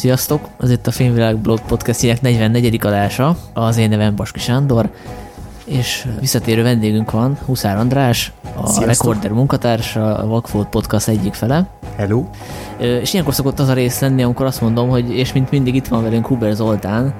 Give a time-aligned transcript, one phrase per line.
[0.00, 0.48] Sziasztok!
[0.60, 2.78] Ez itt a Filmvilág Blog podcastjének 44.
[2.86, 3.36] adása.
[3.52, 4.90] Az én nevem Baski Sándor,
[5.64, 8.86] és visszatérő vendégünk van, Huszár András, a Sziasztok.
[8.86, 11.66] Recorder munkatársa, a Vagfolt Podcast egyik fele.
[11.96, 12.24] Hello.
[12.78, 15.88] És ilyenkor szokott az a rész lenni, amikor azt mondom, hogy és mint mindig itt
[15.88, 17.14] van velünk Huber Zoltán,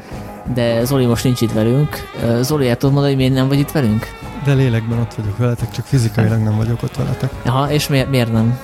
[0.54, 1.96] de Zoli most nincs itt velünk.
[2.40, 4.06] Zoli, el tudod mondani, hogy miért nem vagy itt velünk?
[4.44, 7.30] De lélekben ott vagyok veletek, csak fizikailag nem vagyok ott veletek.
[7.44, 8.58] Aha, és miért, miért nem?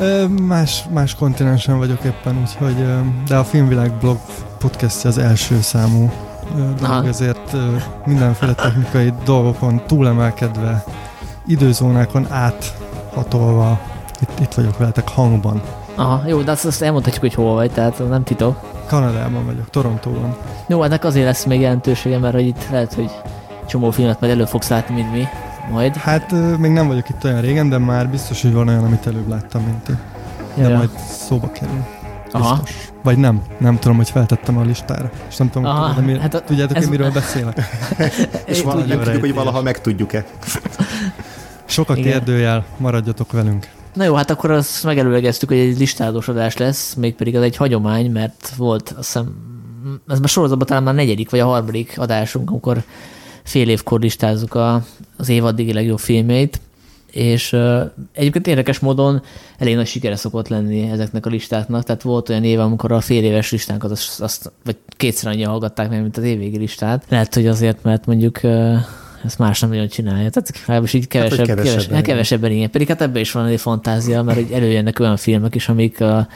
[0.00, 2.86] Ö, más, más kontinensen vagyok éppen, úgyhogy,
[3.26, 4.18] de a Filmvilág blog
[4.58, 6.10] podcastja az első számú
[6.80, 7.56] dolog, ezért
[8.04, 10.84] mindenféle technikai dolgokon túlemelkedve,
[11.46, 13.80] időzónákon áthatolva,
[14.20, 15.62] itt, itt vagyok veletek hangban.
[15.94, 18.60] Aha, jó, de azt, azt elmondhatjuk, hogy hol vagy, tehát nem titok.
[18.86, 20.36] Kanadában vagyok, Torontóban.
[20.66, 23.10] Jó, ennek azért lesz még jelentősége, mert hogy itt lehet, hogy
[23.66, 25.26] csomó filmet majd elő fogsz látni, mint mi.
[25.70, 25.96] Majd.
[25.96, 29.28] Hát még nem vagyok itt olyan régen, de már biztos, hogy van olyan, amit előbb
[29.28, 29.92] láttam, mint ti.
[30.54, 30.76] De Ja.
[30.76, 31.84] majd szóba kerül.
[32.32, 32.54] Aha.
[32.62, 32.90] Biztos.
[33.02, 35.10] Vagy nem, nem tudom, hogy feltettem a listára.
[35.28, 37.56] És nem tudom, Aha, Aha, de mi, hát a- tudjátok, ez- hogy miről beszélek?
[38.46, 39.20] És Én valahogy nem tudjuk.
[39.20, 40.24] hogy valaha megtudjuk-e.
[41.64, 43.68] Sok a kérdőjel, maradjatok velünk.
[43.94, 48.10] Na jó, hát akkor azt megelőlegeztük, hogy egy listázós adás lesz, mégpedig az egy hagyomány,
[48.10, 49.34] mert volt azt hiszem,
[50.08, 52.82] ez már sorozatban talán már negyedik vagy a harmadik adásunk, amikor
[53.42, 54.84] fél évkor listázzuk a,
[55.16, 56.60] az év legjobb filmjeit,
[57.12, 57.80] és uh,
[58.12, 59.22] egyébként érdekes módon
[59.58, 63.24] elég nagy sikere szokott lenni ezeknek a listáknak, tehát volt olyan év, amikor a fél
[63.24, 67.04] éves listánkat azt, azt vagy kétszer annyi hallgatták meg, mint az évvégi listát.
[67.08, 68.76] Lehet, hogy azért, mert mondjuk uh,
[69.24, 70.30] ezt más nem nagyon csinálja.
[70.30, 72.70] Tehát legalábbis így kevesebb, hogy kevesebben, kevesebben, igen.
[72.70, 76.26] Pedig hát ebben is van egy fantázia, mert hogy előjönnek olyan filmek is, amik uh,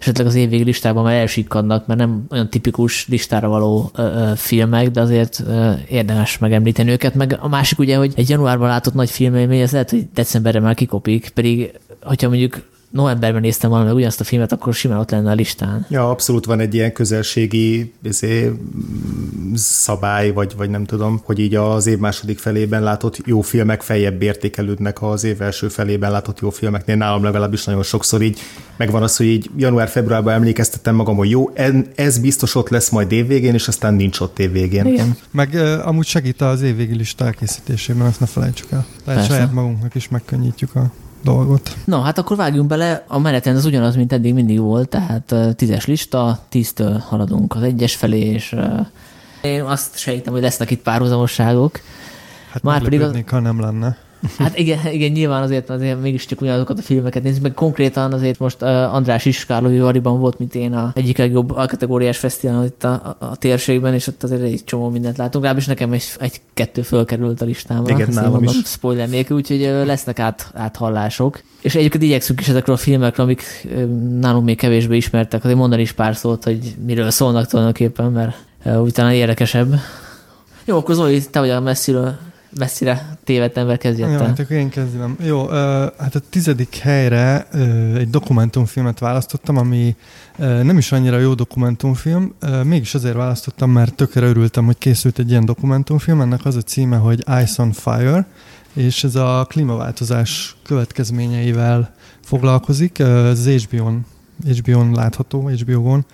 [0.00, 4.90] esetleg az évvégi listában már elsikkadnak, mert nem olyan tipikus listára való ö, ö, filmek,
[4.90, 7.14] de azért ö, érdemes megemlíteni őket.
[7.14, 10.74] Meg a másik ugye, hogy egy januárban látott nagy filmélmény, ez lehet, hogy decemberre már
[10.74, 15.30] kikopik, pedig hogyha mondjuk novemberben néztem volna meg ugyanazt a filmet, akkor simán ott lenne
[15.30, 15.86] a listán.
[15.88, 21.54] Ja, abszolút van egy ilyen közelségi izé, mm, szabály, vagy, vagy nem tudom, hogy így
[21.54, 26.50] az év második felében látott jó filmek feljebb értékelődnek az év első felében látott jó
[26.50, 26.96] filmeknél.
[26.96, 28.38] Nálam legalábbis nagyon sokszor így
[28.76, 31.52] megvan az, hogy így január-februárban emlékeztettem magam, hogy jó,
[31.94, 34.86] ez biztos ott lesz majd évvégén, és aztán nincs ott évvégén.
[34.86, 35.16] Igen.
[35.30, 38.86] Meg amúgy segít az évvégi lista elkészítésében, ezt ne felejtsük el.
[39.04, 39.34] Tehát Persze.
[39.34, 40.90] saját magunknak is megkönnyítjük a
[41.22, 41.76] dolgot.
[41.84, 43.04] Na, hát akkor vágjunk bele.
[43.08, 47.96] A menetrend az ugyanaz, mint eddig mindig volt, tehát tízes lista, tíztől haladunk az egyes
[47.96, 48.56] felé, és
[49.42, 51.80] én azt sejtem, hogy lesznek itt párhuzamosságok.
[52.50, 53.96] Hát Már pedig az- ha nem lenne.
[54.38, 58.62] Hát igen, igen, nyilván azért, azért mégiscsak ugyanazokat a filmeket nézzük, meg konkrétan azért most
[58.62, 62.92] uh, András is Kárlói Variban volt, mint én a egyik legjobb alkategóriás fesztiválon itt a,
[62.92, 65.44] a, a, térségben, és ott azért egy csomó mindent látunk.
[65.44, 67.94] Legalábbis nekem egy, egy-kettő fölkerült a listámra.
[67.94, 68.52] Igen, nálam is.
[68.64, 71.42] Spoiler nélkül, úgyhogy ö, lesznek át, áthallások.
[71.60, 73.42] És egyébként igyekszünk is ezekről a filmekről, amik
[73.74, 73.84] ö,
[74.20, 78.36] nálunk még kevésbé ismertek, azért mondani is pár szót, hogy miről szólnak tulajdonképpen, mert
[78.78, 79.74] úgy talán érdekesebb.
[80.64, 82.18] Jó, akkor Zoli, te vagy a messziről,
[82.58, 85.16] messzire tévedt ember, kezdj Jó, hát akkor én kezdem.
[85.22, 85.46] Jó,
[85.98, 87.48] hát a tizedik helyre
[87.96, 89.96] egy dokumentumfilmet választottam, ami
[90.36, 92.34] nem is annyira jó dokumentumfilm,
[92.64, 96.20] mégis azért választottam, mert tökre örültem, hogy készült egy ilyen dokumentumfilm.
[96.20, 98.26] Ennek az a címe, hogy Ice on Fire,
[98.72, 101.94] és ez a klímaváltozás következményeivel
[102.24, 102.98] foglalkozik.
[102.98, 104.06] Ez HBO-n,
[104.46, 106.04] HBO-n látható, HBO-on,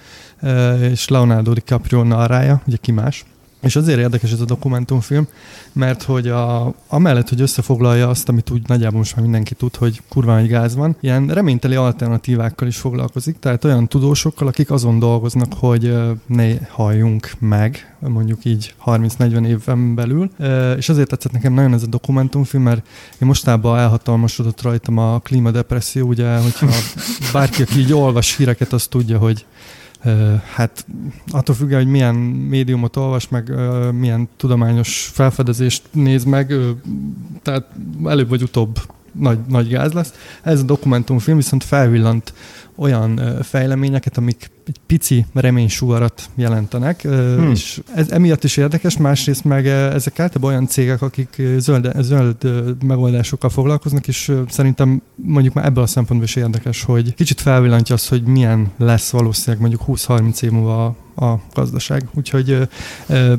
[0.80, 3.24] és Leonardo DiCaprio narrája, ugye ki más.
[3.66, 5.27] És azért érdekes ez a dokumentumfilm,
[5.72, 10.03] mert hogy a, amellett, hogy összefoglalja azt, amit úgy nagyjából most már mindenki tud, hogy
[10.09, 15.53] kurva nagy gáz van, ilyen reményteli alternatívákkal is foglalkozik, tehát olyan tudósokkal, akik azon dolgoznak,
[15.53, 15.94] hogy
[16.27, 20.31] ne halljunk meg, mondjuk így 30-40 éven belül.
[20.77, 26.06] És azért tetszett nekem nagyon ez a dokumentumfilm, mert én mostában elhatalmasodott rajtam a klímadepresszió,
[26.06, 26.66] ugye, hogyha
[27.33, 29.44] bárki, aki így olvas híreket, az tudja, hogy
[30.55, 30.87] Hát
[31.31, 33.53] attól függően, hogy milyen médiumot olvas, meg
[33.92, 36.54] milyen tudományos felfedezést néz meg,
[37.42, 37.66] tehát
[38.04, 38.78] előbb vagy utóbb
[39.13, 40.13] nagy, nagy gáz lesz.
[40.42, 42.33] Ez a dokumentumfilm viszont felvillant
[42.77, 47.51] olyan fejleményeket, amik egy pici reménysugarat jelentenek, hmm.
[47.51, 52.37] És ez emiatt is érdekes, másrészt meg ezek általában olyan cégek, akik zöld, zöld
[52.84, 58.09] megoldásokkal foglalkoznak, és szerintem mondjuk már ebből a szempontból is érdekes, hogy kicsit felvillantja azt,
[58.09, 62.09] hogy milyen lesz valószínűleg mondjuk 20-30 év múlva a, a gazdaság.
[62.15, 62.63] Úgyhogy ö,
[63.07, 63.34] ö,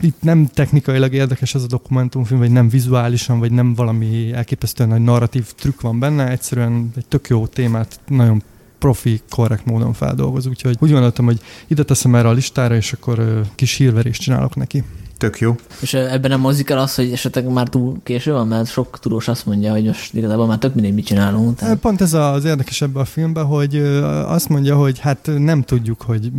[0.00, 5.02] itt nem technikailag érdekes ez a dokumentumfilm, vagy nem vizuálisan, vagy nem valami elképesztően nagy
[5.02, 8.42] narratív trükk van benne, egyszerűen egy tök jó témát nagyon
[8.80, 13.42] profi, korrekt módon feldolgoz, úgyhogy úgy gondoltam, hogy ide teszem erre a listára, és akkor
[13.54, 14.84] kis hírverést csinálok neki.
[15.20, 15.56] Tök jó.
[15.80, 19.28] És ebben nem mozik el az, hogy esetleg már túl késő van, mert sok tudós
[19.28, 21.56] azt mondja, hogy most igazából már tök mindegy, mit csinálunk.
[21.56, 21.78] Tehát...
[21.78, 23.76] Pont ez az érdekes ebben a filmben, hogy
[24.26, 26.32] azt mondja, hogy hát nem tudjuk, hogy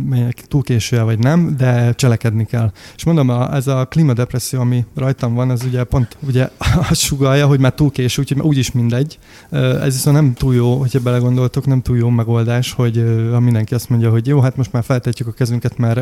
[0.48, 2.72] túl késő vagy nem, de cselekedni kell.
[2.96, 6.48] És mondom, ez a klímadepresszió, ami rajtam van, ez ugye pont ugye
[6.90, 9.18] azt sugalja, hogy már túl késő, úgyhogy úgyis mindegy.
[9.50, 13.88] Ez viszont nem túl jó, hogyha belegondoltok, nem túl jó megoldás, hogy ha mindenki azt
[13.88, 16.00] mondja, hogy jó, hát most már feltetjük a kezünket, mert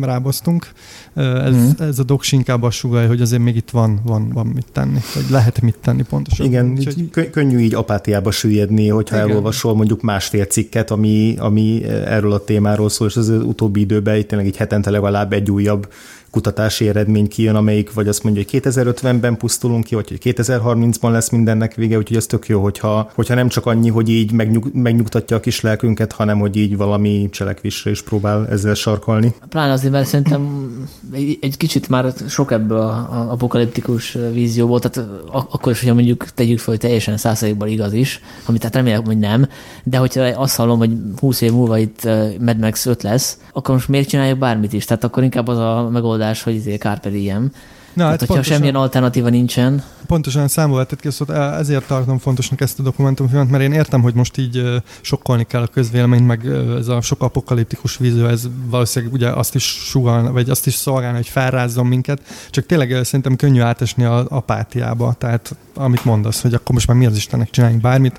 [0.00, 0.68] ráboztunk.
[1.14, 1.87] Ez, mm.
[1.88, 4.98] Ez a doksi inkább azt sugalja, hogy azért még itt van, van, van mit tenni,
[5.14, 6.46] vagy lehet mit tenni pontosan.
[6.46, 7.30] Igen, így hogy...
[7.30, 9.28] könnyű így apátiába süllyedni, hogyha Igen.
[9.28, 14.28] elolvasol mondjuk másfél cikket, ami, ami erről a témáról szól, és az utóbbi időben itt
[14.28, 15.88] tényleg egy hetente legalább egy újabb
[16.30, 21.28] kutatási eredmény kijön, amelyik vagy azt mondja, hogy 2050-ben pusztulunk ki, vagy hogy 2030-ban lesz
[21.28, 25.36] mindennek vége, úgyhogy ez tök jó, hogyha, hogyha nem csak annyi, hogy így megnyug, megnyugtatja
[25.36, 29.34] a kis lelkünket, hanem hogy így valami cselekvésre is próbál ezzel sarkalni.
[29.48, 30.70] Pláne azért, mert szerintem
[31.12, 36.24] egy, egy kicsit már sok ebből a, a apokaliptikus vízióból, tehát akkor is, hogyha mondjuk
[36.34, 39.48] tegyük fel, hogy teljesen százalékban igaz is, amit tehát remélem, hogy nem,
[39.84, 42.04] de hogyha azt hallom, hogy 20 év múlva itt
[42.40, 44.84] Mad Max 5 lesz, akkor most miért csináljuk bármit is?
[44.84, 47.50] Tehát akkor inkább az a megoldás, hogy izé Carpe Diem.
[47.98, 49.82] Na, hát hogyha pontosan, semmilyen alternatíva nincsen.
[50.06, 54.14] Pontosan számol vetett ki, szóval ezért tartom fontosnak ezt a dokumentumfilmet, mert én értem, hogy
[54.14, 56.46] most így sokkolni kell a közvéleményt, meg
[56.78, 61.16] ez a sok apokaliptikus vízió, ez valószínűleg ugye azt is sugal, vagy azt is szolgálna,
[61.16, 66.74] hogy felrázzon minket, csak tényleg szerintem könnyű átesni az apátiába, tehát amit mondasz, hogy akkor
[66.74, 68.18] most már mi az Istennek csináljunk bármit,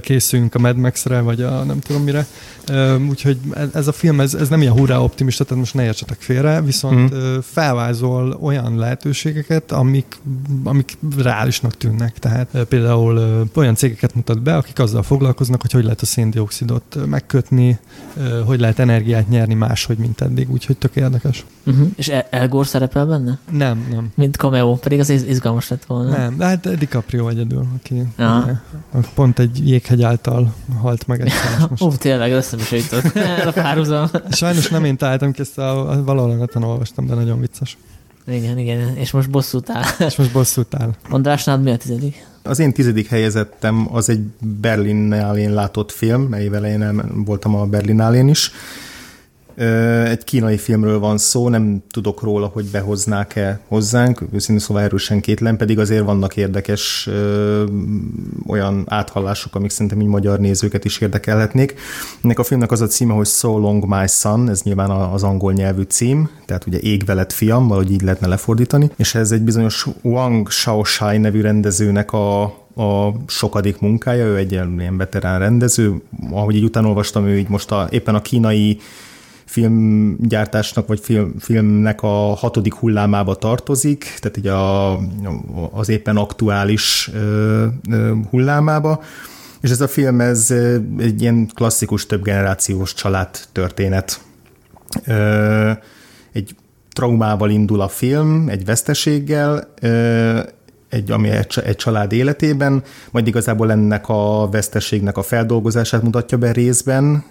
[0.00, 2.26] készüljünk a Mad Max-re, vagy a nem tudom mire.
[3.08, 3.38] Úgyhogy
[3.74, 7.14] ez a film, ez, ez nem ilyen hurrá optimista, tehát most ne értsetek félre, viszont
[7.14, 7.38] mm.
[7.42, 8.76] felvázol olyan
[9.24, 10.20] lehetőségeket, amik,
[10.64, 12.18] amik reálisnak tűnnek.
[12.18, 17.78] Tehát például olyan cégeket mutat be, akik azzal foglalkoznak, hogy hogy lehet a széndiokszidot megkötni,
[18.46, 21.44] hogy lehet energiát nyerni máshogy, mint eddig, úgyhogy tök érdekes.
[21.66, 21.88] Uh-huh.
[21.96, 23.38] És El Gore szerepel benne?
[23.50, 24.12] Nem, nem.
[24.14, 26.16] Mint cameo, pedig az izgalmas lett volna.
[26.16, 28.62] Nem, de hát DiCaprio egyedül, aki ja.
[29.14, 31.32] pont egy jéghegy által halt meg egy
[31.84, 33.04] Ó, tényleg, eszembe se jutott.
[33.48, 34.08] a párhuzam.
[34.30, 37.76] Sajnos nem én találtam ki ezt, a, valahol neten olvastam, de nagyon vicces.
[38.28, 40.06] Igen, igen, és most bosszút áll.
[40.06, 40.90] És most bosszút áll.
[41.10, 42.26] András, nád mi a tizedik?
[42.42, 44.20] Az én tizedik helyezettem az egy
[44.60, 48.50] Berlinnál látott film, melyvel én voltam a Berlinnál is,
[50.04, 55.56] egy kínai filmről van szó, nem tudok róla, hogy behoznák-e hozzánk, őszintén szóval erősen kétlen,
[55.56, 57.64] pedig azért vannak érdekes ö,
[58.46, 61.74] olyan áthallások, amik szerintem így magyar nézőket is érdekelhetnék.
[62.22, 65.52] Ennek a filmnek az a címe, hogy So Long My Son, ez nyilván az angol
[65.52, 69.86] nyelvű cím, tehát ugye Ég veled fiam, valahogy így lehetne lefordítani, és ez egy bizonyos
[70.02, 76.64] Wang Shaoshai nevű rendezőnek a, a sokadik munkája, ő egy ilyen veterán rendező, ahogy így
[76.64, 78.80] utána olvastam, ő így most a, éppen a kínai
[79.48, 84.96] filmgyártásnak vagy film, filmnek a hatodik hullámába tartozik, tehát így a,
[85.72, 89.02] az éppen aktuális ö, ö, hullámába.
[89.60, 90.50] És ez a film, ez
[90.98, 94.20] egy ilyen klasszikus többgenerációs család történet.
[95.06, 95.70] Ö,
[96.32, 96.54] egy
[96.92, 100.40] traumával indul a film, egy veszteséggel, ö,
[100.88, 107.24] egy, ami egy, család életében, majd igazából ennek a veszteségnek a feldolgozását mutatja be részben,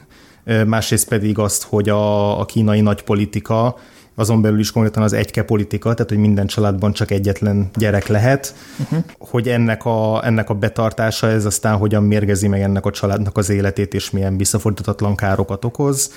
[0.66, 3.76] másrészt pedig azt, hogy a, a kínai nagypolitika,
[4.20, 8.56] azon belül is konkrétan az egyke politika, tehát hogy minden családban csak egyetlen gyerek lehet,
[8.80, 9.04] uh-huh.
[9.18, 13.50] hogy ennek a, ennek a betartása, ez aztán hogyan mérgezi meg ennek a családnak az
[13.50, 16.12] életét, és milyen visszafordítatlan károkat okoz.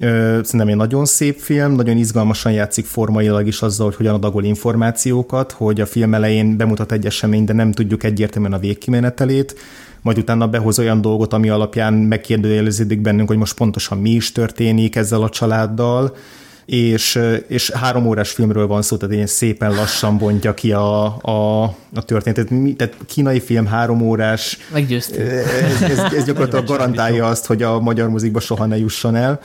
[0.00, 5.52] Szerintem egy nagyon szép film, nagyon izgalmasan játszik formailag is azzal, hogy hogyan adagol információkat,
[5.52, 9.54] hogy a film elején bemutat egy esemény, de nem tudjuk egyértelműen a végkimenetelét,
[10.02, 14.96] majd utána behoz olyan dolgot, ami alapján megkérdőjeleződik bennünk, hogy most pontosan mi is történik
[14.96, 16.16] ezzel a családdal,
[16.64, 21.62] és, és három órás filmről van szó, tehát ilyen szépen lassan bontja ki a, a,
[21.94, 22.50] a történetet.
[22.50, 24.58] Mi, tehát kínai film három órás.
[24.72, 25.28] Meggyőztünk.
[25.28, 29.40] Ez, ez, ez gyakorlatilag garantálja azt, hogy a magyar muzikba soha ne jusson el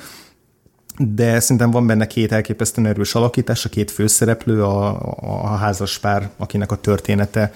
[0.97, 6.29] de szerintem van benne két elképesztően erős alakítás, a két főszereplő, a, a házas pár,
[6.37, 7.51] akinek a története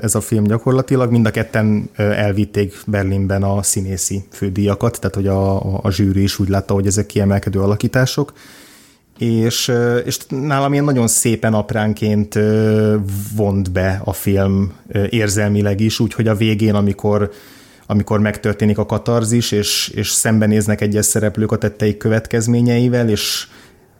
[0.00, 1.10] ez a film gyakorlatilag.
[1.10, 6.48] Mind a ketten elvitték Berlinben a színészi fődíjakat, tehát hogy a, a, zsűri is úgy
[6.48, 8.32] látta, hogy ezek kiemelkedő alakítások.
[9.18, 9.72] És,
[10.04, 12.38] és nálam ilyen nagyon szépen apránként
[13.36, 14.72] vont be a film
[15.10, 17.30] érzelmileg is, úgyhogy a végén, amikor
[17.90, 23.48] amikor megtörténik a katarzis, és, és szembenéznek egyes szereplők a tetteik következményeivel, és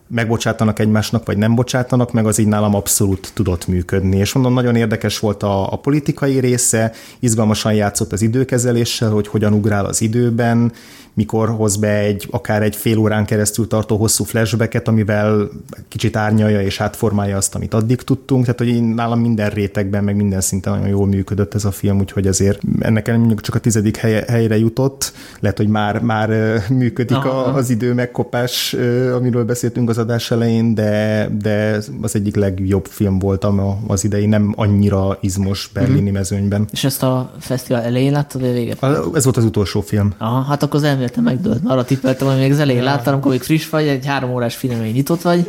[0.09, 4.17] megbocsátanak egymásnak, vagy nem bocsátanak, meg az így nálam abszolút tudott működni.
[4.17, 9.53] És mondom, nagyon érdekes volt a, a politikai része, izgalmasan játszott az időkezeléssel, hogy hogyan
[9.53, 10.73] ugrál az időben,
[11.19, 15.49] mikor hoz be egy akár egy fél órán keresztül tartó hosszú flashbacket, amivel
[15.89, 18.45] kicsit árnyalja és átformálja azt, amit addig tudtunk.
[18.45, 21.99] Tehát, hogy én nálam minden rétegben, meg minden szinten nagyon jól működött ez a film,
[21.99, 25.13] úgyhogy ezért ennek mondjuk csak a tizedik helye, helyre jutott.
[25.41, 26.31] Lehet, hogy már, már
[26.69, 28.77] működik a, az idő megkopás,
[29.15, 34.53] amiről beszéltünk az adás elején, de, de az egyik legjobb film voltam az idei, nem
[34.57, 36.13] annyira izmos berlini mm-hmm.
[36.13, 36.69] mezőnyben.
[36.73, 38.83] És ezt a fesztivál elején láttad, vagy véget?
[39.15, 40.15] Ez volt az utolsó film.
[40.19, 41.61] Aha, hát akkor az elméletem megdőlt.
[41.65, 42.89] Arra tippeltem, hogy még az elején ja.
[42.89, 45.47] láttam, amikor még friss vagy, egy három órás filmén nyitott vagy.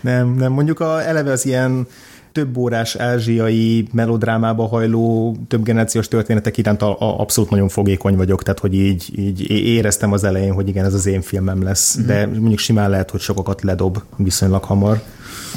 [0.00, 1.86] Nem, nem, mondjuk a, eleve az ilyen
[2.32, 8.42] több órás ázsiai melodrámába hajló több generációs történetek iránt a, a, abszolút nagyon fogékony vagyok,
[8.42, 12.06] tehát hogy így, így éreztem az elején, hogy igen, ez az én filmem lesz, mm-hmm.
[12.06, 15.02] de mondjuk simán lehet, hogy sokakat ledob viszonylag hamar.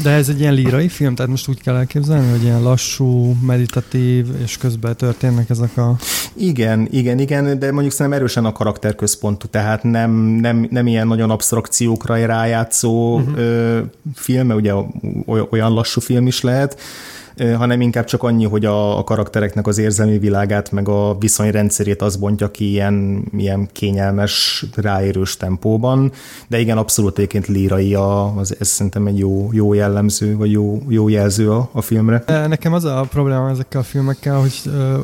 [0.03, 4.27] De ez egy ilyen lírai film, tehát most úgy kell elképzelni, hogy ilyen lassú, meditatív,
[4.43, 5.95] és közben történnek ezek a...
[6.33, 11.29] Igen, igen, igen, de mondjuk szerintem erősen a karakterközpontú, tehát nem, nem, nem ilyen nagyon
[11.29, 13.37] abstrakciókra rájátszó uh-huh.
[13.37, 13.79] ö,
[14.13, 14.73] film, mert ugye
[15.49, 16.79] olyan lassú film is lehet,
[17.57, 22.15] hanem inkább csak annyi, hogy a, a karaktereknek az érzelmi világát, meg a viszonyrendszerét az
[22.15, 26.11] bontja ki ilyen, ilyen kényelmes, ráérős tempóban,
[26.47, 30.81] de igen, abszolút egyébként lírai, a, az, ez szerintem egy jó, jó jellemző, vagy jó,
[30.87, 32.23] jó jelző a, a filmre.
[32.27, 34.61] Nekem az a probléma ezekkel a filmekkel, hogy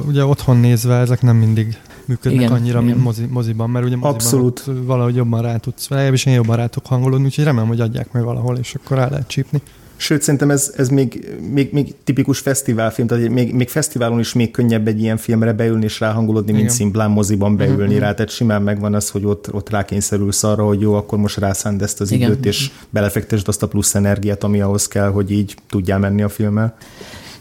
[0.08, 2.84] ugye otthon nézve ezek nem mindig működnek igen, annyira, igen.
[2.84, 4.64] mint mozi, moziban, mert ugye moziban Abszolút.
[4.86, 8.24] valahogy jobban rá tudsz, legalábbis én jobban rá tudok hangolódni, úgyhogy remélem, hogy adják meg
[8.24, 9.62] valahol, és akkor rá lehet csípni.
[10.02, 14.52] Sőt, szerintem ez, ez még, még, még tipikus fesztiválfilm, tehát még, még fesztiválon is még
[14.52, 18.00] könnyebb egy ilyen filmre beülni és ráhangolódni, mint szimplán moziban beülni uh-huh.
[18.00, 18.14] rá.
[18.14, 22.02] Tehát simán megvan az, hogy ott, ott rákényszerülsz arra, hogy jó, akkor most rászánd ezt
[22.02, 22.32] az Igen.
[22.32, 26.30] időt, és belefektesd azt a plusz energiát, ami ahhoz kell, hogy így tudjál menni a
[26.30, 26.78] filmmel.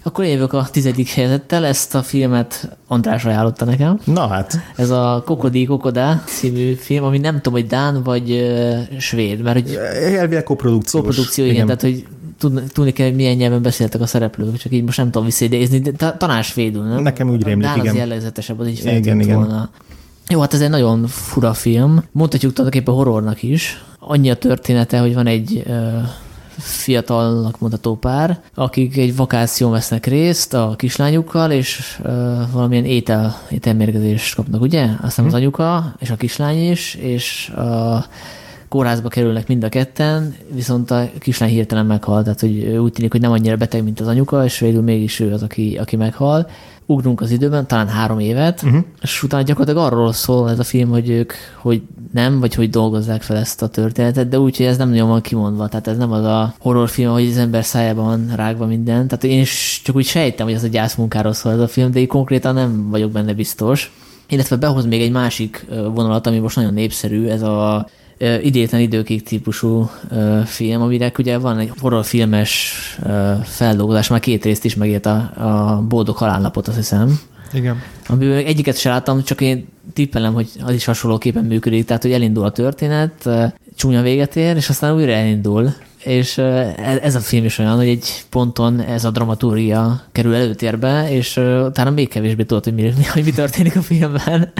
[0.03, 4.01] Akkor jövök a tizedik helyzettel, ezt a filmet András ajánlotta nekem.
[4.05, 4.59] Na hát.
[4.77, 9.61] Ez a Kokodi Kokoda című film, ami nem tudom, hogy Dán vagy uh, svéd, mert
[9.61, 9.79] hogy...
[10.15, 11.05] Elvileg koprodukciós.
[11.05, 12.07] Koprodukció, igen, igen, tehát hogy
[12.41, 15.79] tudni, tudni kell, hogy milyen nyelven beszéltek a szereplők, csak így most nem tudom visszaidézni,
[15.79, 17.03] de talán svédül, nem?
[17.03, 17.89] Nekem úgy rémlik, igen.
[17.89, 19.37] az jellegzetesebb, az így igen, igen.
[19.37, 19.71] volna.
[20.29, 22.05] Jó, hát ez egy nagyon fura film.
[22.13, 23.85] Mondhatjuk tulajdonképpen horrornak is.
[23.99, 25.75] Annyi a története, hogy van egy uh,
[26.59, 32.13] fiatalnak mondható pár, akik egy vakáción vesznek részt a kislányukkal, és uh,
[32.53, 34.89] valamilyen étel, ételmérgezést kapnak, ugye?
[35.03, 35.31] Aztán hm.
[35.31, 38.05] az anyuka és a kislány is, és uh,
[38.71, 43.21] kórházba kerülnek mind a ketten, viszont a kislány hirtelen meghal, tehát hogy úgy tűnik, hogy
[43.21, 46.49] nem annyira beteg, mint az anyuka, és végül mégis ő az, aki, aki meghal.
[46.87, 48.81] Ugrunk az időben, talán három évet, uh-huh.
[49.03, 53.23] és utána gyakorlatilag arról szól ez a film, hogy ők, hogy nem, vagy hogy dolgozzák
[53.23, 56.13] fel ezt a történetet, de úgy, hogy ez nem nagyon van kimondva, tehát ez nem
[56.13, 59.09] az a horrorfilm, hogy az ember szájában van rágva minden.
[59.09, 62.01] Tehát én is csak úgy sejtem, hogy ez a gyászmunkáról szól ez a film, de
[62.01, 63.93] így konkrétan nem vagyok benne biztos.
[64.29, 67.89] Illetve behoz még egy másik vonalat, ami most nagyon népszerű, ez a
[68.43, 69.91] idétlen időkig típusú
[70.45, 72.75] film, amire ugye van egy horrorfilmes
[73.45, 77.21] feldolgozás, már két részt is megért a, a Boldog Halálnapot, azt hiszem.
[77.53, 77.83] Igen.
[78.07, 82.45] Amiből egyiket sem láttam, csak én tippelem, hogy az is hasonlóképpen működik, tehát hogy elindul
[82.45, 83.29] a történet,
[83.77, 85.75] csúnya véget ér, és aztán újra elindul.
[86.05, 91.11] És e, ez a film is olyan, hogy egy ponton ez a dramaturgia kerül előtérbe,
[91.11, 91.37] és
[91.67, 94.53] utána még kevésbé tudod, hogy mi, hogy mi történik a filmben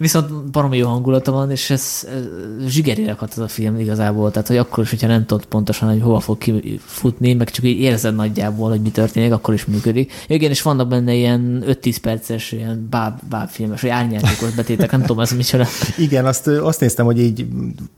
[0.00, 2.24] viszont baromi jó hangulata van, és ez, ez
[2.68, 6.00] zsigerére hat ez a film igazából, tehát hogy akkor is, hogyha nem tudod pontosan, hogy
[6.00, 10.12] hova fog kifutni, meg csak így érzed nagyjából, hogy mi történik, akkor is működik.
[10.26, 15.20] Igen, és vannak benne ilyen 5-10 perces ilyen báb, bábfilmes, vagy árnyátékos betétek, nem tudom,
[15.20, 15.66] ez micsoda.
[15.98, 17.46] Igen, azt, azt néztem, hogy így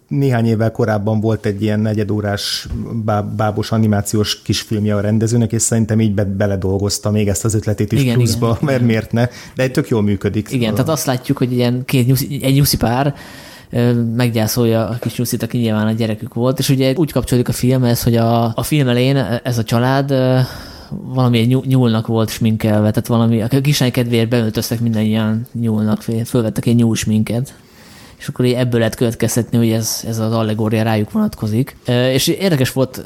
[0.08, 2.68] néhány évvel korábban volt egy ilyen negyedórás
[3.04, 7.92] báb, bábos animációs kisfilmje a rendezőnek, és szerintem így be, beledolgozta még ezt az ötletét
[7.92, 8.86] is igen, pluszba, igen, mert igen.
[8.86, 10.50] miért ne, de egy tök jól működik.
[10.50, 10.72] Igen, a...
[10.72, 13.14] tehát azt látjuk, hogy ilyen két nyuszi, egy nyuszi pár
[14.16, 18.02] meggyászolja a kis nyuszit, aki nyilván a gyerekük volt, és ugye úgy kapcsolódik a filmhez,
[18.02, 20.14] hogy a, a film elején ez a család
[20.90, 26.96] valami nyúlnak volt sminkelve, tehát valami, a kislány kedvéért beöltöztek ilyen nyúlnak, fölvettek egy nyúl
[26.96, 27.54] sminket
[28.18, 31.76] és akkor ebből lehet következtetni, hogy ez, ez az allegória rájuk vonatkozik.
[31.86, 33.04] És érdekes volt,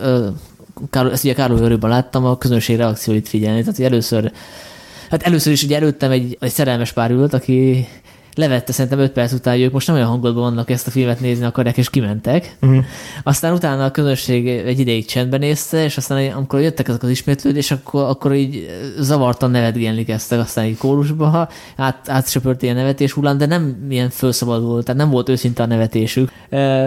[0.90, 4.32] ezt ugye Kárló Örőben láttam, a közönség reakcióit figyelni, tehát először
[5.10, 7.88] Hát először is ugye előttem egy, egy szerelmes pár ült, aki
[8.36, 11.20] levette szerintem 5 perc után, hogy ők most nem olyan hangulatban vannak ezt a filmet
[11.20, 12.56] nézni akarják, és kimentek.
[12.62, 12.84] Uh-huh.
[13.22, 17.70] Aztán utána a közönség egy ideig csendben nézte, és aztán amikor jöttek ezek az ismétlődés,
[17.70, 18.66] akkor, akkor így
[18.98, 24.84] zavartan nevetgélni kezdtek, aztán egy kórusba, át, átsöpört ilyen nevetés hullám, de nem ilyen felszabadult,
[24.84, 26.30] tehát nem volt őszinte a nevetésük.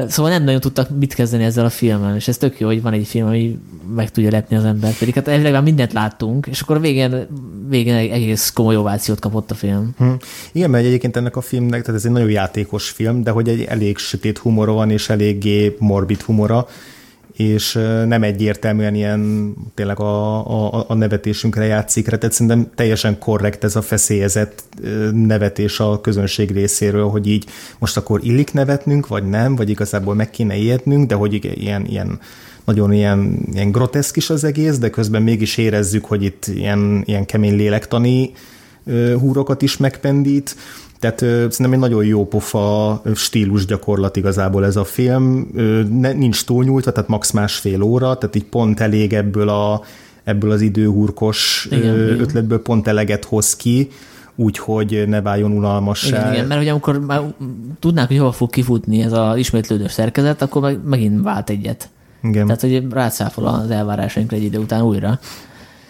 [0.08, 2.94] Szóval nem nagyon tudtak mit kezdeni ezzel a filmmel, és ez tök jó, hogy van
[2.94, 3.60] egy film, ami
[3.96, 4.98] meg tudja lepni az embert.
[4.98, 7.28] Pedig hát elvileg már mindent láttunk, és akkor végén,
[7.70, 9.94] végén egész komoly ovációt kapott a film.
[9.98, 10.12] Hm.
[10.52, 13.62] Igen, mert egyébként ennek a filmnek, tehát ez egy nagyon játékos film, de hogy egy
[13.62, 16.68] elég sötét humora van, és eléggé morbid humora,
[17.40, 17.74] és
[18.08, 23.82] nem egyértelműen ilyen tényleg a, a, a nevetésünkre játszik, tehát szerintem teljesen korrekt ez a
[23.82, 24.64] feszélyezett
[25.12, 27.46] nevetés a közönség részéről, hogy így
[27.80, 32.20] most akkor illik nevetnünk, vagy nem, vagy igazából meg kéne ijednünk, de hogy ilyen, ilyen
[32.66, 37.26] nagyon ilyen, ilyen groteszk is az egész, de közben mégis érezzük, hogy itt ilyen, ilyen
[37.26, 38.32] kemény lélektani
[39.20, 40.56] húrokat is megpendít.
[41.00, 45.50] Tehát ö, szerintem egy nagyon jó pofa stílus gyakorlat igazából ez a film.
[45.56, 49.82] Ö, ne, nincs túlnyújtva, tehát max másfél óra, tehát így pont elég ebből, a,
[50.24, 52.20] ebből az igen, ö, igen.
[52.20, 53.90] ötletből pont eleget hoz ki,
[54.36, 56.20] úgyhogy ne váljon unalmassá.
[56.20, 57.22] Igen, igen, mert ugye amikor már
[57.80, 61.90] tudnák, hogy hova fog kifutni ez az ismétlődő szerkezet, akkor meg, megint vált egyet.
[62.24, 62.46] Igen.
[62.46, 65.20] Tehát, hogy rácáfol az elvárásainkra egy idő után újra.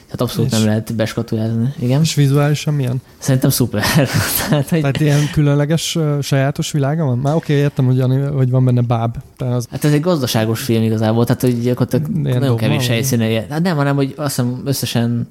[0.09, 1.73] Tehát abszolút és nem lehet beskatujázni.
[1.79, 2.01] Igen.
[2.01, 3.01] És vizuálisan milyen?
[3.17, 3.83] Szerintem szuper.
[4.49, 4.79] Tehát, hogy...
[4.79, 7.17] Tehát ilyen különleges, sajátos világa van?
[7.17, 9.15] Már oké, okay, értem, hogy, hogy van benne báb.
[9.37, 9.67] Tehát az...
[9.71, 13.45] Hát ez egy gazdaságos film igazából, tehát hogy gyakorlatilag ilyen nagyon kevés helyszíne.
[13.49, 15.27] Hát nem, hanem, hogy azt hiszem összesen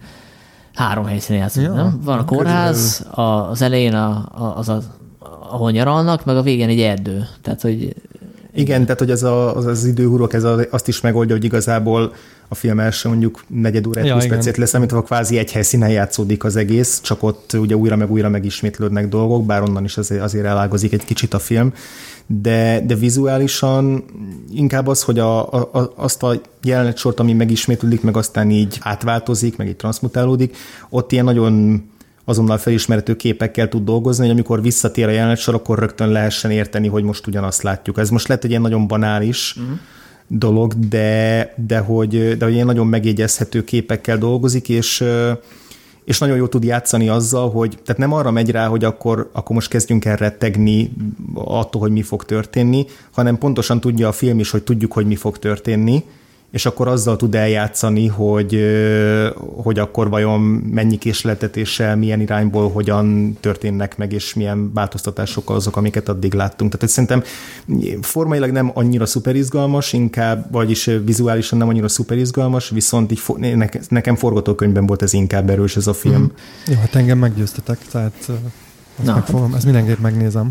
[0.75, 1.62] három helyszínen játszik.
[1.62, 2.00] Ja, nem?
[2.04, 4.82] Van a kórház, a, az elején a, a, az, a,
[5.50, 7.26] ahol nyaralnak, meg a végén egy erdő.
[7.42, 7.94] Tehát, hogy
[8.55, 12.12] igen, tehát hogy ez a, az, az időhúrok, ez a, azt is megoldja, hogy igazából
[12.49, 15.90] a film első mondjuk negyed órát, ja, 20 percet lesz, amit a kvázi egy helyszínen
[15.90, 20.23] játszódik az egész, csak ott ugye újra meg újra megismétlődnek dolgok, bár onnan is azért,
[20.23, 21.73] azért elágazik egy kicsit a film,
[22.26, 24.05] de, de vizuálisan
[24.52, 29.69] inkább az, hogy a, a, azt a jelenetsort, ami megismétlődik, meg aztán így átváltozik, meg
[29.69, 30.57] így transmutálódik,
[30.88, 31.83] ott ilyen nagyon
[32.28, 37.02] azonnal felismerhető képekkel tud dolgozni, hogy amikor visszatér a jelenet akkor rögtön lehessen érteni, hogy
[37.02, 37.99] most ugyanazt látjuk.
[37.99, 39.78] Ez most lehet egy ilyen nagyon banális uh-huh.
[40.26, 45.04] dolog, de, de, hogy, de hogy ilyen nagyon megjegyezhető képekkel dolgozik, és
[46.04, 49.54] és nagyon jól tud játszani azzal, hogy tehát nem arra megy rá, hogy akkor, akkor
[49.54, 50.92] most kezdjünk el rettegni
[51.35, 55.16] attól, hogy mi fog történni, hanem pontosan tudja a film is, hogy tudjuk, hogy mi
[55.16, 56.04] fog történni,
[56.50, 58.61] és akkor azzal tud eljátszani, hogy,
[59.63, 66.08] hogy akkor vajon mennyi késletetéssel, milyen irányból, hogyan történnek meg, és milyen változtatásokkal azok, amiket
[66.08, 66.73] addig láttunk.
[66.73, 67.23] Tehát szerintem
[68.00, 73.23] formailag nem annyira szuperizgalmas, inkább, vagyis vizuálisan nem annyira szuperizgalmas, viszont így
[73.89, 76.23] nekem forgatókönyvben volt ez inkább erős ez a film.
[76.23, 76.73] Mm.
[76.73, 78.30] Jó, hát engem meggyőztetek, tehát ezt,
[79.04, 79.15] Na.
[79.15, 80.50] megfogom, ezt mindenképp megnézem.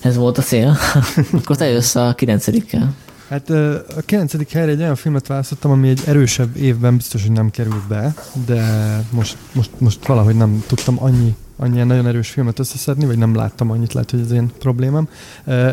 [0.00, 0.76] Ez volt a cél.
[1.42, 2.94] akkor te jössz a kilencedikkel.
[3.32, 3.50] Hát
[3.96, 4.52] a 9.
[4.52, 8.14] helyre egy olyan filmet választottam, ami egy erősebb évben biztos, hogy nem került be,
[8.46, 8.64] de
[9.10, 13.70] most, most, most valahogy nem tudtam annyi, annyi nagyon erős filmet összeszedni, vagy nem láttam
[13.70, 15.08] annyit, lehet, hogy ez én problémám.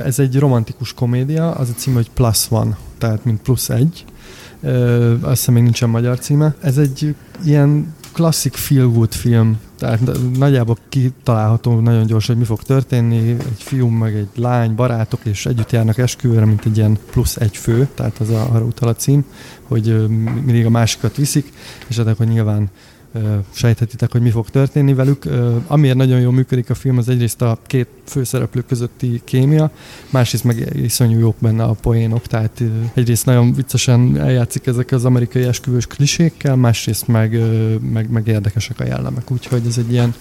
[0.05, 4.05] Ez egy romantikus komédia, az a cím, hogy Plus One, tehát mint plusz egy.
[5.21, 6.55] Azt hiszem még nincsen magyar címe.
[6.61, 9.99] Ez egy ilyen klasszik good film, tehát
[10.37, 13.29] nagyjából kitalálható nagyon gyorsan, hogy mi fog történni.
[13.29, 17.57] Egy fiú, meg egy lány, barátok, és együtt járnak esküvőre, mint egy ilyen plusz egy
[17.57, 19.25] fő, tehát az a, arra utal a cím,
[19.63, 20.07] hogy
[20.45, 21.53] mindig a másikat viszik,
[21.87, 22.69] és hát akkor nyilván
[23.51, 25.25] sejthetitek, hogy mi fog történni velük.
[25.67, 29.71] Amiért nagyon jól működik a film, az egyrészt a két főszereplő közötti kémia,
[30.09, 32.61] másrészt meg iszonyú jók benne a poénok, tehát
[32.93, 37.39] egyrészt nagyon viccesen eljátszik ezek az amerikai esküvős klisékkel, másrészt meg,
[37.91, 40.13] meg, meg érdekesek a jellemek, úgyhogy ez egy ilyen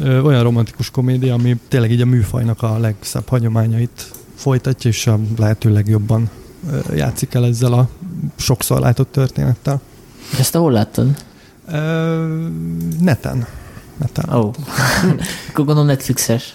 [0.00, 5.72] olyan romantikus komédia, ami tényleg így a műfajnak a legszebb hagyományait folytatja, és a lehető
[5.72, 6.30] legjobban
[6.94, 7.88] játszik el ezzel a
[8.36, 9.80] sokszor látott történettel.
[10.38, 11.24] Ezt hol láttad?
[13.00, 13.46] Neten.
[13.96, 14.34] Neten.
[14.34, 14.38] Ó.
[14.38, 14.54] Oh.
[15.48, 16.54] Akkor gondolom Netflixes.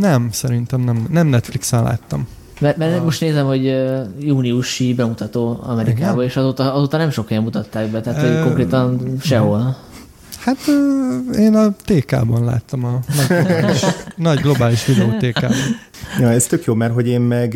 [0.00, 1.06] nem, szerintem nem.
[1.10, 2.28] Nem Netflixen láttam.
[2.60, 3.04] Mert, mert a...
[3.04, 3.74] most nézem, hogy
[4.20, 9.76] júniusi bemutató Amerikában, és azóta, azóta nem sok helyen mutatták be, tehát hogy konkrétan sehol.
[10.38, 10.58] Hát
[11.38, 13.80] én a TK-ban láttam, a nagy globális,
[14.16, 15.52] nagy globális videó TK-ban.
[16.20, 17.54] Ja, ez tök jó, mert hogy én meg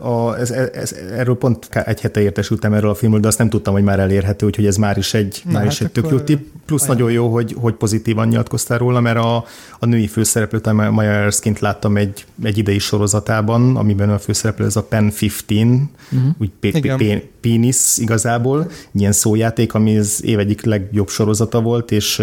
[0.00, 3.74] a, ez, ez, erről pont egy hete értesültem erről a filmről, de azt nem tudtam,
[3.74, 6.18] hogy már elérhető, úgyhogy ez már is egy, Na, már hát is egy tök jó
[6.18, 6.40] tipp.
[6.66, 6.98] Plusz ajánl.
[6.98, 9.44] nagyon jó, hogy, hogy pozitívan nyilatkoztál róla, mert a,
[9.78, 14.76] a női főszereplőt, a Maya Erskine láttam egy, egy idei sorozatában, amiben a főszereplő ez
[14.76, 15.12] a Pen
[15.46, 15.80] 15,
[16.12, 16.28] uh-huh.
[16.38, 22.22] úgy p- p- Penis igazából, ilyen szójáték, ami az év egyik legjobb sorozata volt, és,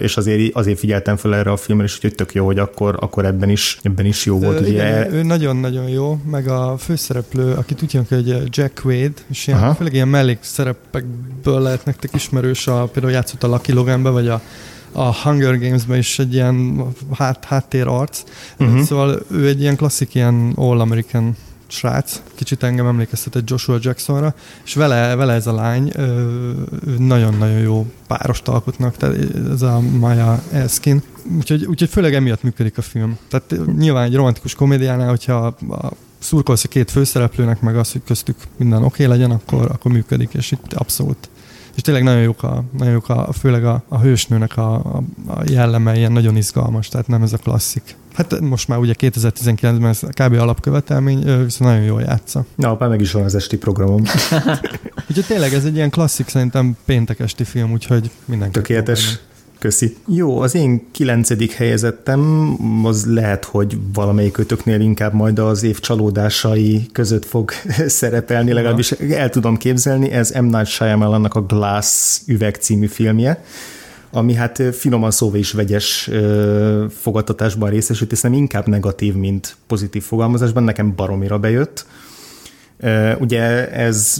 [0.00, 3.24] és azért, azért figyeltem fel erre a filmre, és úgyhogy tök jó, hogy akkor, akkor
[3.24, 4.68] ebben is, ebben is jó volt.
[4.68, 9.46] Igen, ugye, ő nagyon-nagyon jó, meg a főszereplő, akit úgy hívják, hogy Jack Wade, és
[9.46, 14.40] ilyen, főleg ilyen mellékszerepekből lehet nektek ismerős, a, például játszott a Lucky Loganbe, vagy a
[14.96, 18.22] a Hunger Games-ben is egy ilyen hát, háttér arc.
[18.58, 18.80] Uh-huh.
[18.80, 25.14] Szóval ő egy ilyen klasszik, ilyen all-american srác, kicsit engem emlékeztetett Joshua Jacksonra, és vele,
[25.14, 25.92] vele ez a lány
[26.98, 29.16] nagyon-nagyon jó párost alkotnak, tehát
[29.52, 31.02] ez a Maya Eskin.
[31.36, 33.18] Úgyhogy, úgyhogy főleg emiatt működik a film.
[33.28, 38.36] Tehát nyilván egy romantikus komédiánál, hogyha a szurkolsz a két főszereplőnek, meg az, hogy köztük
[38.56, 41.28] minden oké okay legyen, akkor, akkor működik, és itt abszolút
[41.74, 45.42] és tényleg nagyon jók, a, nagyon jók a, főleg a, a hősnőnek a, a, a
[45.46, 47.96] jelleme ilyen nagyon izgalmas, tehát nem ez a klasszik.
[48.14, 50.32] Hát most már ugye 2019-ben ez kb.
[50.32, 52.44] alapkövetelmény, viszont nagyon jól játsza.
[52.54, 54.02] Na, már meg is van az esti programom.
[55.08, 58.54] úgyhogy tényleg ez egy ilyen klasszik, szerintem péntek esti film, úgyhogy mindenki.
[58.54, 59.18] Tökéletes.
[59.58, 59.96] Köszi.
[60.08, 62.52] Jó, az én kilencedik helyezettem,
[62.84, 67.50] az lehet, hogy valamelyik ötöknél inkább majd az év csalódásai között fog
[67.86, 70.44] szerepelni, legalábbis el tudom képzelni, ez M.
[70.44, 73.44] Night Shyamalannak a Glass üveg című filmje,
[74.14, 76.10] ami hát finoman szóval is vegyes
[76.90, 81.86] fogadtatásban részesült, hiszen inkább negatív, mint pozitív fogalmazásban, nekem baromira bejött
[83.18, 84.16] Ugye ez,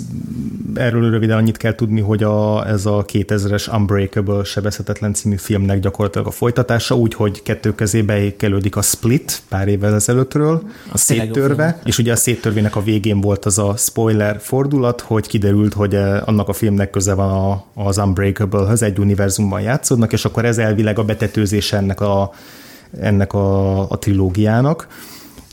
[0.74, 6.26] erről röviden annyit kell tudni, hogy a, ez a 2000-es Unbreakable sebezhetetlen című filmnek gyakorlatilag
[6.26, 12.12] a folytatása, úgyhogy kettő kezébe kelődik a Split pár évvel ezelőttről, a széttörve, és ugye
[12.12, 16.90] a széttörvének a végén volt az a spoiler fordulat, hogy kiderült, hogy annak a filmnek
[16.90, 22.00] köze van a, az Unbreakable-höz, egy univerzumban játszódnak, és akkor ez elvileg a betetőzése ennek
[22.00, 22.32] a,
[23.00, 24.86] ennek a, a trilógiának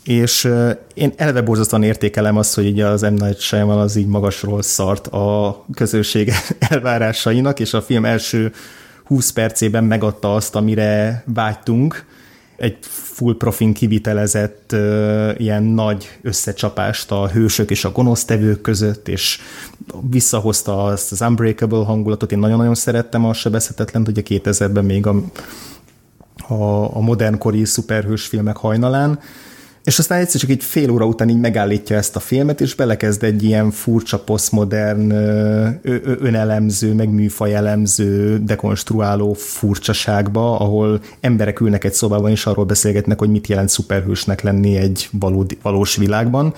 [0.04, 0.52] és
[0.94, 3.06] én eleve borzasztóan értékelem azt, hogy ugye az M.
[3.06, 6.32] Night Shyamalan az így magasról szart a közönség
[6.70, 8.54] elvárásainak, és a film első
[9.04, 12.06] 20 percében megadta azt, amire vágytunk,
[12.58, 19.40] egy full profin kivitelezett uh, ilyen nagy összecsapást a hősök és a gonosztevők között, és
[20.10, 22.32] visszahozta azt az Unbreakable hangulatot.
[22.32, 25.16] Én nagyon-nagyon szerettem a sebezhetetlen, ugye 2000-ben még a,
[26.48, 29.20] a, a modernkori szuperhős filmek hajnalán,
[29.84, 33.24] és aztán egyszer csak egy fél óra után így megállítja ezt a filmet, és belekezd
[33.24, 35.12] egy ilyen furcsa, posztmodern,
[36.04, 43.48] önelemző, meg műfajelemző, dekonstruáló furcsaságba, ahol emberek ülnek egy szobában, és arról beszélgetnek, hogy mit
[43.48, 46.54] jelent szuperhősnek lenni egy valódi, valós világban.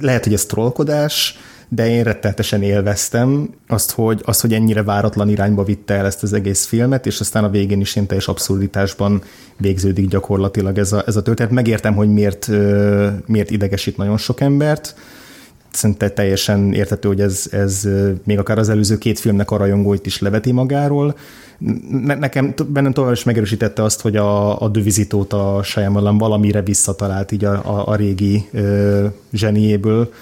[0.00, 5.64] Lehet, hogy ez trollkodás, de én rettenetesen élveztem azt hogy, azt, hogy ennyire váratlan irányba
[5.64, 9.22] vitte el ezt az egész filmet, és aztán a végén is én teljes abszurditásban
[9.56, 11.52] végződik gyakorlatilag ez a, ez a történet.
[11.52, 12.48] Megértem, hogy miért,
[13.26, 14.94] miért idegesít nagyon sok embert,
[15.76, 17.88] szerintem teljesen értető, hogy ez, ez
[18.24, 21.16] még akár az előző két filmnek a rajongóit is leveti magáról.
[21.90, 27.32] Ne, nekem bennem tovább is megerősítette azt, hogy a, a Dövizitót a Shyamalan valamire visszatalált
[27.32, 30.12] így a, a, a régi ö, zseniéből,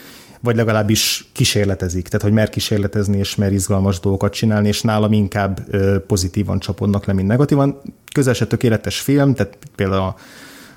[0.44, 5.60] vagy legalábbis kísérletezik, tehát hogy mer kísérletezni és mer izgalmas dolgokat csinálni, és nálam inkább
[6.06, 7.80] pozitívan csapodnak le, mint negatívan.
[8.14, 10.14] Közel se tökéletes film, tehát például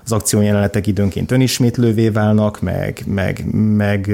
[0.04, 4.12] az akciójelenetek időnként önismétlővé válnak, meg, meg, meg,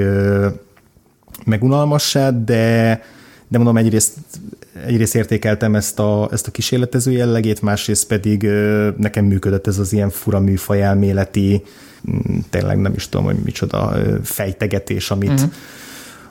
[1.44, 3.02] meg unalmassá, de,
[3.48, 4.12] de mondom, egyrészt,
[4.86, 8.42] egyrészt értékeltem ezt a, ezt a kísérletező jellegét, másrészt pedig
[8.96, 11.62] nekem működött ez az ilyen fura műfaj elméleti,
[12.10, 15.50] Mm, tényleg nem is tudom, hogy micsoda fejtegetés, amit, uh-huh.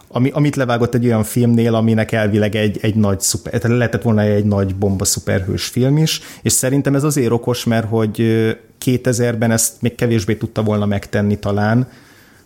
[0.07, 4.21] ami, amit levágott egy olyan filmnél, aminek elvileg egy, egy nagy szuper, tehát lehetett volna
[4.21, 8.17] egy nagy bomba szuperhős film is, és szerintem ez azért okos, mert hogy
[8.85, 11.87] 2000-ben ezt még kevésbé tudta volna megtenni talán,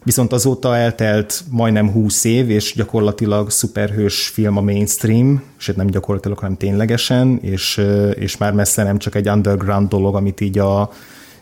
[0.08, 6.38] viszont azóta eltelt majdnem 20 év, és gyakorlatilag szuperhős film a mainstream, sőt nem gyakorlatilag,
[6.38, 7.82] hanem ténylegesen, és,
[8.14, 10.90] és már messze nem csak egy underground dolog, amit így a,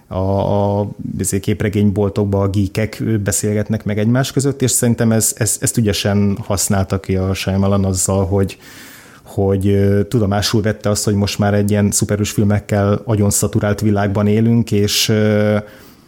[0.08, 0.90] a, a
[1.42, 7.16] képregényboltokban a geekek beszélgetnek meg egymás között, és szerintem ez, ez, ezt ügyesen használta ki
[7.16, 8.58] a Shyamalan azzal, hogy,
[9.24, 14.72] hogy tudomásul vette azt, hogy most már egy ilyen szuperős filmekkel agyon szaturált világban élünk,
[14.72, 15.14] és,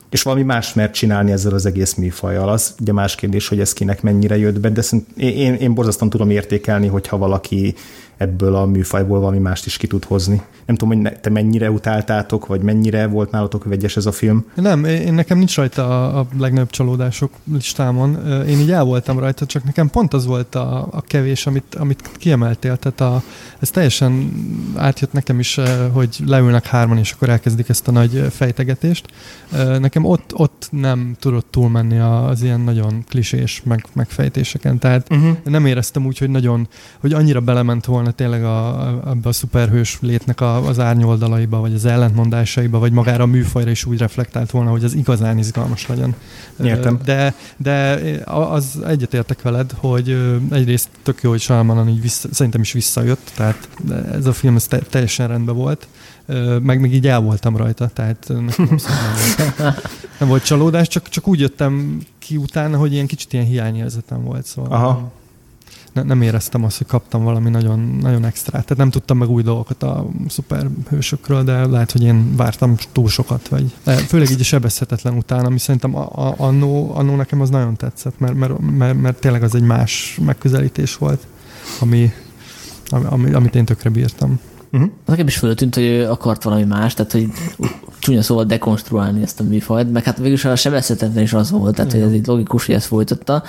[0.10, 2.50] és valami más mert csinálni ezzel az egész műfajjal.
[2.50, 4.84] Az ugye más kérdés, hogy ez kinek mennyire jött be, de
[5.18, 7.76] én, én borzasztóan tudom értékelni, hogyha valaki
[8.18, 10.42] ebből a műfajból valami mást is ki tud hozni.
[10.66, 14.46] Nem tudom, hogy ne, te mennyire utáltátok, vagy mennyire volt nálatok vegyes ez a film?
[14.54, 18.28] Nem, én nekem nincs rajta a, a legnagyobb csalódások listámon.
[18.48, 22.10] Én így el voltam rajta, csak nekem pont az volt a, a kevés, amit, amit
[22.18, 22.78] kiemeltél.
[22.78, 23.24] Tehát a,
[23.60, 24.32] ez teljesen
[24.76, 25.60] átjött nekem is,
[25.92, 29.06] hogy leülnek hárman, és akkor elkezdik ezt a nagy fejtegetést.
[29.80, 34.80] Nekem ott, ott nem tudott túlmenni az ilyen nagyon klisés meg, megfejtéseken.
[34.80, 35.38] Tehát uh-huh.
[35.44, 36.68] nem éreztem úgy, hogy nagyon,
[37.00, 41.86] hogy annyira belement volna tényleg a, a, a szuperhős létnek a, az árnyoldalaiba, vagy az
[41.86, 46.16] ellentmondásaiba, vagy magára a műfajra is úgy reflektált volna, hogy az igazán izgalmas legyen.
[46.64, 47.00] Értem.
[47.06, 52.72] De, de az egyetértek veled, hogy egyrészt tök jó, hogy Salmanan így vissza, szerintem is
[52.72, 53.70] visszajött, tehát
[54.12, 55.88] ez a film ez te, teljesen rendben volt
[56.62, 58.84] meg még így el voltam rajta, tehát nem, volt,
[60.20, 64.46] nem volt csalódás, csak, csak úgy jöttem ki utána, hogy ilyen kicsit ilyen hiányérzetem volt,
[64.46, 65.12] szóval Aha.
[65.98, 68.62] Ne, nem éreztem azt, hogy kaptam valami nagyon, nagyon extrát.
[68.62, 73.48] Tehát nem tudtam meg új dolgokat a szuperhősökről, de lehet, hogy én vártam túl sokat,
[73.48, 73.74] vagy
[74.08, 78.20] főleg így a sebezhetetlen után, ami szerintem a, a, annó, annó nekem az nagyon tetszett,
[78.20, 81.28] mert, mert, mert, mert tényleg az egy más megközelítés volt,
[81.80, 82.12] ami,
[82.90, 84.40] ami, amit én tökre bírtam.
[84.72, 84.90] Uh-huh.
[85.06, 87.30] Nekem is föltűnt, hogy ő akart valami más, tehát hogy
[88.08, 91.92] csúnya szóval dekonstruálni ezt a műfajt, meg hát végül a sebezhetetlen is az volt, tehát
[91.92, 93.44] hogy ez így logikus, hogy ezt folytatta,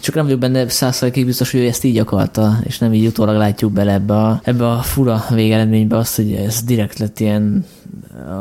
[0.00, 3.36] csak nem vagyok benne százszerűkig biztos, hogy ő ezt így akarta, és nem így utólag
[3.36, 7.64] látjuk bele ebbe a, ebbe a fura végeredménybe azt, hogy ez direkt lett ilyen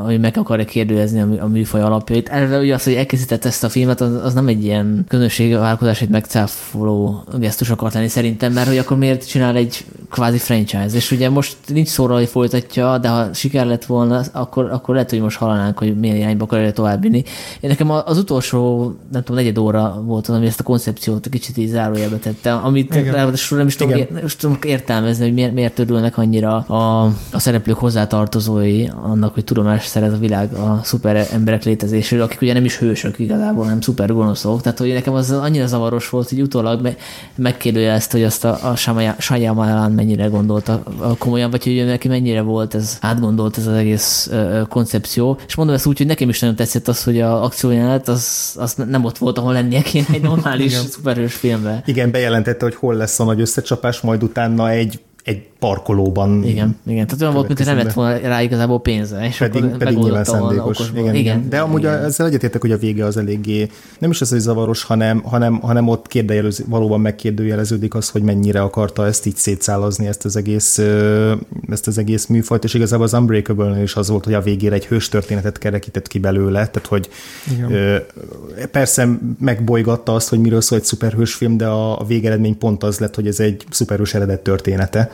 [0.04, 2.30] ami meg akarja kérdőjezni a, műfaj alapjait.
[2.30, 6.10] Erre ugye az, hogy elkészített ezt a filmet, az, az nem egy ilyen közönségvállalkozás, egy
[6.10, 11.30] megcáfoló gesztus akart lenni szerintem, mert hogy akkor miért csinál egy kvázi franchise, és ugye
[11.30, 15.38] most nincs szóra, hogy folytatja, de ha siker lett volna, akkor, akkor lehet, hogy most
[15.62, 17.24] hallanánk, hogy milyen irányba akarja továbbvinni.
[17.60, 21.58] Én nekem az utolsó, nem tudom, negyed óra volt az, ami ezt a koncepciót kicsit
[21.58, 25.54] így zárójelbe tette, amit ráadásul nem is tudom, ér, nem is tudom értelmezni, hogy miért,
[25.54, 31.28] miért örülnek annyira a, a szereplők hozzátartozói annak, hogy tudomás szeret a világ a szuper
[31.32, 34.62] emberek létezéséről, akik ugye nem is hősök igazából, hanem szuper gonoszok.
[34.62, 36.96] Tehát, hogy nekem az annyira zavaros volt, hogy utólag me,
[37.36, 38.76] megkérdőjelezte, hogy azt a, a
[39.18, 40.84] Shyamalan mennyire gondolta
[41.18, 44.32] komolyan, vagy hogy neki mennyire volt ez átgondolt ez az egész
[44.70, 45.38] koncepció.
[45.52, 48.74] És mondom ezt úgy, hogy nekem is nagyon tetszett az, hogy a akciójelenet az, az
[48.74, 51.84] nem ott volt, ahol lennie kéne egy normális szuperhős filmben.
[51.86, 56.44] Igen, bejelentette, hogy hol lesz a nagy összecsapás, majd utána egy egy parkolóban.
[56.44, 57.06] Igen, igen.
[57.06, 59.26] Tehát olyan volt, mint nem lett volna rá igazából pénze.
[59.26, 60.80] És pedig, akkor pedig nyilván szándékos.
[60.80, 61.50] Igen, igen, igen.
[61.50, 62.04] De amúgy igen.
[62.04, 63.70] ezzel egyetértek, hogy a vége az eléggé
[64.00, 68.62] nem is az, hogy zavaros, hanem, hanem, hanem ott kérdejelez, valóban megkérdőjeleződik az, hogy mennyire
[68.62, 70.78] akarta ezt így szétszálazni, ezt az egész,
[71.70, 74.86] ezt az egész műfajt, és igazából az unbreakable is az volt, hogy a végére egy
[74.86, 77.10] hős történetet kerekített ki belőle, tehát hogy
[77.52, 78.02] igen.
[78.72, 79.08] persze
[79.40, 83.16] megbolygatta azt, hogy miről szól egy szuperhős film, de a, a végeredmény pont az lett,
[83.16, 85.12] hogy ez egy szuperhős eredet története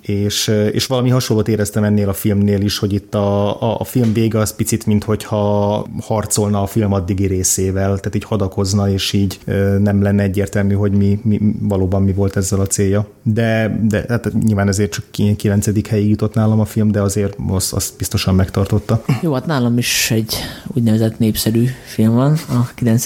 [0.00, 4.12] és, és valami hasonlót éreztem ennél a filmnél is, hogy itt a, a, a film
[4.12, 9.38] vége az picit, mint hogyha harcolna a film addigi részével, tehát így hadakozna, és így
[9.78, 13.06] nem lenne egyértelmű, hogy mi, mi valóban mi volt ezzel a célja.
[13.22, 15.04] De, de hát nyilván ezért csak
[15.36, 15.88] 9.
[15.88, 19.04] helyig jutott nálam a film, de azért azt, azt biztosan megtartotta.
[19.22, 20.34] Jó, hát nálam is egy
[20.66, 23.04] úgynevezett népszerű film van a 9.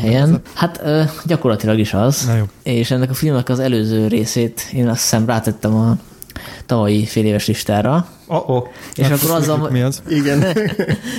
[0.00, 0.40] helyen.
[0.54, 0.82] Hát
[1.26, 2.30] gyakorlatilag is az.
[2.62, 5.98] És ennek a filmnek az előző részét én azt hiszem rátettem a
[6.66, 8.06] tavalyi fél éves listára.
[8.26, 8.66] Oh, oh.
[8.94, 9.68] És hát akkor azzal...
[9.70, 10.02] Mi az?
[10.08, 10.44] Igen.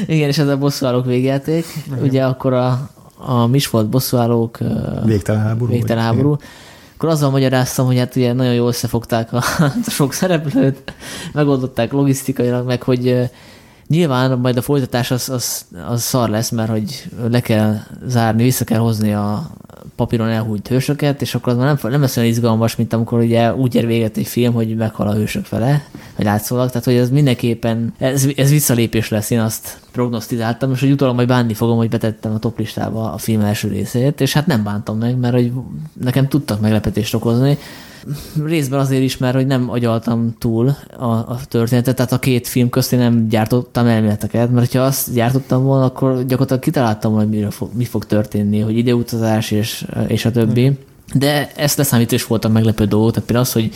[0.07, 1.65] igen, és ez a bosszúállók végjáték.
[1.87, 2.03] Igen.
[2.03, 4.57] Ugye akkor a, a Misfolt bosszúállók...
[5.05, 5.71] Végtelen háború.
[5.71, 6.33] Végtelen háború.
[6.33, 6.47] Igen.
[6.95, 10.93] Akkor azzal magyaráztam, hogy hát ugye nagyon jól összefogták a, a sok szereplőt,
[11.33, 13.29] megoldották logisztikailag, meg hogy
[13.87, 18.63] Nyilván majd a folytatás az, az, az szar lesz, mert hogy le kell zárni, vissza
[18.63, 19.49] kell hozni a
[19.95, 23.53] papíron elhújt hősöket, és akkor az már nem, nem lesz olyan izgalmas, mint amikor ugye
[23.53, 25.83] úgy ér véget egy film, hogy meghal a hősök fele,
[26.15, 30.91] vagy látszólag, tehát hogy ez mindenképpen, ez, ez visszalépés lesz, én azt prognosztizáltam, és hogy
[30.91, 34.63] utólag majd bánni fogom, hogy betettem a toplistába a film első részét, és hát nem
[34.63, 35.51] bántam meg, mert hogy
[36.01, 37.57] nekem tudtak meglepetést okozni,
[38.45, 42.69] részben azért is, mert hogy nem agyaltam túl a, a történetet, tehát a két film
[42.69, 47.49] közt én nem gyártottam elméleteket, mert ha azt gyártottam volna, akkor gyakorlatilag kitaláltam, hogy mire
[47.49, 50.77] fog, mi fog történni, hogy ideutazás és, és a többi.
[51.13, 53.71] De ezt leszámítva is voltam meglepő dolgok, tehát például az, hogy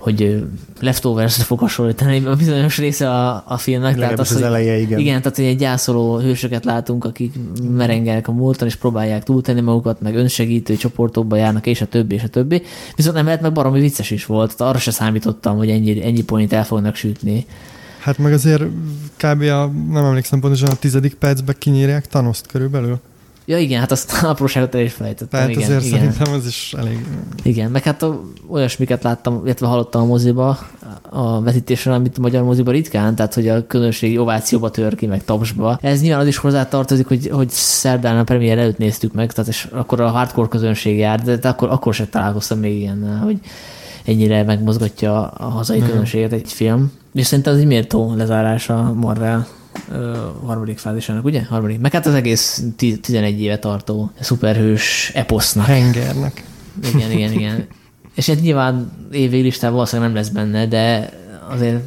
[0.00, 0.44] hogy
[0.80, 3.96] leftovers fog hasonlítani a bizonyos része a, a filmnek.
[3.96, 4.98] tehát az, az eleje, igen.
[4.98, 7.34] Igen, tehát hogy egy gyászoló hősöket látunk, akik
[7.70, 12.22] merengelnek a múltan, és próbálják túltenni magukat, meg önsegítő csoportokba járnak, és a többi, és
[12.22, 12.62] a többi.
[12.96, 16.22] Viszont nem lehet, meg baromi vicces is volt, tehát arra se számítottam, hogy ennyi, ennyi
[16.22, 17.46] point el fognak sütni.
[17.98, 18.62] Hát meg azért
[19.16, 19.42] kb.
[19.42, 23.00] A, nem emlékszem pontosan, a tizedik percben kinyírják Tanoszt körülbelül.
[23.50, 25.28] Ja igen, hát azt apróságot el is felejtettem.
[25.28, 25.98] Tehát igen, azért igen.
[25.98, 27.06] szerintem az is elég...
[27.42, 28.04] Igen, meg hát
[28.48, 30.58] olyasmiket láttam, illetve hallottam a moziba,
[31.08, 35.24] a vetítésre, amit a magyar moziban ritkán, tehát hogy a közönség ovációba tör ki, meg
[35.24, 35.78] tapsba.
[35.82, 39.68] Ez nyilván az is hozzátartozik, hogy, hogy szerdán a premier előtt néztük meg, tehát és
[39.72, 43.38] akkor a hardcore közönség jár, de, de akkor, akkor sem találkoztam még ilyen, hogy
[44.04, 46.92] ennyire megmozgatja a hazai közönséget egy film.
[47.14, 49.46] És szerintem az egy méltó lezárás a Marvel
[49.92, 51.44] ö, harmadik fázisának, ugye?
[51.44, 51.80] Harmadik.
[51.80, 55.66] Meg hát az egész 11 éve tartó szuperhős eposznak.
[55.66, 56.44] Hengernek.
[56.94, 57.66] Igen, igen, igen.
[58.14, 61.12] És hát nyilván évvégi listában valószínűleg nem lesz benne, de
[61.48, 61.80] azért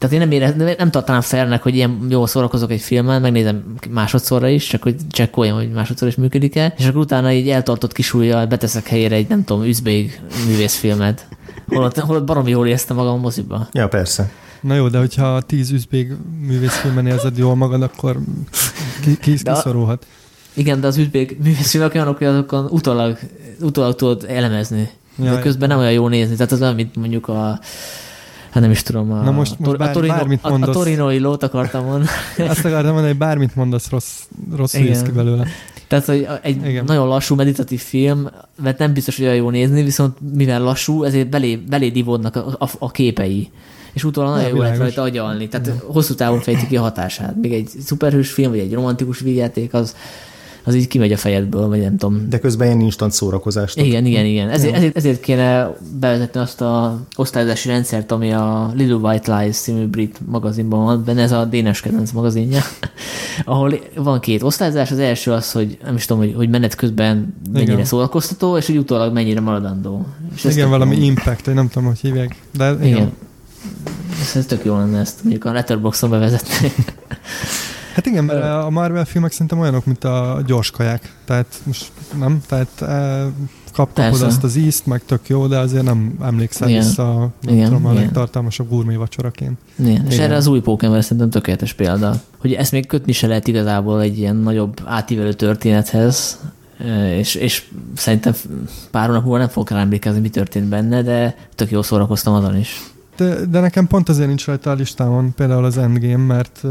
[0.00, 3.74] tehát én nem, érez, nem, nem tartanám felnek, hogy ilyen jól szórakozok egy filmmel, megnézem
[3.90, 8.46] másodszorra is, csak hogy csekkoljam, hogy másodszor is működik-e, és akkor utána így eltartott kisúlyjal
[8.46, 11.26] beteszek helyére egy, nem tudom, üzbég művészfilmet.
[11.68, 13.68] Holott, holott baromi jól éreztem magam a moziba.
[13.72, 14.30] Ja, persze.
[14.60, 16.12] Na jó, de hogyha tíz üzbég
[16.46, 18.18] művészfilmen érzed jól magad, akkor
[19.02, 20.06] ki, ki, De a- kiszorulhat.
[20.54, 23.18] Igen, de az üzbég művészfilmek olyanok, hogy azokon utólag,
[23.60, 24.88] utólag tudod elemezni.
[25.22, 26.36] Ja, de közben nem olyan jó nézni.
[26.36, 27.60] Tehát az olyan, mint mondjuk a
[28.50, 29.12] Hát nem is tudom.
[29.12, 30.74] A, Na most- most a, bár- Torino, bármit a, a mondasz.
[30.76, 32.06] torinoi lót akartam mondani.
[32.48, 34.20] Azt akartam mondani, hogy bármit mondasz, rossz,
[34.56, 35.46] rossz jössz ki belőle.
[35.88, 36.66] Tehát, hogy egy.
[36.66, 36.84] Igen.
[36.84, 38.28] nagyon lassú meditatív film,
[38.62, 42.56] mert nem biztos, hogy olyan jó nézni, viszont mivel lassú, ezért belé, belé divódnak a,
[42.58, 43.50] a, a képei.
[43.92, 44.94] És utólag nagyon jó lehet világos.
[44.94, 45.48] rajta agyalni.
[45.48, 47.34] Tehát hosszú távon fejti ki a hatását.
[47.40, 49.94] Még egy szuperhős film, vagy egy romantikus vígjáték, az,
[50.64, 52.28] az így kimegy a fejedből, vagy nem tudom.
[52.28, 53.78] De közben ilyen instant szórakozást.
[53.78, 54.48] Igen, igen, igen.
[54.48, 59.86] Ezért, ezért, ezért kéne bevezetni azt a osztályozási rendszert, ami a Little White Lies című
[59.86, 62.60] brit magazinban van, benne ez a Dénes kedvenc magazinja,
[63.44, 64.90] ahol van két osztályozás.
[64.90, 67.84] Az első az, hogy nem is tudom, hogy, hogy menet közben mennyire Igen.
[67.84, 70.06] szórakoztató, és hogy utólag mennyire maradandó.
[70.34, 72.36] És Igen, valami impact, nem tudom, hogy hívják.
[72.56, 72.86] De igen.
[72.86, 73.12] Igen.
[74.20, 76.72] Ez, ez tök jó lenne ezt mondjuk a Letterboxon bevezetni.
[77.94, 81.14] Hát igen, mert a Marvel filmek szerintem olyanok, mint a gyors kaják.
[81.24, 83.26] Tehát most nem, tehát eh,
[83.72, 84.26] kap, kapod Persze.
[84.26, 86.80] azt az ízt, meg tök jó, de azért nem emlékszel Igen.
[86.80, 88.02] vissza, nem Igen, tudom, a igen.
[88.02, 89.58] legtartalmasabb gurmé vacsoraként.
[89.78, 90.06] Igen.
[90.06, 90.24] És Igen.
[90.24, 92.14] erre az új Pokémon szerintem tökéletes példa.
[92.38, 96.38] Hogy ezt még kötni se lehet igazából egy ilyen nagyobb átívelő történethez,
[97.16, 98.34] és, és szerintem
[98.90, 102.56] pár hónap múlva nem fogok rá emlékezni, mi történt benne, de tök jól szórakoztam azon
[102.56, 102.90] is.
[103.20, 106.70] De, de nekem pont azért nincs rajta a listámon például az Endgame, mert uh,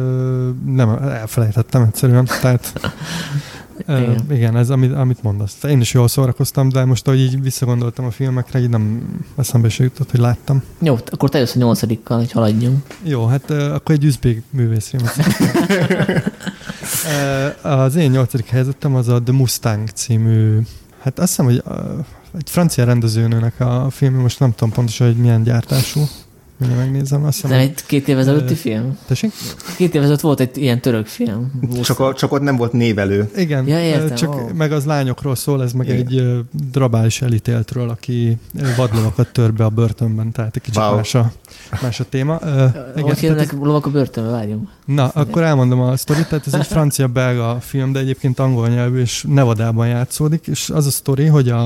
[0.65, 2.25] nem, elfelejtettem egyszerűen.
[2.25, 2.91] Tehát uh,
[4.01, 4.25] Igen.
[4.31, 5.63] igen, ez amit, amit mondasz.
[5.63, 9.01] Én is jól szórakoztam, de most, ahogy így visszagondoltam a filmekre, így nem
[9.35, 10.63] eszembe se jutott, hogy láttam.
[10.81, 12.85] Jó, akkor te jössz a nyolcadikkal, hogy haladjunk.
[13.03, 15.15] Jó, hát uh, akkor egy üzbég művészfilmet.
[17.61, 20.59] az én nyolcadik helyzetem az a The Mustang című,
[20.99, 21.63] hát azt hiszem, hogy
[22.37, 26.01] egy francia rendezőnőnek a film, most nem tudom pontosan, hogy milyen gyártású.
[26.59, 28.97] Mindjárt megnézem, azt Nem hiszem, egy két évvel ezelőtti film?
[29.07, 29.31] tessék?
[29.77, 31.51] Két évvel ezelőtt volt egy ilyen török film.
[31.83, 33.29] Csak, a, csak ott nem volt névelő.
[33.35, 34.49] Igen, Ja, értem, csak ó.
[34.55, 35.97] meg az lányokról szól, ez meg Igen.
[35.97, 36.39] egy
[36.71, 38.37] drabális elítéltről, aki
[38.77, 40.95] vadlovakat tör be a börtönben, tehát egy kicsit Wow.
[40.95, 41.31] más, a,
[41.81, 42.39] más a téma.
[42.43, 42.65] Ö,
[43.01, 44.69] Hogy hívnak lovak a börtönbe, várjunk.
[44.85, 49.25] Na, akkor elmondom a sztorit, tehát ez egy francia-belga film, de egyébként angol nyelvű, és
[49.27, 51.65] Nevadában játszódik, és az a sztori, hogy a,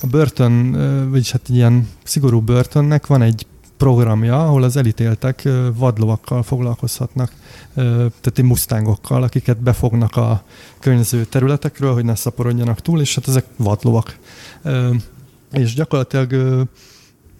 [0.00, 0.76] a börtön,
[1.10, 7.32] vagyis hát egy ilyen szigorú börtönnek van egy programja, ahol az elítéltek vadlovakkal foglalkozhatnak,
[7.74, 10.42] tehát mustángokkal, akiket befognak a
[10.80, 14.18] környező területekről, hogy ne szaporodjanak túl, és hát ezek vadlovak.
[15.52, 16.66] És gyakorlatilag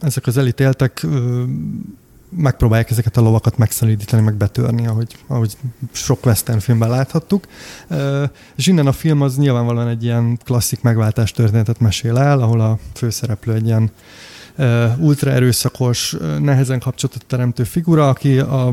[0.01, 1.07] ezek az elítéltek
[2.37, 5.57] megpróbálják ezeket a lovakat megszelídíteni, meg betörni, ahogy, ahogy
[5.93, 7.47] sok western filmben láthattuk.
[8.55, 12.79] És innen a film az nyilvánvalóan egy ilyen klasszik megváltás történetet mesél el, ahol a
[12.95, 13.91] főszereplő egy ilyen
[14.99, 18.67] ultra erőszakos, ö, nehezen kapcsolatot teremtő figura, aki a,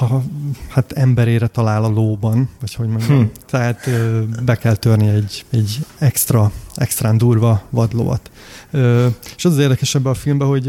[0.00, 0.22] a
[0.68, 3.18] hát emberére talál a lóban, vagy hogy mondjam.
[3.18, 3.24] Hm.
[3.46, 3.90] Tehát
[4.44, 8.30] be kell törni egy, egy extra, extrán durva vadlovat.
[9.36, 10.66] És az az érdekes ebben a filmben, hogy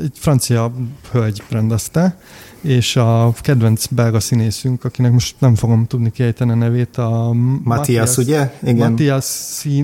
[0.00, 0.72] egy francia
[1.10, 2.18] hölgy rendezte,
[2.60, 8.16] és a kedvenc belga színészünk, akinek most nem fogom tudni kiejteni a nevét, a Matthias,
[8.16, 8.54] ugye?
[8.62, 8.90] Igen.
[8.90, 9.24] Matthias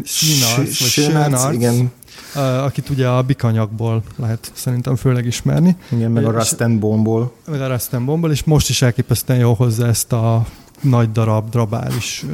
[0.04, 1.90] Sinarc, vagy igen,
[2.34, 6.44] akit ugye a bikanyagból lehet szerintem főleg ismerni, igen, meg a
[6.78, 7.32] Bone-ból.
[7.46, 10.46] meg a Rustin Bombal, és most is elképesztően jól hozza ezt a
[10.80, 12.24] nagy darab, drabális,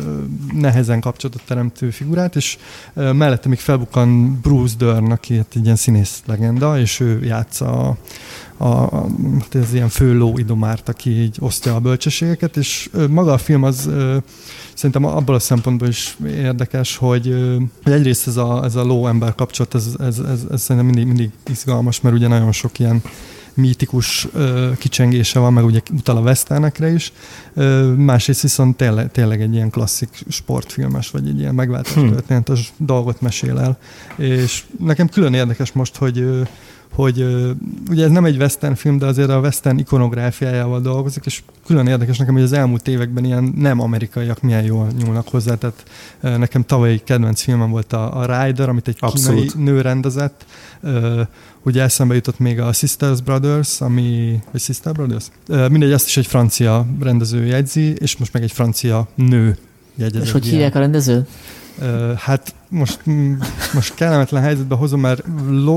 [0.55, 2.59] nehezen kapcsolatot teremtő figurát, és
[2.95, 7.97] mellette még felbukkan Bruce Dern, aki hát egy ilyen színész legenda, és ő játsza
[8.57, 9.07] a, a,
[9.53, 13.63] ez ilyen fő ló idomárt, aki így osztja a bölcsességeket, és ö, maga a film
[13.63, 14.17] az ö,
[14.75, 19.35] szerintem abból a szempontból is érdekes, hogy, ö, hogy egyrészt ez a, ez a ló-ember
[19.35, 23.03] kapcsolat, ez, ez, ez, ez szerintem mindig, mindig izgalmas, mert ugye nagyon sok ilyen
[23.57, 27.13] mítikus ö, kicsengése van, meg ugye utal a westernekre is.
[27.55, 32.11] Ö, másrészt viszont tényleg, tényleg egy ilyen klasszik sportfilmes, vagy egy ilyen megváltás hmm.
[32.11, 33.79] történetes dolgot mesél el.
[34.17, 36.47] És nekem külön érdekes most, hogy
[36.97, 37.27] hogy
[37.91, 42.19] ugye ez nem egy western film, de azért a western ikonográfiájával dolgozik, és külön érdekes
[42.19, 45.83] nekem, hogy az elmúlt években ilyen nem amerikaiak milyen jól nyúlnak hozzá, tehát
[46.21, 49.53] nekem tavalyi kedvenc filmem volt a, a Rider, amit egy Abszolút.
[49.53, 50.47] kínai nő rendezett,
[51.63, 55.27] ugye eszembe jutott még a Sisters Brothers, ami, vagy Sister Brothers?
[55.47, 59.57] Mindegy, ezt is egy francia rendező jegyzi, és most meg egy francia nő
[59.95, 60.19] jegyzi.
[60.21, 61.29] És hogy hívják a rendezőt?
[62.17, 63.01] Hát most,
[63.75, 65.23] most kellemetlen helyzetbe hozom, mert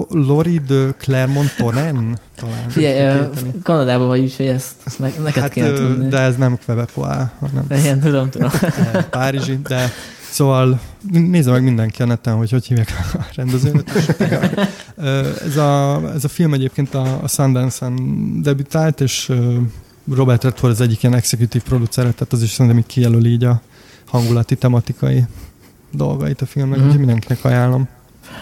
[0.10, 1.92] Lori de Clermont-Tonne
[2.36, 2.70] talán.
[2.70, 3.28] Figyelj,
[3.64, 6.08] Kanadában vagy is, hogy ezt, ezt ne, neked hát, kéne tudni.
[6.08, 7.66] De ez nem Quebecois, hanem...
[7.70, 8.50] Igen, tudom, tudom.
[9.10, 9.92] Párizsi, de
[10.32, 10.80] Szóval
[11.12, 13.92] nézze meg mindenki a neten, hogy hogy hívják a rendezőnet.
[15.46, 17.96] ez, a, ez a film egyébként a, a Sundance-en
[18.42, 19.32] debütált, és
[20.14, 23.62] Robert Redford az egyik ilyen executive producer, tehát az is szerintem így kijelöli így a
[24.06, 25.26] hangulati, tematikai
[25.92, 26.84] dolgait a filmnek, mm.
[26.84, 27.88] úgyhogy mindenkinek ajánlom.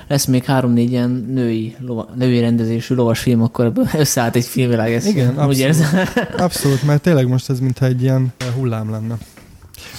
[0.07, 4.91] Lesz még három-négy ilyen női, lova, női rendezésű lovas film, akkor összeállt egy filmvilág.
[4.91, 6.07] Ezt Igen, abszolút, úgy érzem.
[6.37, 9.17] abszolút, mert tényleg most ez mintha egy ilyen hullám lenne.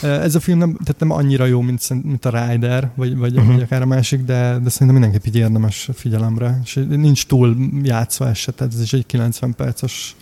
[0.03, 3.53] Ez a film nem, tehát nem annyira jó, mint, mint a Rider, vagy, vagy, uh-huh.
[3.53, 6.61] vagy akár a másik, de, de szerintem mindenképp így érdemes figyelemre.
[6.65, 10.17] És nincs túl játszva ez se, tehát ez is egy 90 perces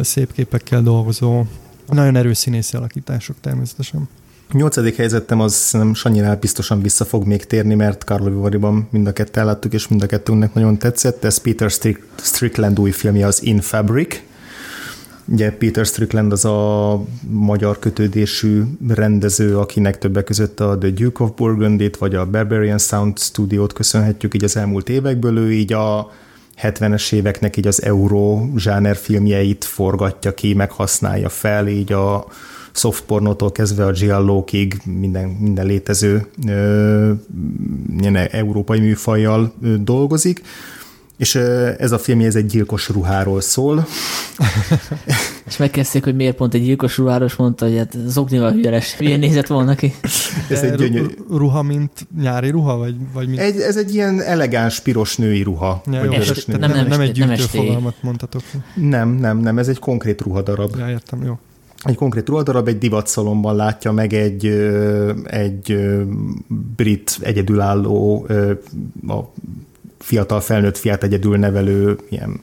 [0.00, 1.44] szép képekkel dolgozó,
[1.88, 4.08] nagyon erős színészi alakítások természetesen.
[4.52, 9.12] Nyolcadik helyzetem az nem Sanyinál biztosan vissza fog még térni, mert Karlovy Vary-ban mind a
[9.12, 11.24] kettő láttuk, és mind a kettőnknek nagyon tetszett.
[11.24, 11.70] Ez Peter
[12.16, 14.22] Strickland új filmje, az In Fabric.
[15.24, 21.30] Ugye Peter Strickland az a magyar kötődésű rendező, akinek többek között a The Duke of
[21.36, 25.38] Burgundy-t, vagy a Barbarian Sound Studio-t köszönhetjük így az elmúlt évekből.
[25.38, 26.10] Ő így a
[26.62, 32.26] 70-es éveknek így az euró zsáner filmjeit forgatja ki, meg használja fel, így a
[32.72, 37.12] softpornótól kezdve a giallókig minden, minden létező ö,
[38.00, 40.42] ilyen európai műfajjal ö, dolgozik.
[41.20, 41.34] És
[41.78, 43.86] ez a film ez egy gyilkos ruháról szól.
[45.48, 49.46] és megkezdték, hogy miért pont egy gyilkos ruháros mondta, hogy hát zoknival hülyes, milyen nézett
[49.46, 49.94] volna ki.
[50.50, 51.14] ez egy gyönyörű...
[51.30, 52.76] Ruha, mint nyári ruha?
[52.76, 53.40] Vagy, vagy mint...
[53.40, 55.82] egy, ez egy ilyen elegáns, piros női ruha.
[55.90, 56.58] Ja, jó, est, női.
[56.58, 58.42] Nem, nem, nem, egy gyűjtő fogalmat mondhatok.
[58.74, 60.76] Nem, nem, nem, ez egy konkrét ruhadarab.
[60.78, 61.38] Ja, értem, jó
[61.84, 64.46] egy konkrét ruhadarab egy divatszalomban látja meg egy,
[65.24, 65.76] egy
[66.76, 68.26] brit egyedülálló,
[69.08, 69.18] a
[69.98, 72.40] fiatal felnőtt fiát egyedül nevelő ilyen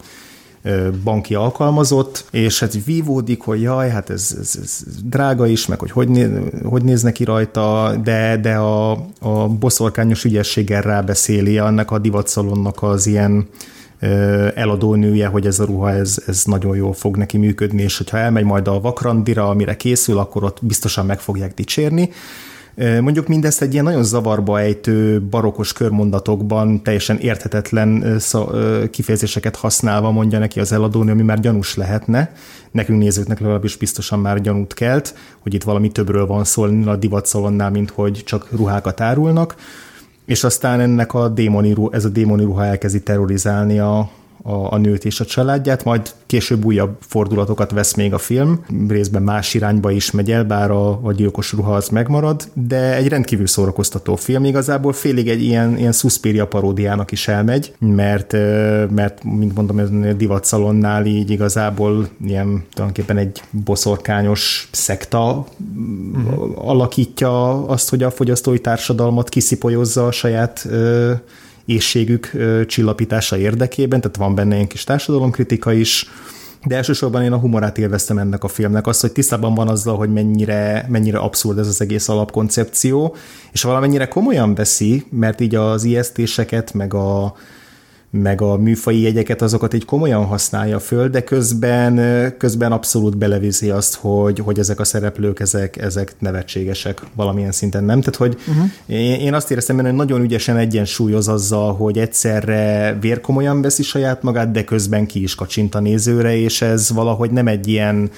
[1.04, 5.92] banki alkalmazott, és hát vívódik, hogy jaj, hát ez, ez, ez drága is, meg hogy
[5.92, 6.30] hogy, néz,
[6.64, 13.08] hogy néz neki rajta, de, de a, a boszorkányos ügyességgel rábeszéli annak a divatszalonnak az
[13.08, 13.48] ilyen
[14.56, 18.44] eladónője, hogy ez a ruha ez, ez nagyon jól fog neki működni, és hogyha elmegy
[18.44, 22.10] majd a vakrandira, amire készül, akkor ott biztosan meg fogják dicsérni.
[23.02, 28.20] Mondjuk mindezt egy ilyen nagyon zavarba ejtő barokos körmondatokban teljesen érthetetlen
[28.92, 32.34] kifejezéseket használva mondja neki az eladónő, ami már gyanús lehetne.
[32.72, 37.72] Nekünk nézőknek legalábbis biztosan már gyanút kelt, hogy itt valami többről van szó a divatszalonnál,
[37.72, 39.56] mint hogy csak ruhákat árulnak
[40.28, 44.10] és aztán ennek a démoni, ez a démoni ruha elkezdi terrorizálni a,
[44.48, 49.22] a, a nőt és a családját, majd később újabb fordulatokat vesz még a film, részben
[49.22, 53.48] más irányba is megy el, bár a, a gyilkos ruha az megmarad, de egy rendkívül
[53.48, 58.32] szórakoztató film, igazából félig egy ilyen, ilyen Suspiria paródiának is elmegy, mert,
[58.92, 65.46] mert mint mondom, ez a divatszalonnál így igazából ilyen tulajdonképpen egy boszorkányos szekta
[66.16, 66.68] uh-huh.
[66.70, 70.68] alakítja azt, hogy a fogyasztói társadalmat kiszipolyozza a saját
[71.68, 72.32] éjségük
[72.68, 76.10] csillapítása érdekében, tehát van benne egy kis társadalomkritika is,
[76.66, 80.14] de elsősorban én a humorát élveztem ennek a filmnek, azt, hogy tisztában van azzal, hogy
[80.14, 83.16] mennyire, mennyire abszurd ez az egész alapkoncepció,
[83.52, 87.36] és valamennyire komolyan veszi, mert így az ijesztéseket, meg a,
[88.10, 92.00] meg a műfai jegyeket, azokat így komolyan használja föl, de közben,
[92.38, 98.00] közben abszolút beleviszi azt, hogy, hogy ezek a szereplők, ezek, ezek nevetségesek valamilyen szinten, nem?
[98.00, 98.70] Tehát, hogy uh-huh.
[98.86, 104.52] én, én azt éreztem hogy nagyon ügyesen egyensúlyoz azzal, hogy egyszerre vérkomolyan veszi saját magát,
[104.52, 108.10] de közben ki is kacsint a nézőre, és ez valahogy nem egy ilyen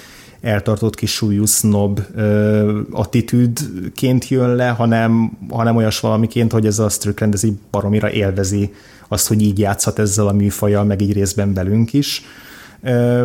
[0.41, 6.89] eltartott kis súlyú snob ö, attitűdként jön le, hanem, hanem olyas valamiként, hogy ez a
[6.89, 8.71] Strickland ez így baromira élvezi
[9.09, 12.23] azt, hogy így játszhat ezzel a műfajjal, meg így részben belünk is.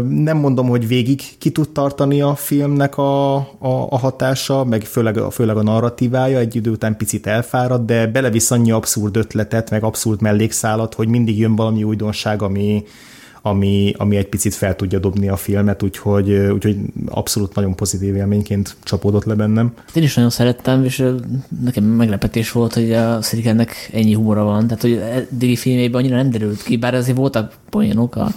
[0.09, 3.47] Nem mondom, hogy végig ki tud tartani a filmnek a, a,
[3.89, 8.71] a hatása, meg főleg, főleg a narratívája, egy idő után picit elfárad, de belevisz annyi
[8.71, 12.85] abszurd ötletet, meg abszurd mellékszálat, hogy mindig jön valami újdonság, ami,
[13.47, 16.77] ami, ami egy picit fel tudja dobni a filmet, úgyhogy, úgyhogy
[17.07, 19.73] abszolút nagyon pozitív élményként csapódott le bennem.
[19.95, 21.05] Én is nagyon szerettem, és
[21.65, 26.31] nekem meglepetés volt, hogy a Szirikennek ennyi humora van, tehát hogy eddigi filmében annyira nem
[26.31, 28.31] derült ki, bár azért voltak poénok, a,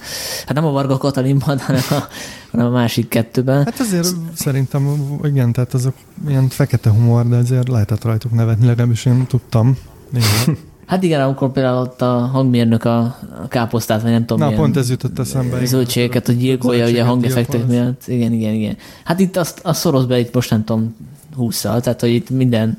[0.46, 2.08] hát nem a Varga Katalinban, hanem a,
[2.52, 3.64] hanem a másik kettőben.
[3.64, 5.94] Hát azért szerintem, igen, tehát azok
[6.28, 9.78] ilyen fekete humor, de azért lehetett rajtuk nevetni, legalábbis én tudtam.
[10.12, 10.28] Néha.
[10.88, 13.00] Hát igen, amikor például ott a hangmérnök a,
[13.44, 15.66] a káposztát, vagy nem tudom, Na, pont ez jutott eszembe.
[15.66, 18.02] Zöldségeket, hogy gyilkolja ugye a hangeffektek miatt.
[18.06, 18.78] Igen, igen, igen.
[19.04, 20.96] Hát itt azt, azt szoroz be itt most nem tudom,
[21.36, 22.78] 20 tehát hogy itt minden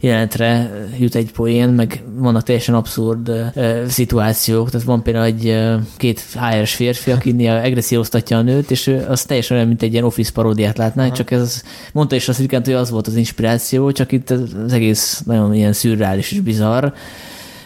[0.00, 4.70] jelenetre jut egy poén, meg vannak teljesen abszurd uh, szituációk.
[4.70, 9.22] Tehát van például egy uh, két HR-es férfi, aki agresszióztatja a nőt, és ő az
[9.22, 12.90] teljesen olyan, mint egy ilyen office paródiát látná, csak ez mondta is azt, hogy az
[12.90, 16.92] volt az inspiráció, csak itt az egész nagyon ilyen szürreális és bizarr.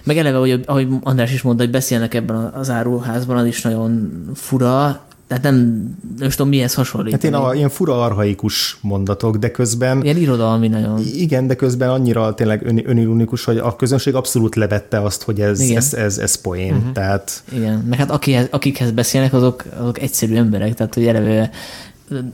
[0.04, 4.10] Meg eleve, hogy, ahogy András is mondta, hogy beszélnek ebben az áruházban, az is nagyon
[4.34, 5.00] fura,
[5.32, 5.88] tehát nem,
[6.18, 7.12] nem tudom mihez hasonlít.
[7.12, 10.02] Hát én a, ilyen fura arhaikus mondatok, de közben...
[10.02, 11.00] Ilyen irodalmi nagyon.
[11.14, 15.60] Igen, de közben annyira tényleg ön, önironikus, hogy a közönség abszolút levette azt, hogy ez,
[15.60, 16.74] ez, ez, ez poén.
[16.74, 16.92] Uh-huh.
[16.92, 17.42] Tehát...
[17.52, 21.50] Igen, meg hát akihez, akikhez beszélnek, azok, azok egyszerű emberek, tehát hogy eleve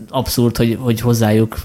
[0.09, 1.57] abszurd, hogy, hogy hozzájuk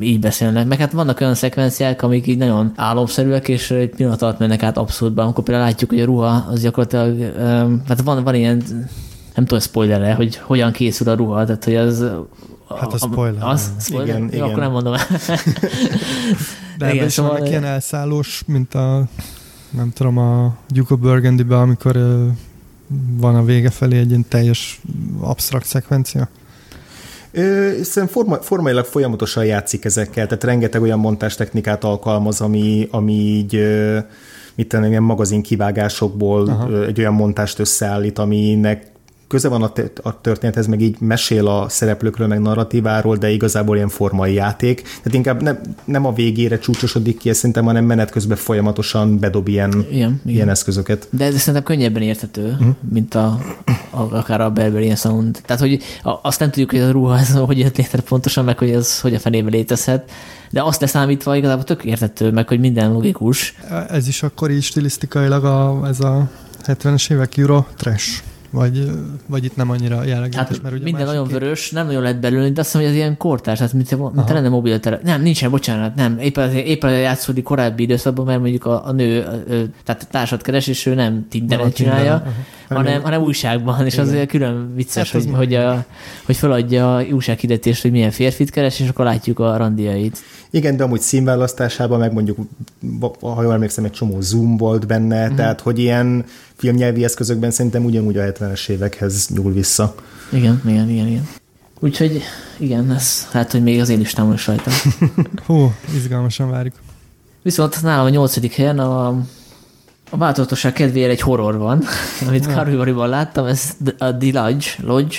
[0.00, 0.66] így beszélnek.
[0.66, 4.76] Meg hát vannak olyan szekvenciák, amik így nagyon álomszerűek, és egy pillanat alatt mennek át
[4.76, 5.22] abszurdba.
[5.22, 7.32] Amikor például látjuk, hogy a ruha az gyakorlatilag,
[7.88, 8.62] hát van, van ilyen
[9.34, 12.04] nem tudom spoiler hogy hogyan készül a ruha, tehát hogy az
[12.68, 13.42] Hát a spoiler.
[13.42, 14.08] Az, spoiler?
[14.08, 14.42] Igen, Jó, igen.
[14.42, 14.94] akkor nem mondom
[16.78, 17.38] De is szóval...
[17.38, 19.04] van ilyen elszállós, mint a
[19.70, 21.96] nem tudom, a Duke of burgundy amikor
[23.16, 24.80] van a vége felé egy ilyen teljes
[25.20, 26.28] absztrakt szekvencia?
[27.32, 33.60] Szerintem forma, formailag folyamatosan játszik ezekkel, tehát rengeteg olyan montástechnikát alkalmaz, ami, ami így
[34.54, 36.84] mit tenni, ilyen magazin kivágásokból Aha.
[36.84, 38.86] egy olyan montást összeállít, aminek
[39.28, 39.62] köze van
[40.02, 44.82] a, történethez, meg így mesél a szereplőkről, meg narratíváról, de igazából ilyen formai játék.
[44.82, 49.70] Tehát inkább nem, nem a végére csúcsosodik ki, szerintem, hanem menet közben folyamatosan bedob ilyen,
[49.70, 50.48] igen, ilyen igen.
[50.48, 51.08] eszközöket.
[51.10, 52.74] De ez szerintem könnyebben érthető, uh-huh.
[52.90, 53.38] mint a,
[53.90, 55.40] a, akár a Berberian Sound.
[55.46, 55.82] Tehát, hogy
[56.22, 59.14] azt nem tudjuk, hogy a ruha ez hogy jött létre pontosan, meg hogy ez hogy
[59.14, 60.10] a fenébe létezhet,
[60.50, 63.54] de azt leszámítva igazából tök érthető, meg hogy minden logikus.
[63.88, 66.30] Ez is akkor így stilisztikailag a, ez a
[66.66, 68.22] 70-es évek Euro trash.
[68.56, 68.90] Vagy,
[69.26, 72.48] vagy itt nem annyira jellegzetes, hát mert ugye minden nagyon vörös, nem nagyon lehet belőle,
[72.48, 75.00] de azt hiszem, hogy ez ilyen kortárs, hát mint, mint lenne mobiltere.
[75.02, 76.18] Nem, nincsen, bocsánat, nem.
[76.18, 79.30] Éppen, éppen játszódik korábbi időszakban, mert mondjuk a, a nő, a,
[79.84, 84.06] tehát társat keres, és ő nem Tinderen csinálja, Tinder, hanem, hanem újságban, és Igen.
[84.06, 85.84] azért külön vicces, hát hogy, hogy, a,
[86.24, 90.18] hogy feladja a újsághirdetést, hogy milyen férfit keres, és akkor látjuk a randiait.
[90.50, 92.38] Igen, de amúgy színválasztásában meg mondjuk,
[93.20, 95.36] ha jól emlékszem, egy csomó zoom volt benne, uh-huh.
[95.36, 96.24] tehát hogy ilyen
[96.56, 99.94] filmnyelvi eszközökben szerintem ugyanúgy a 70-es évekhez nyúl vissza.
[100.32, 101.28] Igen, igen, igen, igen.
[101.80, 102.22] Úgyhogy
[102.58, 104.70] igen, ez hát, hogy még az én listámon is rajta.
[105.46, 106.74] Hú, izgalmasan várjuk.
[107.42, 109.20] Viszont nálam a nyolcadik helyen a,
[110.10, 111.82] a változatosság kedvéért egy horror van,
[112.28, 115.16] amit Karvivariban láttam, ez a The Lodge, Lodge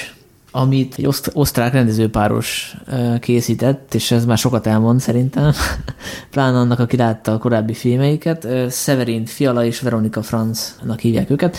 [0.52, 2.78] amit egy oszt- osztrák rendezőpáros
[3.20, 5.52] készített, és ez már sokat elmond szerintem,
[6.32, 8.48] pláne annak, aki látta a korábbi filmeiket.
[8.70, 11.58] Severin Fiala és Veronika Franznak hívják őket.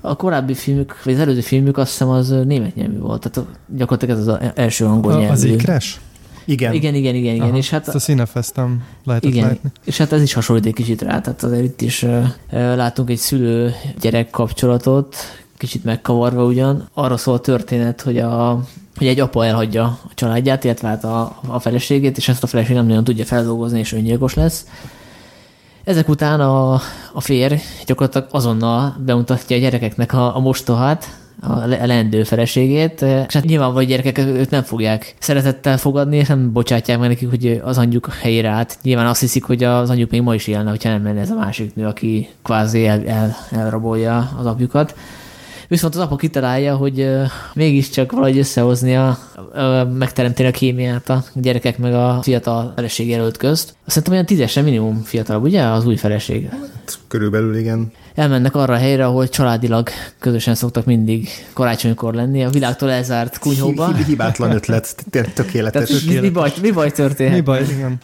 [0.00, 4.18] A korábbi filmük, vagy az előző filmük azt hiszem az német nyelvű volt, tehát gyakorlatilag
[4.18, 5.32] ez az első angol nyelvű.
[5.32, 6.00] Az ikres?
[6.44, 6.72] Igen.
[6.72, 7.54] Igen, igen, igen, igen.
[7.54, 9.70] és hát, ezt a színefesztem lehetett igen, látni.
[9.84, 13.18] És hát ez is hasonlít egy kicsit rá, tehát azért itt is uh, látunk egy
[13.18, 15.16] szülő-gyerek kapcsolatot,
[15.56, 16.88] kicsit megkavarva ugyan.
[16.94, 18.64] Arra szól a történet, hogy a
[18.96, 22.74] hogy egy apa elhagyja a családját, illetve hát a, a feleségét, és ezt a feleség
[22.74, 24.66] nem nagyon tudja feldolgozni, és öngyilkos lesz.
[25.84, 26.72] Ezek után a,
[27.12, 27.54] a férj
[27.86, 33.86] gyakorlatilag azonnal bemutatja a gyerekeknek a, a mostohát, a leendő feleségét, és hát nyilván vagy
[33.86, 38.48] gyerekek őt nem fogják szeretettel fogadni, és nem bocsátják meg nekik, hogy az anyjuk helyére
[38.48, 38.78] át.
[38.82, 41.34] Nyilván azt hiszik, hogy az anyjuk még ma is élne, hogyha nem lenne ez a
[41.34, 44.94] másik nő, aki kvázi el, el, elrabolja az apjukat.
[45.68, 47.08] Viszont az apa kitalálja, hogy
[47.54, 49.18] mégiscsak valahogy összehozni a,
[49.98, 53.74] megteremteni a kémiát a gyerekek meg a fiatal feleség jelölt közt.
[53.86, 55.62] Azt hiszem olyan tízesen minimum fiatalabb, ugye?
[55.62, 56.50] Az új feleség.
[57.14, 57.92] Körülbelül igen.
[58.14, 59.88] Elmennek arra a helyre, ahol családilag
[60.18, 63.94] közösen szoktak mindig karácsonykor lenni, a világtól elzárt kunyhóba.
[63.94, 65.04] Hibátlan ötlet,
[65.34, 65.88] tökéletes.
[65.88, 67.36] Tehát, mi, mi, baj, mi baj történhet?
[67.36, 67.98] Mi baj, igen.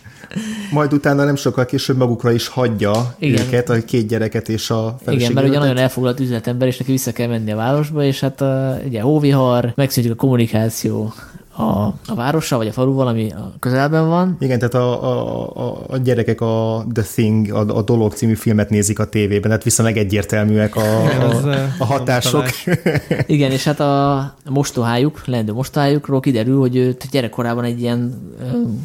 [0.73, 3.47] Majd utána nem sokkal később magukra is hagyja Igen.
[3.47, 5.31] őket, a két gyereket és a feleségét.
[5.31, 8.41] Igen, mert ugye nagyon elfoglalt üzletember, és neki vissza kell menni a városba, és hát
[8.41, 11.13] a, ugye hóvihar, megszűnik a kommunikáció,
[11.61, 14.37] a, a várossal, vagy a faluval, ami a közelben van.
[14.41, 18.71] Igen, tehát a, a, a, a gyerekek a The Thing, a, a Dolog című filmet
[18.71, 21.41] nézik a tévében, tehát viszonylag egyértelműek a, a,
[21.79, 22.45] a hatások.
[23.27, 28.31] Igen, és hát a mostohájuk, leendő mostohájukról kiderül, hogy őt gyerekkorában egy ilyen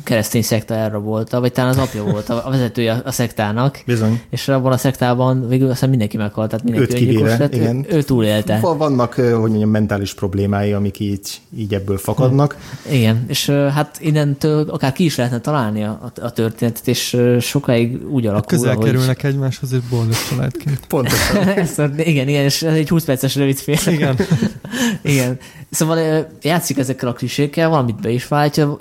[0.04, 3.82] keresztény szekta elrabolta, vagy talán az apja volt a vezetője a szektának.
[3.86, 4.22] Bizony.
[4.30, 7.86] És abban a szektában végül aztán mindenki meghalt, tehát mindenki Őt kivéve, lett, igen.
[7.90, 8.60] Ő, ő túlélte.
[8.60, 12.56] Vannak, hogy mondjam, mentális problémái, amik így, így ebből fakadnak.
[12.90, 18.26] Igen, és hát innentől akár ki is lehetne találni a, a történetet, és sokáig úgy
[18.26, 18.86] alakul, Közel hogy...
[18.86, 20.80] kerülnek egymáshoz, és boldog családként.
[20.88, 22.00] Pontosan.
[22.00, 23.96] igen, igen, és ez egy 20 perces rövid film.
[23.96, 24.18] Igen.
[25.14, 25.38] igen.
[25.70, 28.78] Szóval játszik ezekkel a klisékkel, valamit be is váltja,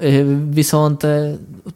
[0.51, 1.07] viszont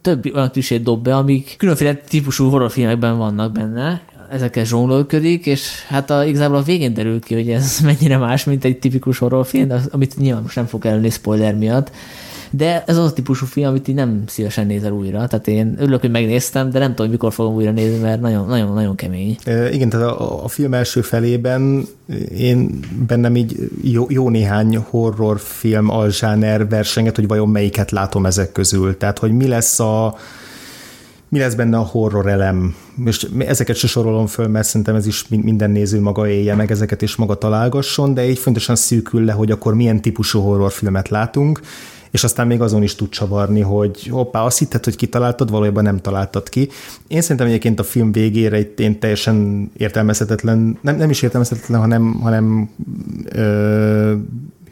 [0.01, 4.01] több olyan klisét dob be, amik különféle típusú horrorfilmekben vannak benne,
[4.31, 8.65] ezekkel zsonglőködik, és hát a, igazából a végén derül ki, hogy ez mennyire más, mint
[8.65, 11.91] egy tipikus horrorfilm, amit nyilván most nem fog elni spoiler miatt.
[12.51, 15.27] De ez az a típusú film, amit így nem szívesen nézel újra.
[15.27, 19.37] Tehát én örülök, hogy megnéztem, de nem tudom, mikor fogom újra nézni, mert nagyon-nagyon kemény.
[19.43, 21.85] E, igen, tehát a, a film első felében
[22.37, 28.97] én bennem így jó, jó néhány horrorfilm alzsáner versenget, hogy vajon melyiket látom ezek közül.
[28.97, 30.15] Tehát, hogy mi lesz a
[31.29, 32.75] mi lesz benne a horror elem.
[33.05, 37.01] És ezeket se sorolom föl, mert szerintem ez is minden néző maga élje meg ezeket
[37.01, 41.59] és maga találgasson, de így fontosan szűkül le, hogy akkor milyen típusú horrorfilmet látunk,
[42.11, 45.97] és aztán még azon is tud csavarni, hogy hoppá, azt hitted, hogy kitaláltad, valójában nem
[45.97, 46.69] találtad ki.
[47.07, 52.13] Én szerintem egyébként a film végére itt én teljesen értelmezhetetlen, nem, nem is értelmezhetetlen, hanem,
[52.13, 52.69] hanem
[53.25, 54.13] ö,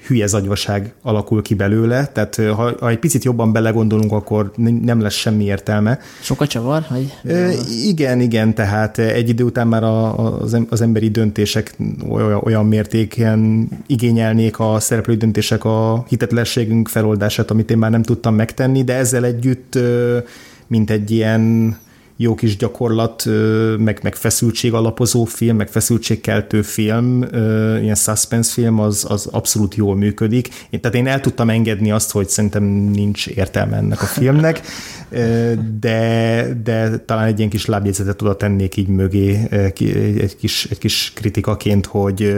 [0.08, 4.52] hülye zagyvaság alakul ki belőle, tehát ha, ha egy picit jobban belegondolunk, akkor
[4.82, 6.00] nem lesz semmi értelme.
[6.22, 6.84] Sokat csavar?
[6.88, 7.52] Hogy e,
[7.84, 11.76] igen, igen, tehát egy idő után már a, az, az emberi döntések
[12.10, 18.36] olyan, olyan mértéken igényelnék a szereplői döntések a hitetlenségünk feloldását, amit én már nem tudtam
[18.36, 19.80] megtenni, de ezzel együtt
[20.68, 21.76] mint egy ilyen
[22.18, 23.26] jó kis gyakorlat,
[23.78, 27.26] meg, meg feszültség alapozó film, meg feszültségkeltő film,
[27.82, 30.50] ilyen suspense film, az, az abszolút jól működik.
[30.70, 34.62] Én, tehát én el tudtam engedni azt, hogy szerintem nincs értelme ennek a filmnek,
[35.80, 41.12] de, de talán egy ilyen kis lábjegyzetet oda tennék így mögé, egy kis, egy kis
[41.16, 42.36] kritikaként, hogy,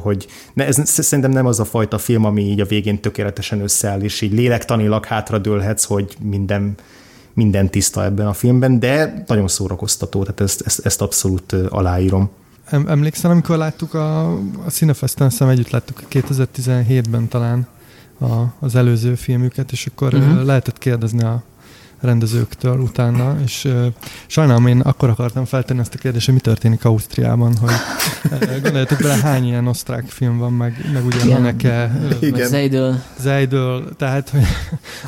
[0.00, 4.00] hogy ne, ez szerintem nem az a fajta film, ami így a végén tökéletesen összeáll,
[4.00, 6.74] és így lélektanilag hátradőlhetsz, hogy minden
[7.34, 12.30] minden tiszta ebben a filmben, de nagyon szórakoztató, tehát ezt, ezt, ezt abszolút aláírom.
[12.70, 17.66] Emlékszel, amikor láttuk a, a Cinefesten, szem együtt láttuk 2017-ben talán
[18.20, 20.44] a, az előző filmüket, és akkor uh-huh.
[20.44, 21.42] lehetett kérdezni a
[22.02, 23.86] rendezőktől utána, és uh,
[24.26, 27.70] sajnálom, én akkor akartam feltenni ezt a kérdést, hogy mi történik Ausztriában, hogy
[28.24, 33.02] uh, gondoljatok bele, hány ilyen osztrák film van, meg, meg ugye Haneke, uh, Zeidől.
[33.20, 34.46] Zeidől, tehát hogy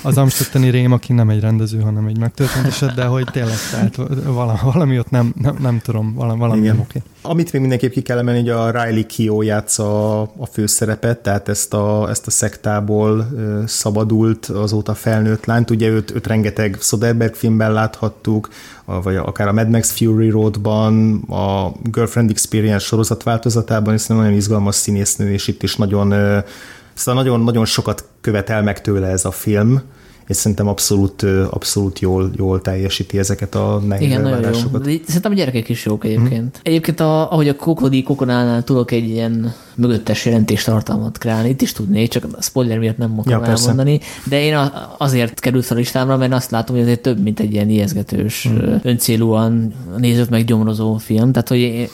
[0.03, 3.97] az Amstetteni Rém, aki nem egy rendező, hanem egy megtörtént eset, de hogy tényleg, tehát
[4.25, 7.03] valami, valami ott nem, nem, nem tudom, valami, valami nem oké.
[7.27, 11.75] Amit még mindenképp ki kell emelni, hogy a Riley Keough játsza a főszerepet, tehát ezt
[11.75, 13.29] a, ezt a szektából
[13.67, 18.49] szabadult azóta felnőtt lányt, ugye őt, őt rengeteg Soderbergh filmben láthattuk,
[18.85, 24.75] vagy akár a Mad Max Fury Roadban, a Girlfriend Experience sorozat változatában, hiszen nagyon izgalmas
[24.75, 26.15] színésznő, és itt is nagyon,
[26.95, 29.83] szóval nagyon, nagyon sokat követel meg tőle ez a film,
[30.27, 34.81] és szerintem abszolút, abszolút jól, jól teljesíti ezeket a Igen, nagyon jó.
[35.07, 36.31] Szerintem a gyerekek is jók egyébként.
[36.33, 36.61] Hmm.
[36.63, 42.09] Egyébként, a, ahogy a Kokodi Kokonálnál tudok egy ilyen mögöttes jelentéstartalmat kreálni, itt is tudnék,
[42.09, 46.17] csak a spoiler miatt nem akarom ja, elmondani, de én azért került fel a listámra,
[46.17, 48.81] mert azt látom, hogy azért több, mint egy ilyen ijeszgetős, hmm.
[48.83, 51.91] öncélúan nézőt meggyomrozó film, tehát hogy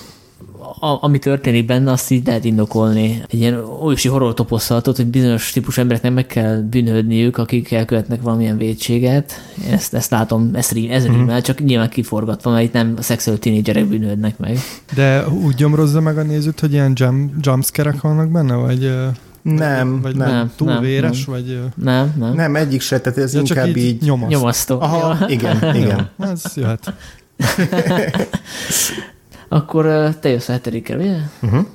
[0.80, 3.22] a, ami történik benne, azt így lehet indokolni.
[3.28, 8.56] Egy ilyen olyasi horror toposzalatot, hogy bizonyos típus embereknek meg kell bűnhődniük, akik elkövetnek valamilyen
[8.56, 9.32] védséget.
[9.70, 11.38] Ezt, ezt látom, ezt rím, ez mm-hmm.
[11.38, 14.58] csak nyilván kiforgatva, mert itt nem a szexuál tínédzserek bűnhődnek meg.
[14.94, 18.94] De úgy gyomrozza meg a nézőt, hogy ilyen jump, jumpscare vannak benne, vagy...
[19.42, 20.30] Nem, vagy nem.
[20.30, 21.36] nem túl nem, véres, nem.
[21.36, 21.58] vagy...
[21.74, 22.34] Nem, nem.
[22.34, 23.76] Nem, egyik se, tehát ez ja, inkább így...
[23.76, 24.02] így...
[24.02, 24.30] Nyomaszt.
[24.30, 24.80] Nyomasztó.
[24.80, 26.10] Aha, igen, igen.
[26.18, 26.94] Ez jöhet.
[29.53, 31.16] Akkor te jössz a hetedikre, ugye?
[31.42, 31.66] Uh-huh.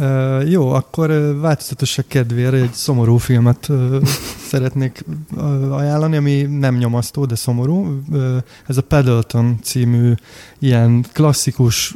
[0.00, 4.02] Uh, jó, akkor uh, változatosság kedvére egy szomorú filmet uh,
[4.50, 5.04] szeretnék
[5.36, 8.02] uh, ajánlani, ami nem nyomasztó, de szomorú.
[8.10, 10.12] Uh, ez a Paddleton című
[10.58, 11.94] ilyen klasszikus,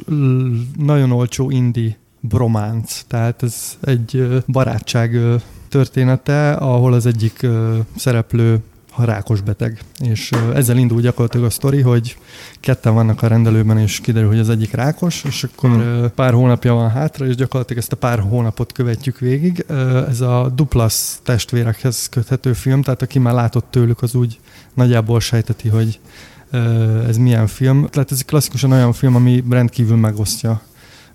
[0.77, 3.01] nagyon olcsó indie brománc.
[3.07, 8.59] Tehát ez egy uh, barátság uh, története, ahol az egyik uh, szereplő
[9.05, 9.79] rákos beteg.
[9.99, 12.17] És ezzel indul gyakorlatilag a sztori, hogy
[12.59, 16.11] ketten vannak a rendelőben, és kiderül, hogy az egyik rákos, és akkor hmm.
[16.15, 19.65] pár hónapja van hátra, és gyakorlatilag ezt a pár hónapot követjük végig.
[20.09, 24.39] Ez a Duplas testvérekhez köthető film, tehát aki már látott tőlük, az úgy
[24.73, 25.99] nagyjából sejteti, hogy
[27.07, 27.87] ez milyen film.
[27.89, 30.61] Tehát ez klasszikusan olyan film, ami rendkívül megosztja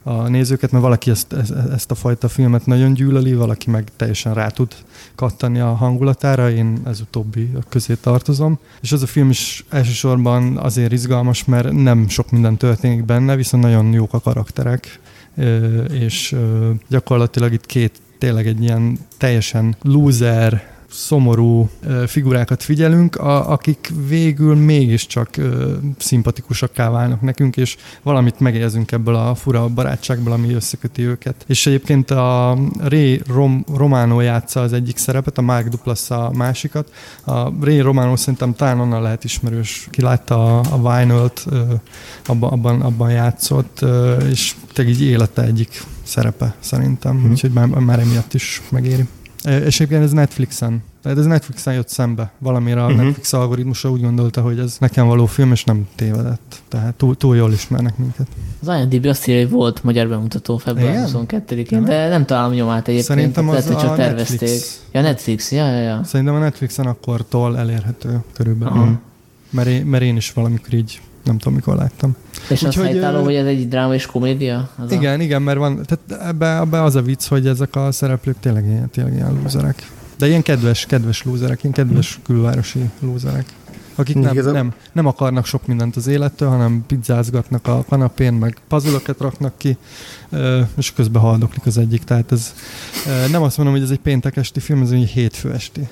[0.07, 1.34] a nézőket, mert valaki ezt,
[1.72, 4.74] ezt a fajta filmet nagyon gyűlöli, valaki meg teljesen rá tud
[5.14, 8.59] kattani a hangulatára, én ez utóbbi közé tartozom.
[8.80, 13.62] És az a film is elsősorban azért izgalmas, mert nem sok minden történik benne, viszont
[13.62, 15.00] nagyon jók a karakterek,
[15.90, 16.36] és
[16.88, 21.68] gyakorlatilag itt két tényleg egy ilyen teljesen loser, szomorú
[22.07, 25.28] figurákat figyelünk, a, akik végül mégiscsak
[25.99, 31.45] szimpatikusakká válnak nekünk, és valamit megérzünk ebből a fura barátságból, ami összeköti őket.
[31.47, 36.92] És egyébként a Ray Rom, Romano játsza az egyik szerepet, a Mark Duplass a másikat.
[37.24, 41.45] A Ray Romano szerintem talán onnan lehet ismerős, ki látta a, a Vinyl-t,
[42.26, 43.84] abban, abban, abban játszott,
[44.30, 47.30] és te így élete egyik szerepe szerintem, mm-hmm.
[47.30, 49.05] úgyhogy már, már emiatt is megéri.
[49.45, 50.82] És egyébként ez Netflixen.
[51.03, 52.32] Tehát ez Netflixen jött szembe.
[52.38, 53.03] Valamire a uh-huh.
[53.03, 56.62] Netflix algoritmusa úgy gondolta, hogy ez nekem való film, és nem tévedett.
[56.68, 58.26] Tehát túl, túl jól ismernek minket.
[58.61, 63.05] Az IMDb azt írja, hogy volt magyar bemutató február 22-én, de nem találom nyomát egyébként.
[63.18, 64.40] Szerintem az lehet, hogy csak tervezték.
[64.40, 64.80] Netflix.
[64.92, 66.01] Ja, Netflix, ja, ja, ja.
[66.05, 68.78] Szerintem a Netflixen akkortól elérhető körülbelül.
[68.78, 68.97] Uh-huh.
[69.51, 72.16] Mert, én, mert én is valamikor így nem tudom, mikor láttam.
[72.49, 74.68] És Úgy, azt hogy, helytálló, hogy ez egy dráma és komédia?
[74.77, 75.22] Az igen, a...
[75.22, 78.91] igen, mert van, tehát ebbe, ebbe az a vicc, hogy ezek a szereplők tényleg ilyen,
[78.91, 79.91] tényleg ilyen lúzerek.
[80.18, 83.45] De ilyen kedves, kedves lúzerek, ilyen kedves külvárosi lúzerek
[83.95, 88.99] akik nem, nem, nem akarnak sok mindent az élettől, hanem pizzázgatnak a kanapén, meg puzzle
[89.18, 89.76] raknak ki,
[90.76, 92.05] és közben haldoklik az egyik.
[92.05, 92.55] Tehát ez
[93.30, 95.88] nem azt mondom, hogy ez egy péntek esti film, ez egy hétfő esti.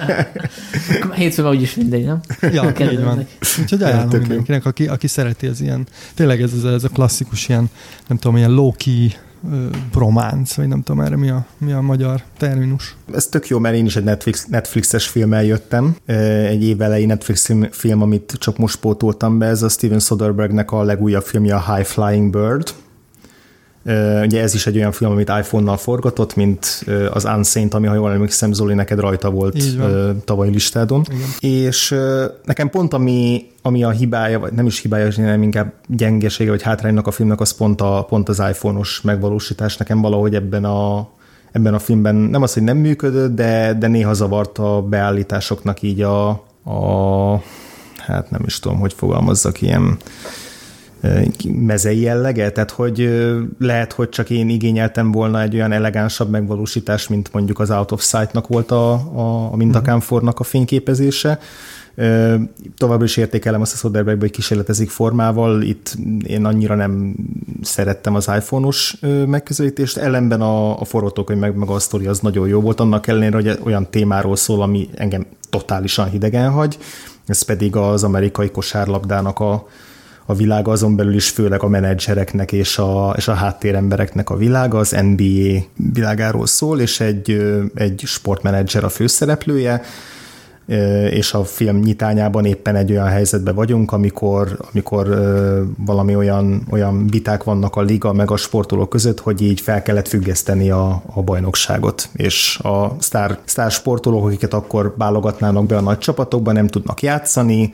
[1.14, 2.20] hétfő van úgyis mindegy, nem?
[2.40, 3.26] Ja, így van.
[3.60, 7.70] Úgyhogy ajánlom mindenkinek, aki, aki szereti az ilyen, tényleg ez, ez, ez a klasszikus ilyen,
[8.06, 9.14] nem tudom, ilyen low-key
[9.94, 12.96] románc, vagy nem tudom erre mi a, mi a magyar terminus.
[13.14, 15.96] Ez tök jó, mert én is egy Netflix, Netflixes filmmel jöttem.
[16.46, 20.82] Egy év elejé Netflix film, amit csak most pótoltam be, ez a Steven Soderberghnek a
[20.82, 22.74] legújabb filmje, a High Flying Bird
[24.22, 28.12] Ugye ez is egy olyan film, amit iPhone-nal forgatott, mint az Unsaint, ami, ha jól
[28.12, 29.64] emlékszem, Zoli, neked rajta volt
[30.24, 31.04] tavaly listádon.
[31.10, 31.52] Igen.
[31.62, 31.94] És
[32.44, 37.06] nekem pont ami, ami a hibája, vagy nem is hibája, hanem inkább gyengesége, vagy hátránynak
[37.06, 39.76] a filmnek, az pont, a, pont az iPhone-os megvalósítás.
[39.76, 41.08] Nekem valahogy ebben a,
[41.52, 46.00] ebben a filmben nem az, hogy nem működött, de, de néha zavart a beállításoknak így
[46.00, 46.28] a,
[46.64, 47.42] a
[47.96, 49.96] hát nem is tudom, hogy fogalmazzak, ilyen
[51.52, 53.24] mezei jellege, tehát hogy
[53.58, 58.02] lehet, hogy csak én igényeltem volna egy olyan elegánsabb megvalósítás, mint mondjuk az Out of
[58.02, 61.38] Sight-nak volt a, a, a mintakámfornak a fényképezése.
[62.76, 67.14] Továbbra is értékelem azt a Soderbergh, hogy kísérletezik formával, itt én annyira nem
[67.62, 72.60] szerettem az iPhone-os megközelítést, ellenben a, a forgatókönyv meg, meg a sztori az nagyon jó
[72.60, 76.78] volt, annak ellenére, hogy olyan témáról szól, ami engem totálisan hidegen hagy,
[77.26, 79.66] ez pedig az amerikai kosárlabdának a,
[80.26, 84.78] a világ azon belül is főleg a menedzsereknek és a, és a háttérembereknek a világa,
[84.78, 87.42] az NBA világáról szól, és egy,
[87.74, 89.82] egy sportmenedzser a főszereplője,
[91.10, 95.08] és a film nyitányában éppen egy olyan helyzetben vagyunk, amikor, amikor
[95.76, 100.08] valami olyan, olyan viták vannak a liga meg a sportolók között, hogy így fel kellett
[100.08, 105.98] függeszteni a, a bajnokságot, és a sztár, sztár sportolók, akiket akkor válogatnának be a nagy
[105.98, 107.72] csapatokban, nem tudnak játszani,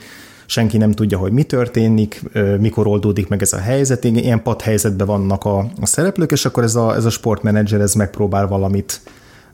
[0.53, 2.23] senki nem tudja, hogy mi történik,
[2.59, 6.63] mikor oldódik meg ez a helyzet, ilyen pad helyzetben vannak a, a szereplők, és akkor
[6.63, 9.01] ez a, ez a sportmenedzser ez megpróbál valamit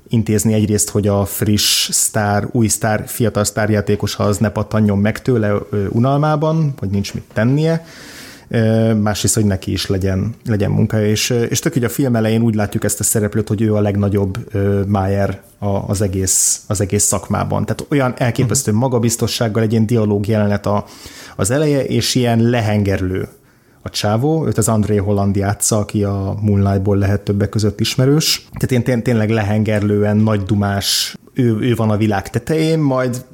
[0.09, 0.53] intézni.
[0.53, 5.53] Egyrészt, hogy a friss sztár, új sztár, fiatal sztárjátékos, az ne pattanjon meg tőle
[5.88, 7.86] unalmában, vagy nincs mit tennie,
[9.01, 12.55] másrészt, hogy neki is legyen, legyen munkája, és, és tök, hogy a film elején úgy
[12.55, 14.55] látjuk ezt a szereplőt, hogy ő a legnagyobb
[14.86, 15.42] Mayer
[15.86, 17.64] az egész, az egész szakmában.
[17.64, 18.80] Tehát olyan elképesztő mhm.
[18.80, 20.84] magabiztossággal egy ilyen dialóg jelenet a,
[21.36, 23.28] az eleje, és ilyen lehengerlő
[23.82, 28.49] a csávó, őt az André Holland játsza, aki a Moonlightból lehet többek között ismerős.
[28.59, 33.24] Tehát én tényleg lehengerlően, nagy dumás, ő, ő van a világ tetején, majd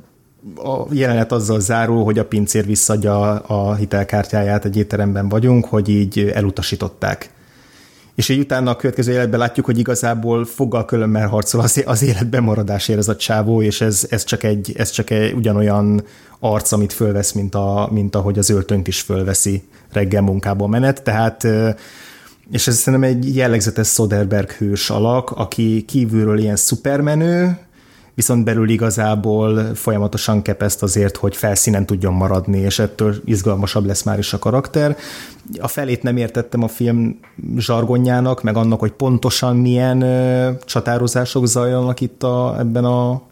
[0.57, 6.19] a jelenet azzal zárul, hogy a pincér visszadja a hitelkártyáját, egy étteremben vagyunk, hogy így
[6.35, 7.31] elutasították.
[8.15, 12.43] És így utána a következő életben látjuk, hogy igazából foggal különben harcol az, az életben
[12.43, 16.05] maradásért ez a csávó, és ez, ez, csak egy, ez csak egy ugyanolyan
[16.39, 21.47] arc, amit fölvesz, mint, a, mint ahogy az öltönyt is fölveszi reggel munkába menet, tehát
[22.51, 27.59] és ez szerintem egy jellegzetes Soderbergh hős alak, aki kívülről ilyen szupermenő,
[28.15, 34.19] viszont belül igazából folyamatosan kepeszt azért, hogy felszínen tudjon maradni, és ettől izgalmasabb lesz már
[34.19, 34.97] is a karakter.
[35.59, 37.19] A felét nem értettem a film
[37.57, 40.05] zsargonjának, meg annak, hogy pontosan milyen
[40.65, 43.23] csatározások zajlanak itt a, ebben a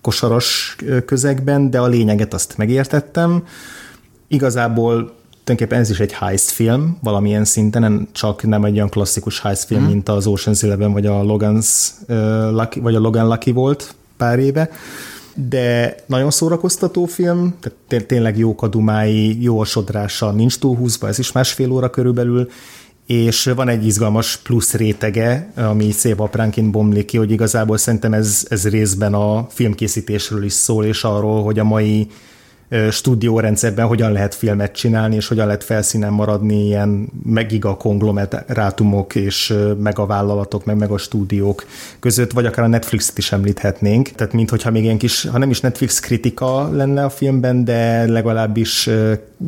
[0.00, 0.76] kosaras
[1.06, 3.44] közegben, de a lényeget azt megértettem.
[4.28, 5.12] Igazából
[5.44, 9.82] tulajdonképpen ez is egy heist film, valamilyen szinten, csak nem egy olyan klasszikus heist film,
[9.82, 9.86] mm.
[9.86, 11.90] mint az Ocean's Eleven vagy a, Logan's,
[12.80, 14.70] vagy a Logan Lucky volt pár éve,
[15.34, 17.54] de nagyon szórakoztató film,
[17.88, 22.48] tehát tényleg jók a dumái, jó a sodrása, nincs túlhúzva, ez is másfél óra körülbelül,
[23.06, 28.46] és van egy izgalmas plusz rétege, ami szép apránként bomlik ki, hogy igazából szerintem ez,
[28.48, 32.08] ez részben a filmkészítésről is szól, és arról, hogy a mai
[32.90, 39.98] stúdiórendszerben hogyan lehet filmet csinálni, és hogyan lehet felszínen maradni ilyen megiga konglomerátumok és meg
[39.98, 41.66] a vállalatok, meg, meg a stúdiók
[42.00, 44.08] között, vagy akár a Netflix-et is említhetnénk.
[44.08, 48.90] Tehát mintha még ilyen kis, ha nem is Netflix kritika lenne a filmben, de legalábbis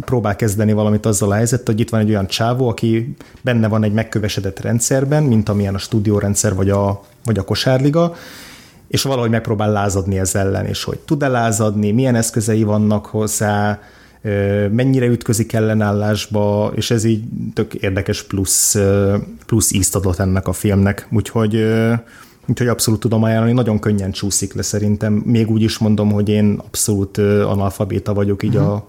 [0.05, 3.85] próbál kezdeni valamit azzal a helyzet, hogy itt van egy olyan csávó, aki benne van
[3.85, 8.15] egy megkövesedett rendszerben, mint amilyen a stúdiórendszer vagy a, vagy a kosárliga,
[8.89, 13.81] és valahogy megpróbál lázadni ez ellen, és hogy tud-e lázadni, milyen eszközei vannak hozzá,
[14.71, 17.25] mennyire ütközik ellenállásba, és ez így
[17.55, 18.77] tök érdekes plusz,
[19.47, 21.67] plusz ízt adott ennek a filmnek, úgyhogy
[22.47, 25.13] Úgyhogy abszolút tudom ajánlani, nagyon könnyen csúszik le szerintem.
[25.13, 28.73] Még úgy is mondom, hogy én abszolút analfabéta vagyok így uh-huh.
[28.73, 28.89] a,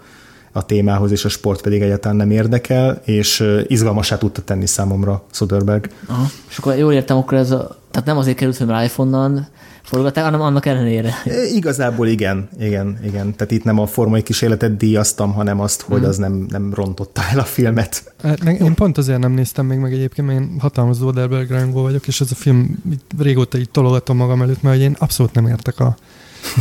[0.51, 5.89] a témához, és a sport pedig egyáltalán nem érdekel, és izgalmasá tudta tenni számomra Soderberg.
[6.07, 6.25] Aha.
[6.49, 9.47] És akkor jól értem, akkor ez a, tehát nem azért került fel iPhone-on,
[9.85, 11.13] forgatták, hanem annak ellenére.
[11.59, 13.35] Igazából igen, igen, igen.
[13.35, 16.05] Tehát itt nem a formai kísérletet díjaztam, hanem azt, hogy mm.
[16.05, 18.13] az nem, nem rontotta el a filmet.
[18.59, 22.21] Én pont azért nem néztem még meg egyébként, mert én hatalmas Zoderberg rajongó vagyok, és
[22.21, 22.83] ez a film
[23.17, 25.95] régóta így tologatom magam előtt, mert én abszolút nem értek a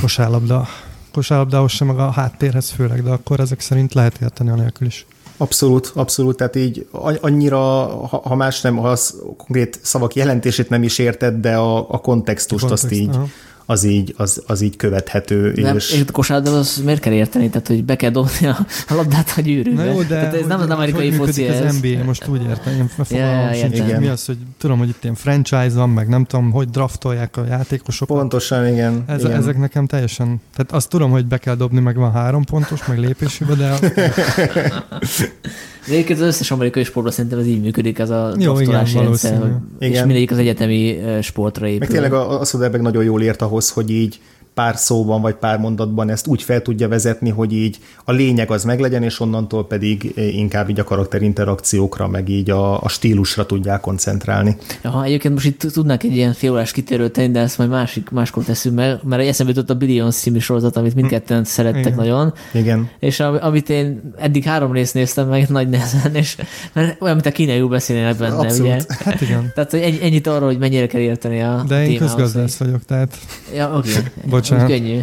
[0.01, 0.69] kosárlabda
[1.13, 5.07] kosárlabdához sem, meg a háttérhez főleg, de akkor ezek szerint lehet érteni a nélkül is.
[5.37, 6.87] Abszolút, abszolút, tehát így
[7.21, 7.61] annyira,
[8.07, 12.65] ha más nem, ha az konkrét szavak jelentését nem is érted, de a, a kontextust
[12.65, 13.27] a kontext, azt így, aha
[13.67, 15.53] az így, az, az így követhető.
[15.57, 15.93] Nem, és...
[15.93, 17.49] és kosárlabda az miért kell érteni?
[17.49, 18.57] Tehát, hogy be kell dobni a,
[18.89, 19.85] a labdát a gyűrűbe.
[19.85, 21.61] Na jó, de Tehát ez nem az amerikai hogy foci ez.
[21.61, 25.03] az NBA, most úgy értem, én ja, ja, ja, mi az, hogy tudom, hogy itt
[25.03, 28.19] ilyen franchise van, meg nem tudom, hogy draftolják a játékosokat.
[28.19, 29.05] Pontosan, igen.
[29.07, 29.37] Ez, igen.
[29.37, 32.99] Ezek nekem teljesen, tehát azt tudom, hogy be kell dobni, meg van három pontos, meg
[32.99, 33.79] lépéshiba, de...
[35.87, 39.39] De egyébként az összes amerikai sportban szerintem ez így működik, ez a Jó, igen, rendszer,
[39.39, 41.79] hogy, és mindegyik az egyetemi sportra épül.
[41.79, 44.21] Meg tényleg a, a Soderberg nagyon jól ért ahhoz, hogy így
[44.55, 48.65] pár szóban vagy pár mondatban ezt úgy fel tudja vezetni, hogy így a lényeg az
[48.65, 54.57] meglegyen, és onnantól pedig inkább így a karakterinterakciókra, meg így a, a stílusra tudják koncentrálni.
[54.83, 58.45] Ja, egyébként most itt tudnánk egy ilyen félórás kitérőt tenni, de ezt majd másik, máskor
[58.45, 61.45] teszünk meg, mert eszembe jutott a Billions című sorozat, amit mindketten hm.
[61.45, 61.95] szerettek Igen.
[61.95, 62.33] nagyon.
[62.53, 62.89] Igen.
[62.99, 66.37] És amit én eddig három részt néztem meg nagy nehezen, és
[66.73, 68.61] mert olyan, mint a kínaiul beszélnének benne, Abszolút.
[68.61, 68.85] ugye?
[69.05, 69.53] Hát igen.
[69.55, 73.19] Tehát hogy ennyit arról, hogy mennyire kell érteni a De én közgazdász vagyok, tehát...
[73.55, 73.91] Ja, oké.
[74.35, 74.44] Okay.
[74.51, 74.71] Bocsánat.
[74.71, 75.01] Könnyű.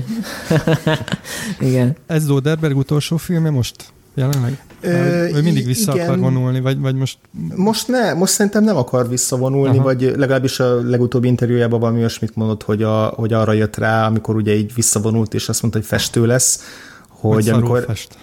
[1.69, 1.95] Igen.
[2.07, 3.75] Ez Zoderberg utolsó filmje most?
[4.13, 4.63] Jelenleg?
[4.81, 6.05] Ö, vagy mindig vissza igen.
[6.05, 7.17] akar vonulni, vagy, vagy most...
[7.55, 9.83] Most ne, most szerintem nem akar visszavonulni, Aha.
[9.83, 14.35] vagy legalábbis a legutóbbi interjújában valami olyasmit mondott, hogy, a, hogy arra jött rá, amikor
[14.35, 16.63] ugye így visszavonult, és azt mondta, hogy festő lesz,
[17.07, 18.17] hogy amikor fest.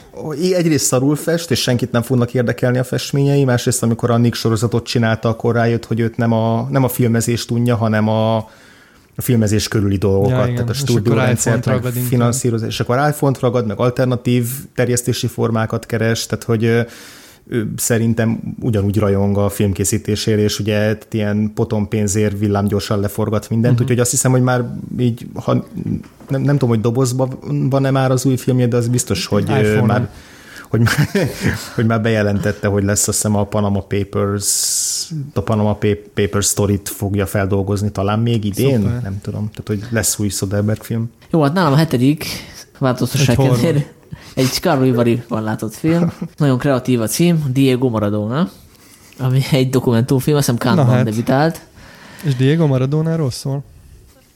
[0.53, 4.87] egyrészt szarul fest, és senkit nem fognak érdekelni a festményei, másrészt amikor a Nick sorozatot
[4.87, 8.49] csinálta, akkor rájött, hogy őt nem a, nem a filmezést tudja, hanem a,
[9.19, 13.79] a filmezés körüli dolgokat, ja, tehát a stúdiórendszert, meg finanszírozás, és akkor iPhone-t ragad, meg
[13.79, 16.87] alternatív terjesztési formákat keres, tehát hogy ő
[17.77, 23.89] szerintem ugyanúgy rajong a filmkészítésére, és ugye ilyen potom pénzért villámgyorsan leforgat mindent, uh-huh.
[23.89, 24.65] úgyhogy azt hiszem, hogy már
[24.99, 25.53] így, ha
[26.29, 27.39] nem, nem tudom, hogy dobozban
[27.71, 29.87] van-e már az új filmje, de az biztos, hogy iPhone-on.
[29.87, 30.11] már
[30.69, 31.09] hogy már,
[31.75, 35.79] hogy már bejelentette, hogy lesz azt hiszem a Panama Papers, a Panama
[36.15, 39.03] Papers story-t fogja feldolgozni talán még idén, Szuper.
[39.03, 41.11] nem tudom, tehát hogy lesz új Soderbergh film.
[41.31, 42.27] Jó, hát nálam a hetedik
[42.79, 43.97] változtasság kedvéért
[44.35, 48.51] egy Carlo Ivari van látott film, nagyon kreatív a cím, Diego Maradona,
[49.19, 51.05] ami egy dokumentumfilm, azt hiszem Cannes-ban hát.
[51.05, 51.61] debütált.
[52.23, 53.65] És Diego Maradona szól?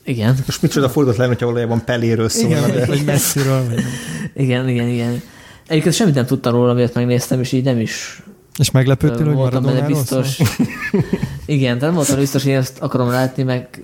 [0.04, 0.36] Igen.
[0.46, 2.50] Most micsoda fordult le, hogyha valójában Peléről szól.
[2.50, 2.86] Igen, de...
[2.86, 3.64] vagy messziről.
[3.68, 3.84] Vagy
[4.34, 5.22] igen, igen, igen.
[5.66, 8.22] Egyébként semmit nem tudtam róla, miért megnéztem, és így nem is
[8.58, 10.38] és meglepődtél, hogy benne biztos.
[11.46, 13.82] Igen, tehát voltam biztos, hogy ezt akarom látni, meg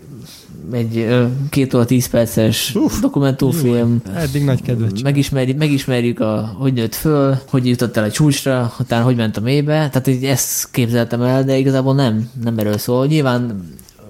[0.72, 1.08] egy
[1.50, 4.02] két óra tíz perces Uf, dokumentumfilm.
[4.14, 9.04] Eddig nagy kedvet megismerjük, megismerjük, a, hogy nőtt föl, hogy jutott el egy csúcsra, utána
[9.04, 9.88] hogy ment a mélybe.
[9.88, 13.06] Tehát így ezt képzeltem el, de igazából nem, nem erről szól.
[13.06, 13.68] Nyilván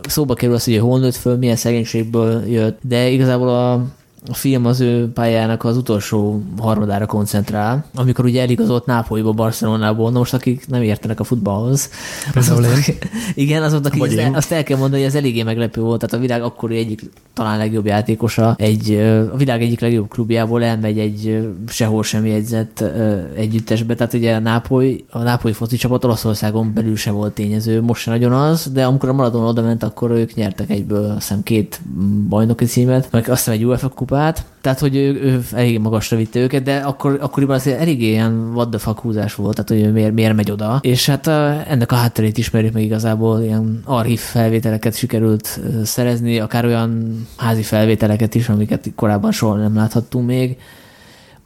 [0.08, 3.84] szóba kerül az, hogy hol nőtt föl, milyen szegénységből jött, de igazából a
[4.26, 10.34] a film az ő pályának az utolsó harmadára koncentrál, amikor ugye eligazolt Nápolyba, Barcelonából, most
[10.34, 11.90] akik nem értenek a futballhoz.
[12.32, 12.96] Például én.
[13.34, 16.18] Igen, azoknak így azt, azt el kell mondani, hogy ez eléggé meglepő volt, tehát a
[16.18, 18.92] világ akkori egyik talán legjobb játékosa, egy,
[19.32, 22.84] a világ egyik legjobb klubjából elmegy egy sehol sem jegyzett
[23.36, 28.02] együttesbe, tehát ugye a Nápoly, a Nápoly foci csapat Olaszországon belül se volt tényező, most
[28.02, 31.42] se nagyon az, de amikor a Maradona oda ment, akkor ők nyertek egyből, azt hiszem
[31.42, 31.80] két
[32.28, 36.40] bajnoki címet, meg azt hiszem egy UEFA kupát, tehát hogy ő, ő elég magasra vitte
[36.40, 39.92] őket, de akkor, akkoriban azért elég ilyen what the fuck húzás volt, tehát hogy ő
[39.92, 40.78] miért, miért megy oda.
[40.82, 41.26] És hát
[41.68, 48.34] ennek a hátterét ismerjük meg igazából, ilyen archív felvételeket sikerült szerezni, akár olyan házi felvételeket
[48.34, 50.56] is, amiket korábban soha nem láthattunk még.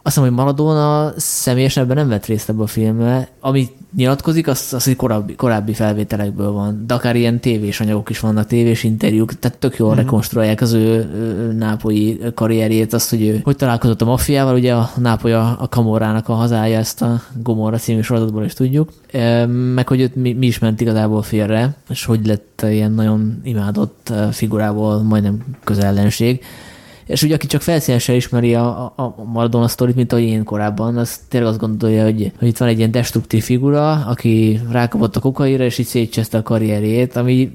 [0.05, 3.27] Azt hiszem, hogy Maradona személyesen ebben nem vett részt ebbe a filmbe.
[3.39, 6.83] Ami nyilatkozik, az, az hogy korábbi, korábbi felvételekből van.
[6.87, 9.97] De akár ilyen tévés anyagok is vannak, tévés interjúk, tehát tök jól mm.
[9.97, 14.89] rekonstruálják az ő, ő nápolyi karrierjét, azt, hogy ő hogy találkozott a maffiával, ugye a
[14.97, 18.93] Nápoly a, a Kamorának a hazája, ezt a Gomorra című sorozatból is tudjuk,
[19.73, 24.13] meg hogy őt mi, mi is ment igazából félre, és hogy lett ilyen nagyon imádott
[24.31, 26.43] figurából majdnem közellenség.
[27.05, 30.97] És ugye aki csak felszínesen ismeri a, a, a Maradona sztorit, mint ahogy én korábban,
[30.97, 35.19] az tényleg azt gondolja, hogy, hogy itt van egy ilyen destruktív figura, aki rákapott a
[35.19, 37.51] kokaira, és így szétcseszte a karrierjét, ami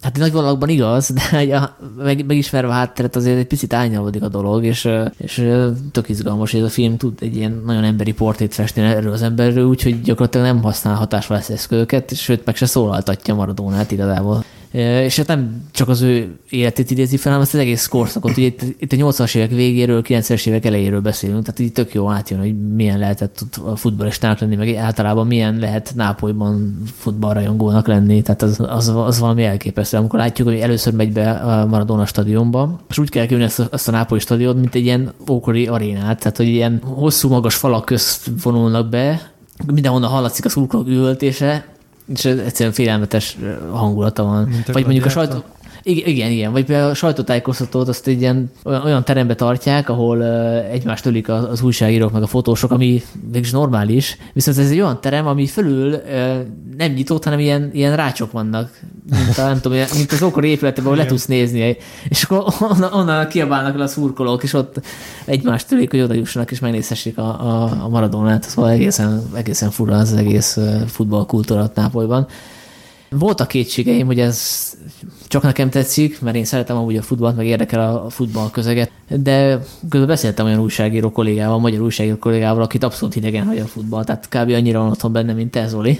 [0.00, 4.28] Hát nagy vonalakban igaz, de a, meg, megismerve a hátteret azért egy picit ányalódik a
[4.28, 5.48] dolog, és, és
[5.92, 9.22] tök izgalmas, hogy ez a film tud egy ilyen nagyon emberi portét festeni erről az
[9.22, 14.44] emberről, úgyhogy gyakorlatilag nem használ hatásvalász eszközöket, sőt meg se szólaltatja Maradónát igazából.
[14.72, 18.36] És hát nem csak az ő életét idézi fel, hanem azt az egész korszakot.
[18.36, 22.10] Ugye itt, itt a 80-as évek végéről, 90-es évek elejéről beszélünk, tehát így tök jó
[22.10, 28.42] átjön, hogy milyen lehetett a futballistának lenni, meg általában milyen lehet Nápolyban futballrajongónak lenni, tehát
[28.42, 29.96] az, az, az valami elképesztő.
[29.96, 33.68] Amikor látjuk, hogy először megy be a Maradona stadionba, és úgy kell külni ezt a,
[33.72, 37.84] ezt a Nápoly stadion, mint egy ilyen ókori arénát, tehát hogy ilyen hosszú, magas falak
[37.84, 39.30] közt vonulnak be,
[39.72, 41.64] mindenhonnan hallatszik a szurkolók üvöltése,
[42.14, 43.36] és egyszerűen félelmetes
[43.70, 44.48] hangulata van.
[44.48, 45.44] Mint Vagy mondjuk a sajtó...
[45.82, 50.24] Igen, igen, Vagy például a sajtótájékoztatót azt egy ilyen olyan, olyan terembe tartják, ahol
[50.70, 53.02] egymást ölik az, az újságírók meg a fotósok, ami
[53.32, 54.16] mégis normális.
[54.32, 55.96] Viszont ez egy olyan terem, ami fölül
[56.76, 58.80] nem nyitott, hanem ilyen, ilyen rácsok vannak.
[59.10, 61.76] Mint, a, nem tudom, mint az ókori épületben, ahol le tudsz nézni.
[62.08, 64.80] És akkor onnan, onnan kiabálnak le a szurkolók, és ott
[65.24, 68.42] egymást ölik, hogy oda jussanak, és megnézhessék a, a, a maradonát.
[68.48, 72.26] Szóval egészen, egészen fura az egész futballkultúra Nápolyban.
[73.10, 74.70] Voltak kétségeim, hogy ez
[75.30, 79.58] csak nekem tetszik, mert én szeretem amúgy a futballt, meg érdekel a futball közeget, de
[79.88, 84.28] közben beszéltem olyan újságíró kollégával, magyar újságíró kollégával, akit abszolút hidegen hagy a futball, tehát
[84.28, 84.50] kb.
[84.50, 85.98] annyira van otthon benne, mint te, Zoli.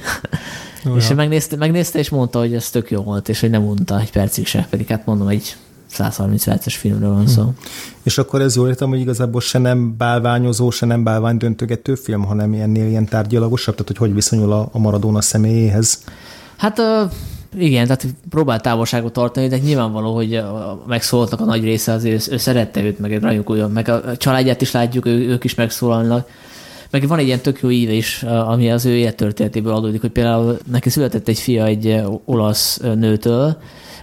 [0.97, 4.11] És megnézte, megnézte, és mondta, hogy ez tök jó volt, és hogy nem unta egy
[4.11, 5.57] percig se, pedig hát mondom, egy
[5.87, 7.43] 130 perces filmről van szó.
[7.43, 7.57] Hmm.
[8.03, 12.25] És akkor ez jól értem, hogy igazából se nem bálványozó, se nem bálvány döntögető film,
[12.25, 16.03] hanem ilyennél ilyen tárgyalagosabb, tehát hogy hogy viszonyul a, a Maradona személyéhez?
[16.57, 16.81] Hát
[17.59, 20.43] igen, tehát próbált távolságot tartani, de nyilvánvaló, hogy
[20.87, 25.07] megszólaltak a nagy része, azért ő szerette őt, meg rajongója, meg a családját is látjuk,
[25.07, 26.29] ők is megszólalnak.
[26.91, 30.59] Meg van egy ilyen tök jó íve is, ami az ő élettörténetéből adódik, hogy például
[30.71, 33.57] neki született egy fia egy olasz nőtől,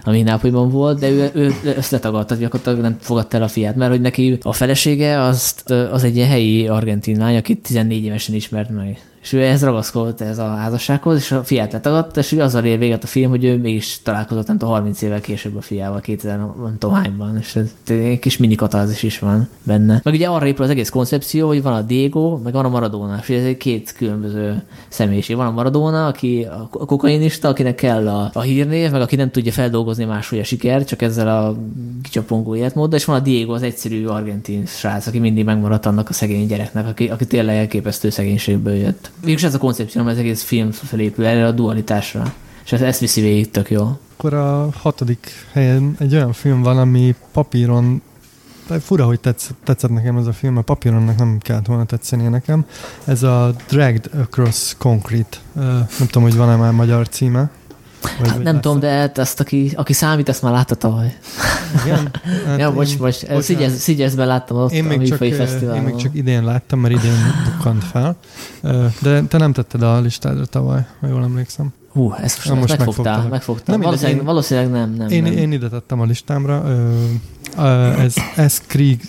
[0.04, 3.90] ami Nápolyban volt, de ő, ő ezt letagadta, gyakorlatilag nem fogadta el a fiát, mert
[3.90, 8.70] hogy neki a felesége azt, az egy ilyen helyi argentin lány, akit 14 évesen ismert
[8.70, 8.98] meg
[9.28, 13.04] és ő ehhez ragaszkodott ez a házassághoz, és a fiát letagadta, és azzal ér véget
[13.04, 16.76] a film, hogy ő mégis találkozott, nem tudom, 30 évvel később a fiával, 2000 nem
[16.78, 20.00] tudom hányban, és ez egy kis mini katázis is van benne.
[20.04, 23.18] Meg ugye arra épül az egész koncepció, hogy van a Diego, meg van a Maradona,
[23.22, 25.36] és ez egy két különböző személyiség.
[25.36, 29.52] Van a Maradona, aki a kokainista, akinek kell a, a hírnév, meg aki nem tudja
[29.52, 31.56] feldolgozni máshogy a sikert, csak ezzel a
[32.02, 36.12] kicsapongó életmóddal, és van a Diego, az egyszerű argentin srác, aki mindig megmaradt annak a
[36.12, 39.10] szegény gyereknek, aki, aki tényleg elképesztő szegénységből jött.
[39.20, 42.34] Végülis ez a koncepció, az egész film felépül erre a dualitásra.
[42.64, 43.98] És ez ezt viszi végig tök jó.
[44.16, 48.02] Akkor a hatodik helyen egy olyan film van, ami papíron
[48.80, 52.66] fura, hogy tetsz, tetszett nekem ez a film, a papíronnak nem kellett volna tetszenie nekem.
[53.04, 55.38] Ez a Dragged Across Concrete.
[55.54, 57.50] nem tudom, hogy van-e már magyar címe.
[58.18, 61.16] Vagy, hát nem tudom, de hát aki, aki számít, ezt már látta tavaly.
[61.84, 62.10] Igen?
[62.46, 63.16] Hát ja, bocs, bocs.
[63.78, 67.84] Szigyezben láttam ott én még, a csak, én még csak idén láttam, mert idén bukkant
[67.84, 68.16] fel.
[69.00, 71.72] De te nem tetted a listádra tavaly, ha jól emlékszem.
[71.98, 73.76] Hú, ezt most, most megfogtál, megfogtál.
[73.76, 75.32] Nem, valószínűleg, én, valószínűleg nem, nem, én, nem.
[75.32, 76.64] Én ide tettem a listámra.
[77.56, 78.14] Uh, ez
[78.52, 78.60] S.
[78.66, 79.00] Krieg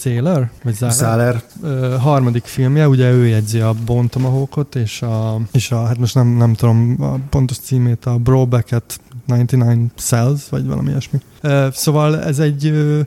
[0.00, 1.42] Zahler, vagy Zahler, Záler.
[1.62, 6.14] uh, harmadik filmje, ugye ő jegyzi a Bone Tomahawkot, és a, és a hát most
[6.14, 11.20] nem, nem tudom a pontos címét, a Brobecket 99 Cells, vagy valami ilyesmi.
[11.42, 13.00] Uh, szóval ez egy uh,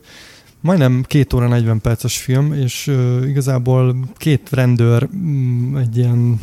[0.62, 6.40] majdnem két óra 40 perces film, és uh, igazából két rendőr mm, egy ilyen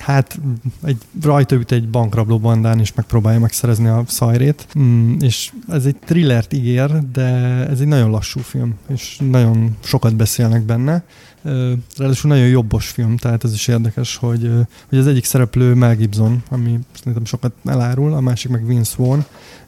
[0.00, 0.40] hát
[0.82, 4.66] egy rajta üt egy bankrabló bandán, és megpróbálja megszerezni a szajrét.
[4.78, 7.28] Mm, és ez egy thrillert ígér, de
[7.68, 11.04] ez egy nagyon lassú film, és nagyon sokat beszélnek benne.
[11.96, 14.50] Ráadásul nagyon jobbos film, tehát ez is érdekes, hogy,
[14.88, 19.20] hogy az egyik szereplő Mel Gibson, ami szerintem sokat elárul, a másik meg Vince Vaughn,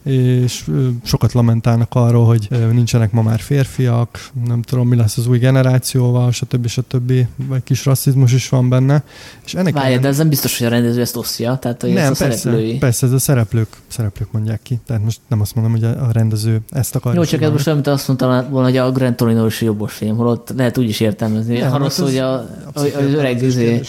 [0.03, 0.65] és
[1.03, 6.31] sokat lamentálnak arról, hogy nincsenek ma már férfiak, nem tudom, mi lesz az új generációval,
[6.31, 6.67] stb.
[6.67, 7.13] stb.
[7.35, 9.03] Vagy kis rasszizmus is van benne.
[9.45, 12.11] És ennek Várj, de ez nem biztos, hogy a rendező ezt osztja, tehát hogy nem,
[12.11, 12.77] ez a persze, szereplői.
[12.77, 14.79] persze, ez a szereplők, szereplők mondják ki.
[14.85, 17.19] Tehát most nem azt mondom, hogy a, rendező ezt akarja.
[17.19, 20.17] Jó, csak ez most mint azt mondtam volna, hogy a Grand Torino is jobbos film,
[20.17, 21.59] holott lehet úgy is értelmezni.
[21.59, 23.81] Nem, Arról hát szól, hogy a, az öreg izé,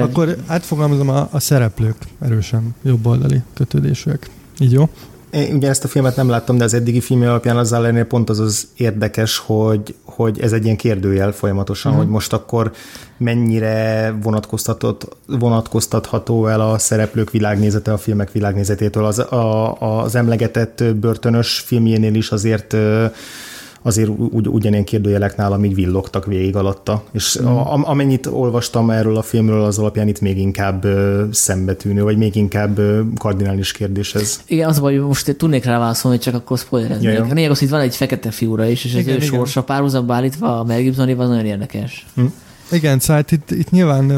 [0.00, 4.30] Akkor átfogalmazom, a, a szereplők erősen jobboldali kötődésűek.
[4.58, 4.88] Így jó?
[5.30, 8.30] Én ugye ezt a filmet nem láttam, de az eddigi film alapján az ellenére pont
[8.30, 12.06] az az érdekes, hogy, hogy ez egy ilyen kérdőjel folyamatosan, uh-huh.
[12.06, 12.72] hogy most akkor
[13.16, 19.04] mennyire vonatkoztatott, vonatkoztatható el a szereplők világnézete a filmek világnézetétől.
[19.04, 22.76] Az, a, az emlegetett börtönös filmjénél is azért
[23.82, 27.02] azért ugy, ugyanilyen kérdőjelek nálam így villogtak végig alatta.
[27.12, 27.48] És Mhm.
[27.52, 27.56] mm.
[27.56, 30.86] a, amennyit olvastam erről a filmről, az alapján itt még inkább
[31.30, 32.80] szembetűnő, vagy még inkább
[33.18, 34.40] kardinális kérdés ez.
[34.46, 37.12] Igen, az a baj, hogy most tudnék rá válaszolni, hogy csak akkor spoilereznék.
[37.12, 37.26] Ja.
[37.30, 39.28] A lényeg az, hogy itt van egy fekete figura is, és az Igen, ő igen.
[39.28, 42.06] sorsa párhuzamba állítva a Mel Gibsonéval nagyon érdekes.
[42.70, 44.10] Igen, szóval hát itt, itt nyilván,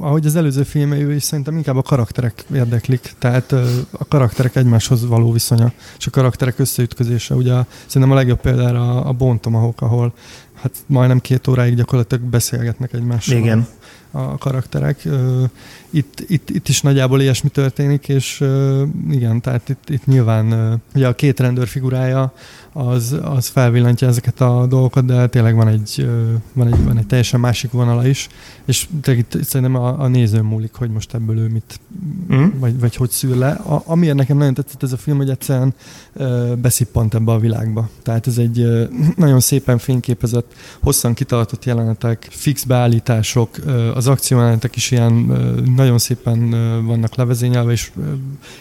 [0.00, 3.52] ahogy az előző filmei is szerintem inkább a karakterek érdeklik, tehát
[3.90, 7.34] a karakterek egymáshoz való viszonya, és a karakterek összeütközése.
[7.34, 7.54] Ugye
[7.86, 10.14] szerintem a legjobb példára a, a Bone Tomahawk, ahol
[10.62, 13.66] hát majdnem két óráig gyakorlatilag beszélgetnek egymással Igen.
[14.12, 15.08] A karakterek.
[15.90, 18.44] Itt, itt, itt is nagyjából ilyesmi történik, és
[19.10, 22.32] igen, tehát itt, itt nyilván ugye a két rendőr figurája
[22.72, 26.08] az, az felvillantja ezeket a dolgokat, de tényleg van egy,
[26.52, 28.28] van egy, van egy teljesen másik vonala is,
[28.64, 31.80] és tényleg itt szerintem a, a nézőn múlik, hogy most ebből ő mit,
[32.32, 32.48] Mm.
[32.58, 33.50] vagy, vagy hogy szül le.
[33.50, 35.74] A, amiért nekem nagyon tetszett ez a film, hogy egyszerűen
[36.58, 37.88] beszippant ebbe a világba.
[38.02, 40.52] Tehát ez egy nagyon szépen fényképezett,
[40.82, 45.12] hosszan kitartott jelenetek, fix beállítások, ö, az akciójelenetek is ilyen
[45.76, 46.50] nagyon szépen
[46.86, 47.90] vannak levezényelve, és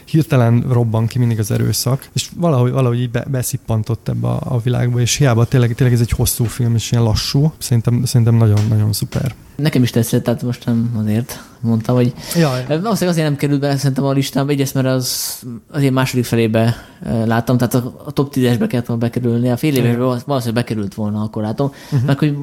[0.05, 4.59] hirtelen robban ki mindig az erőszak, és valahogy, valahogy így be, beszippantott ebbe a, a
[4.59, 8.93] világba, és hiába tényleg, tényleg ez egy hosszú film, és ilyen lassú, szerintem, szerintem nagyon-nagyon
[8.93, 9.35] szuper.
[9.62, 12.66] Nekem is tetszett, tehát most nem azért mondtam, hogy Jaj.
[12.68, 15.39] Valószínűleg azért nem került be szerintem a listámba, egyrészt mert az,
[15.72, 19.57] az én második felébe eh, láttam, tehát a, a top 10-esbe kellett volna bekerülni, a
[19.57, 21.72] fél évesbe val- valószínűleg bekerült volna, akkor látom.
[21.91, 22.05] Uh-huh.
[22.05, 22.36] Mert hogy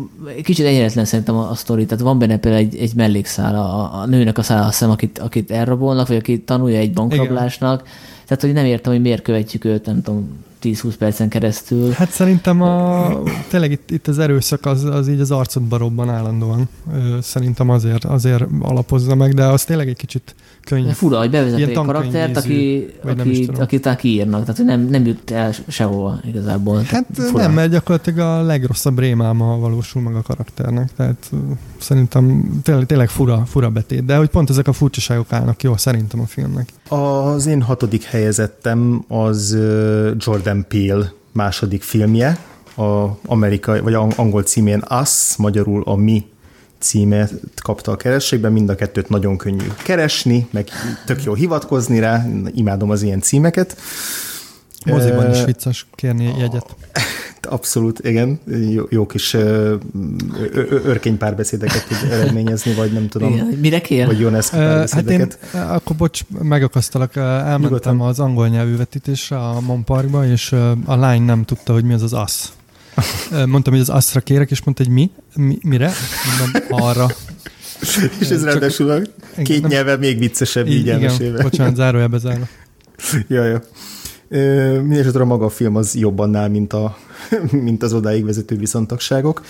[0.43, 4.07] kicsit egyenletlen szerintem a, a sztori, tehát van benne például egy, egy mellékszál, a, a
[4.07, 7.83] nőnek a száll, azt hiszem, akit, akit elrabolnak, vagy aki tanulja egy bankrablásnak,
[8.27, 11.91] tehát hogy nem értem, hogy miért követjük őt, nem tudom, 10-20 percen keresztül.
[11.91, 13.13] Hát szerintem a,
[13.49, 16.69] tényleg itt, itt az erőszak az, az így az arcodba robban állandóan.
[17.21, 20.35] Szerintem azért, azért alapozza meg, de az tényleg egy kicsit
[20.69, 20.91] könnyű.
[20.91, 25.31] Fura, hogy bevezet Ilyen egy karaktert, aki, aki, akit talán kiírnak, tehát nem, nem jut
[25.31, 26.83] el sehova igazából.
[26.83, 27.43] Hát Fura.
[27.43, 31.31] nem, mert gyakorlatilag a legrosszabb rémálma valósul meg a karakternek, tehát
[31.79, 36.21] szerintem tényleg, tényleg fura, fura betét, de hogy pont ezek a furcsaságok állnak jó szerintem
[36.21, 36.69] a filmnek.
[36.89, 39.59] Az én hatodik helyezettem az
[40.17, 42.39] Jordan Peele második filmje,
[42.77, 46.25] a amerikai, vagy ang- angol címén Us, magyarul a Mi
[46.79, 50.69] címet kapta a kerességben, mind a kettőt nagyon könnyű keresni, meg
[51.07, 53.77] tök jó hivatkozni rá, imádom az ilyen címeket.
[54.87, 56.67] Moziban is Ö, vicces kérni jegyet.
[57.49, 59.77] Abszolút, igen, jó, jó kis ö, ö,
[60.53, 64.07] ö, örkény párbeszédeket tud eredményezni, vagy nem tudom, Igen, mire kér?
[64.07, 65.39] vagy Ionescu Ö, Hát én párbeszédeket.
[65.55, 68.01] ö, akkor bocs, megakasztalak, elmentem Nyugodtan.
[68.01, 72.03] az angol nyelvű vetítésre a Monparkba, és ö, a lány nem tudta, hogy mi az
[72.03, 72.53] az asz.
[73.47, 75.11] Mondtam, hogy az aszra kérek, és mondta, hogy mi?
[75.35, 75.93] mi mire?
[76.39, 77.07] Mondom, arra.
[78.21, 79.01] És ez csak- ráadásul a
[79.43, 81.43] két nem- nyelve még viccesebb így, elmesélve.
[81.43, 82.47] bocsánat, zárójelbe zárva.
[83.29, 83.63] Ja, ja.
[84.81, 86.99] Mindenesetre maga a film az jobb annál, mint, a,
[87.51, 89.43] mint az odáig vezető viszontagságok.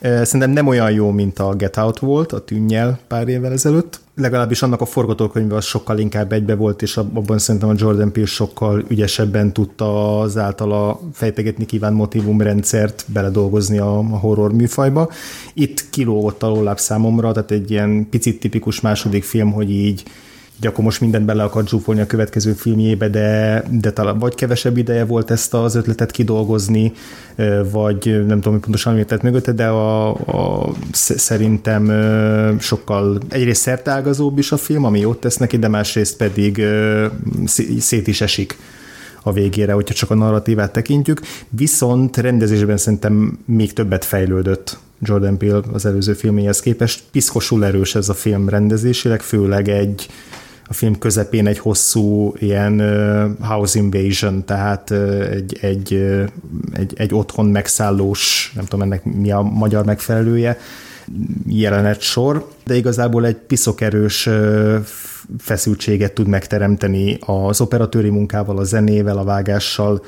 [0.00, 4.00] Szerintem nem olyan jó, mint a Get Out volt, a tűnnyel pár évvel ezelőtt.
[4.14, 8.28] Legalábbis annak a forgatókönyve az sokkal inkább egybe volt, és abban szerintem a Jordan Peele
[8.28, 15.10] sokkal ügyesebben tudta az általa fejtegetni kívánt motivumrendszert beledolgozni a, a horror műfajba.
[15.54, 20.02] Itt kilógott alólább számomra, tehát egy ilyen picit tipikus második film, hogy így
[20.58, 24.76] hogy akkor most mindent bele akar zsúfolni a következő filmjébe, de, de talán vagy kevesebb
[24.76, 26.92] ideje volt ezt az ötletet kidolgozni,
[27.70, 31.92] vagy nem tudom, hogy pontosan miért tett mögötte, de a, a, szerintem
[32.60, 36.62] sokkal egyrészt szertágazóbb is a film, ami jót tesz neki, de másrészt pedig
[37.78, 38.58] szét is esik
[39.22, 41.20] a végére, hogyha csak a narratívát tekintjük.
[41.48, 47.02] Viszont rendezésben szerintem még többet fejlődött Jordan Peele az előző filméhez képest.
[47.10, 50.08] Piszkosul erős ez a film rendezésileg, főleg egy
[50.68, 52.80] a film közepén egy hosszú ilyen
[53.40, 54.90] house invasion, tehát
[55.30, 55.92] egy, egy,
[56.72, 60.58] egy, egy otthon megszállós, nem tudom ennek mi a magyar megfelelője,
[61.46, 64.28] jelenet sor, de igazából egy piszokerős
[65.38, 70.02] feszültséget tud megteremteni az operatőri munkával, a zenével, a vágással,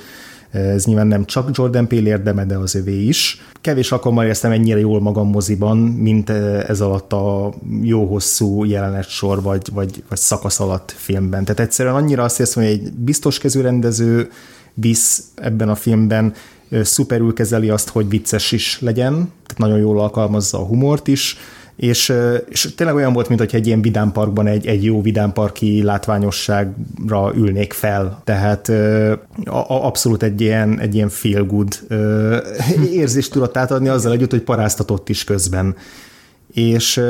[0.51, 3.41] ez nyilván nem csak Jordan Peele érdeme, de az övé is.
[3.61, 7.53] Kevés alkalommal éreztem ennyire jól magam moziban, mint ez alatt a
[7.83, 8.65] jó hosszú
[9.09, 11.45] sor vagy, vagy, vagy szakasz alatt filmben.
[11.45, 14.31] Tehát egyszerűen annyira azt hiszem, hogy egy biztos kezű rendező
[14.75, 16.35] visz ebben a filmben,
[16.83, 21.37] szuperül kezeli azt, hogy vicces is legyen, tehát nagyon jól alkalmazza a humort is,
[21.78, 22.12] és,
[22.48, 27.72] és tényleg olyan volt, mint hogy egy ilyen vidámparkban egy, egy jó vidámparki látványosságra ülnék
[27.72, 28.20] fel.
[28.24, 28.68] Tehát
[29.44, 31.80] a, a, abszolút egy ilyen, egy ilyen feel good
[32.92, 35.76] érzést tudott átadni azzal együtt, hogy paráztatott is közben.
[36.52, 37.00] És,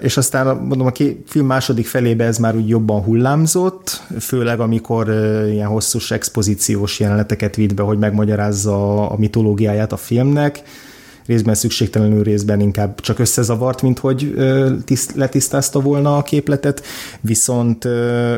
[0.00, 0.92] és aztán mondom, a
[1.26, 5.08] film második felébe ez már úgy jobban hullámzott, főleg amikor
[5.50, 10.62] ilyen hosszús expozíciós jeleneteket vitt be, hogy megmagyarázza a mitológiáját a filmnek,
[11.26, 14.34] részben szükségtelenül, részben inkább csak összezavart, mint hogy
[14.84, 16.82] tiszt, letisztázta volna a képletet,
[17.20, 17.88] viszont,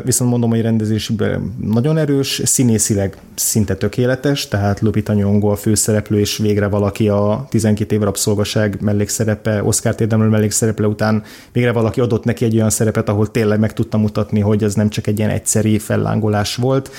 [0.03, 6.37] viszont mondom, hogy rendezésben nagyon erős, színészileg szinte tökéletes, tehát Lupita Nyong'o a főszereplő, és
[6.37, 12.45] végre valaki a 12 év rabszolgaság mellékszerepe, Oscar érdemlő mellékszereplő után végre valaki adott neki
[12.45, 15.79] egy olyan szerepet, ahol tényleg meg tudta mutatni, hogy ez nem csak egy ilyen egyszeri
[15.79, 16.91] fellángolás volt.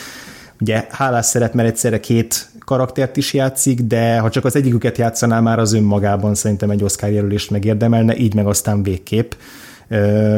[0.60, 5.40] Ugye hálás szerep, mert egyszerre két karaktert is játszik, de ha csak az egyiküket játszaná,
[5.40, 9.32] már az önmagában szerintem egy Oscar jelölést megérdemelne, így meg aztán végképp.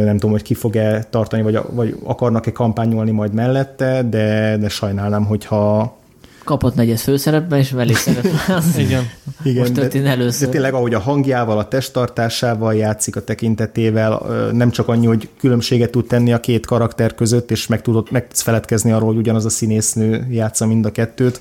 [0.05, 5.25] Nem tudom, hogy ki fog-e tartani, vagy, vagy akarnak-e kampányolni majd mellette, de, de sajnálnám,
[5.25, 5.97] hogyha
[6.45, 8.33] kapott negyed főszerepben, és mellékszerepben.
[8.77, 9.03] Igen.
[9.43, 10.47] Igen, Most történt először.
[10.47, 14.23] De tényleg, ahogy a hangjával, a testtartásával játszik, a tekintetével,
[14.53, 18.27] nem csak annyi, hogy különbséget tud tenni a két karakter között, és meg tudott meg
[18.33, 21.41] feledkezni arról, hogy ugyanaz a színésznő játsza mind a kettőt,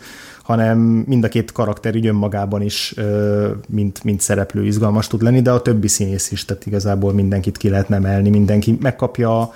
[0.51, 2.95] hanem mind a két karakter így önmagában is,
[3.67, 7.69] mint, mint szereplő izgalmas tud lenni, de a többi színész is, tehát igazából mindenkit ki
[7.69, 9.51] lehet emelni, mindenki megkapja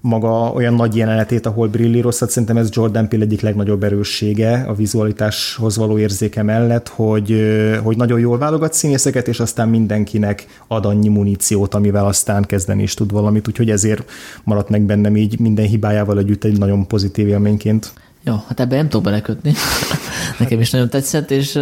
[0.00, 2.30] maga olyan nagy jelenetét, ahol brillírozhat.
[2.30, 7.42] Szerintem ez Jordan Peele egyik legnagyobb erőssége a vizualitáshoz való érzéke mellett, hogy,
[7.82, 12.94] hogy nagyon jól válogat színészeket, és aztán mindenkinek ad annyi muníciót, amivel aztán kezdeni is
[12.94, 14.10] tud valamit, úgyhogy ezért
[14.44, 17.92] maradt meg bennem így minden hibájával együtt egy nagyon pozitív élményként.
[18.24, 19.52] Jó, hát ebben nem tudok belekötni.
[20.38, 21.52] Nekem is nagyon tetszett, és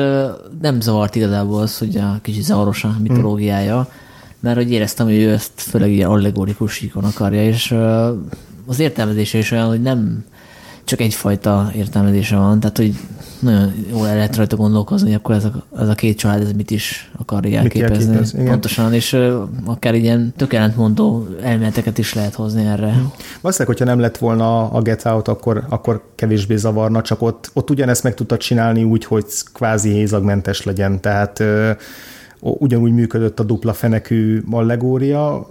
[0.61, 3.89] nem zavart igazából az, hogy a kicsi zavaros a mitológiája,
[4.41, 7.75] mert hogy éreztem, hogy ő ezt főleg ilyen allegorikus síkon akarja, és
[8.67, 10.25] az értelmezése is olyan, hogy nem
[10.89, 12.95] csak egyfajta értelmezése van, tehát hogy
[13.39, 16.53] nagyon jól el lehet rajta gondolkozni, hogy akkor ez a, ez a két család ez
[16.53, 18.45] mit is akar jelképezni.
[18.45, 22.93] Pontosan, és uh, akár ilyen tökéletmondó elméleteket is lehet hozni erre.
[23.41, 27.71] Valószínűleg, hogyha nem lett volna a Get Out, akkor, akkor kevésbé zavarna, csak ott, ott
[27.71, 31.71] ugyanezt meg tudta csinálni úgy, hogy kvázi hézagmentes legyen, tehát uh,
[32.41, 35.47] ugyanúgy működött a dupla fenekű allegória,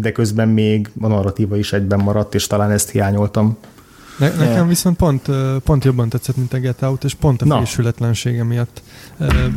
[0.00, 3.56] de közben még a narratíva is egyben maradt, és talán ezt hiányoltam.
[4.20, 5.30] Ne, nekem viszont pont,
[5.64, 7.58] pont jobban tetszett, mint a Get Out, és pont a Na.
[7.58, 8.82] fésületlensége miatt.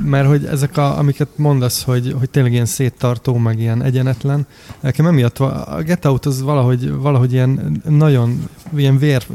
[0.04, 4.48] Mert hogy ezek, a, amiket mondasz, hogy, hogy tényleg ilyen széttartó, meg ilyen egyenetlen,
[4.80, 9.26] nekem emiatt a Get Out az valahogy, valahogy ilyen nagyon ilyen vér,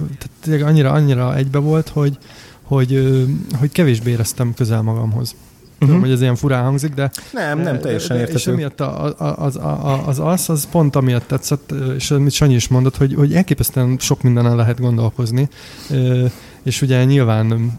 [0.41, 2.19] tehát annyira, annyira egybe volt, hogy,
[2.63, 3.19] hogy,
[3.59, 5.35] hogy kevésbé éreztem közel magamhoz.
[5.79, 6.09] Tudom, uh-huh.
[6.09, 7.11] hogy ez ilyen furán hangzik, de...
[7.33, 8.39] Nem, nem teljesen de, értető.
[8.39, 9.59] És emiatt az, az,
[10.07, 14.23] az, az, az pont amiatt tetszett, és amit Sanyi is mondott, hogy, hogy elképesztően sok
[14.23, 15.49] mindenen lehet gondolkozni,
[16.63, 17.79] és ugye nyilván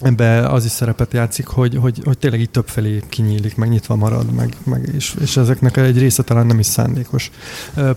[0.00, 4.32] ebbe az is szerepet játszik, hogy, hogy, hogy tényleg így többfelé kinyílik, meg nyitva marad,
[4.32, 7.30] meg, meg és, és ezeknek egy része talán nem is szándékos.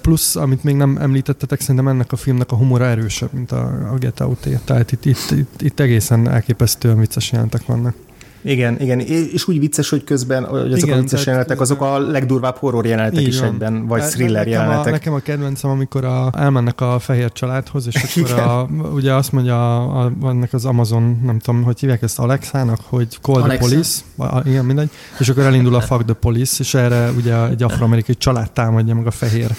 [0.01, 3.97] Plusz, amit még nem említettetek, szerintem ennek a filmnek a humora erősebb, mint a, a
[3.97, 4.59] Get out -é.
[4.65, 7.95] Tehát itt, itt, itt, itt egészen elképesztően vicces jelentek vannak.
[8.41, 11.99] Igen, igen, és úgy vicces, hogy közben hogy ezek igen, a vicces jelenetek, azok a
[11.99, 14.87] legdurvább horror jelenetek is egyben, vagy thriller nekem jelenetek.
[14.87, 19.31] A, nekem a kedvencem, amikor a, elmennek a fehér családhoz, és akkor a, ugye azt
[19.31, 23.67] mondja a, a, ennek az Amazon, nem tudom, hogy hívják ezt Alexának, hogy call Alexa.
[23.67, 24.89] the police, a, igen, mindegy,
[25.19, 29.07] és akkor elindul a fuck the police, és erre ugye egy afroamerikai család támadja meg
[29.07, 29.51] a fehér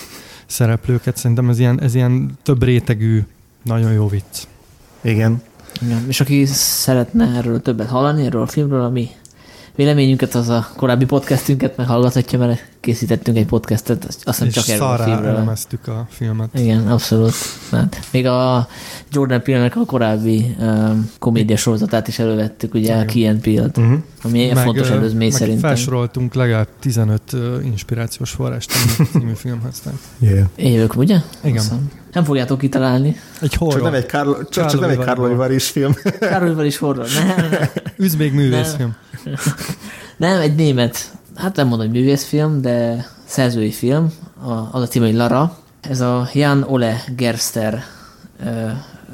[0.47, 1.17] szereplőket.
[1.17, 3.23] Szerintem ez ilyen, ez ilyen több rétegű,
[3.63, 4.47] nagyon jó vicc.
[5.01, 5.43] Igen.
[5.85, 6.05] Igen.
[6.09, 9.11] És aki szeretne erről többet hallani, erről a filmről, ami
[9.75, 14.99] véleményünket, az a korábbi podcastünket meghallgathatja, mert készítettünk egy podcastet, azt hiszem csak erről a
[14.99, 15.31] filmről.
[15.31, 16.49] elemeztük a filmet.
[16.59, 17.35] Igen, abszolút.
[17.71, 18.69] Hát, még a
[19.11, 23.99] Jordan Peele-nek a korábbi um, komédia sorozatát is elővettük, ugye a Key and Peele-t, uh-huh.
[24.23, 25.71] ami egy fontos előzmény meg szerintem.
[25.71, 29.83] felsoroltunk legalább 15 uh, inspirációs forrást a című filmhez.
[30.19, 30.47] Yeah.
[30.57, 31.19] Évök, ugye?
[31.45, 31.57] Igen.
[31.57, 31.91] Aztán.
[32.13, 33.17] Nem fogjátok kitalálni.
[33.41, 33.75] Egy horror.
[33.75, 35.95] Csak nem egy, Kárlo, csak, csak nem egy Kárló is film.
[36.21, 37.07] Kárló is horror.
[37.37, 37.69] Nem.
[37.97, 38.95] Üzbék művészfilm.
[39.25, 39.35] Nem.
[40.17, 44.13] nem, egy német, hát nem mondom, hogy művészfilm, de szerzői film.
[44.71, 45.57] Az a cím, hogy Lara.
[45.81, 47.83] Ez a Jan Ole Gerster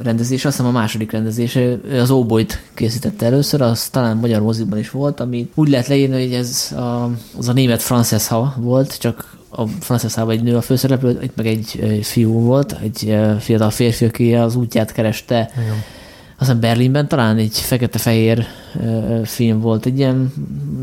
[0.03, 4.91] rendezés, azt hiszem a második rendezése, az Óbolyt készítette először, az talán magyar moziban is
[4.91, 9.67] volt, ami úgy lehet leírni, hogy ez a, az a német Francesca volt, csak a
[9.67, 14.35] Francesca egy nő a főszereplő, itt meg egy, egy fiú volt, egy fiatal férfi, aki
[14.35, 15.51] az útját kereste.
[15.57, 15.97] Igen
[16.39, 18.47] aztán Berlinben talán egy fekete-fehér
[19.25, 20.33] film volt, egy ilyen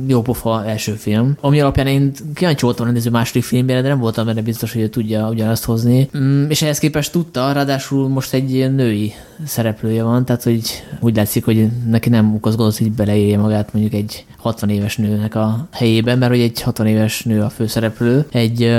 [0.08, 4.00] jó pofa első film, ami alapján én kíváncsi voltam a rendező második filmjére, de nem
[4.00, 6.10] voltam erre biztos, hogy ő tudja ugyanazt hozni.
[6.18, 9.14] Mm, és ehhez képest tudta, ráadásul most egy ilyen női
[9.46, 10.62] szereplője van, tehát hogy
[11.00, 15.68] úgy látszik, hogy neki nem okozgodott, hogy beleírja magát mondjuk egy 60 éves nőnek a
[15.72, 18.26] helyében, mert hogy egy 60 éves nő a főszereplő.
[18.32, 18.76] Egy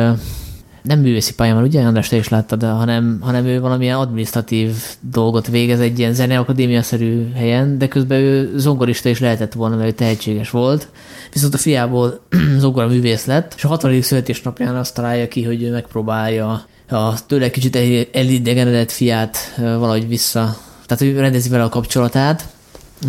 [0.87, 5.81] nem művészi pályán, ugye András, te is láttad, hanem, hanem ő valamilyen administratív dolgot végez
[5.81, 10.89] egy ilyen zeneakadémia-szerű helyen, de közben ő zongorista is lehetett volna, mert ő tehetséges volt.
[11.33, 12.21] Viszont a fiából
[12.59, 14.03] zongora művész lett, és a 60.
[14.03, 17.77] születésnapján azt találja ki, hogy ő megpróbálja a tőle kicsit
[18.13, 20.57] elidegenedett fiát valahogy vissza
[20.87, 22.49] tehát ő rendezi vele a kapcsolatát,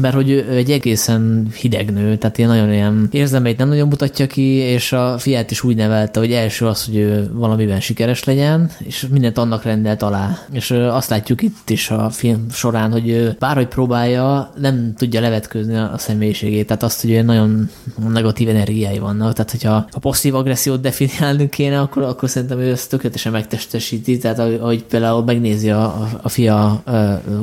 [0.02, 4.28] mert hogy ő egy egészen hideg nő, tehát ilyen nagyon ilyen érzelmeit nem nagyon mutatja
[4.28, 8.72] ki, és a fiát is úgy nevelte, hogy első az, hogy ő valamiben sikeres legyen,
[8.78, 10.40] és mindent annak rendelt alá.
[10.52, 15.98] És azt látjuk itt is a film során, hogy bárhogy próbálja, nem tudja levetkőzni a
[15.98, 17.70] személyiségét, tehát azt, hogy nagyon
[18.10, 22.90] negatív energiái vannak, tehát hogyha a passzív agressziót definiálni kéne, akkor, akkor szerintem ő ezt
[22.90, 26.84] tökéletesen megtestesíti, tehát ahogy például megnézi a, a fia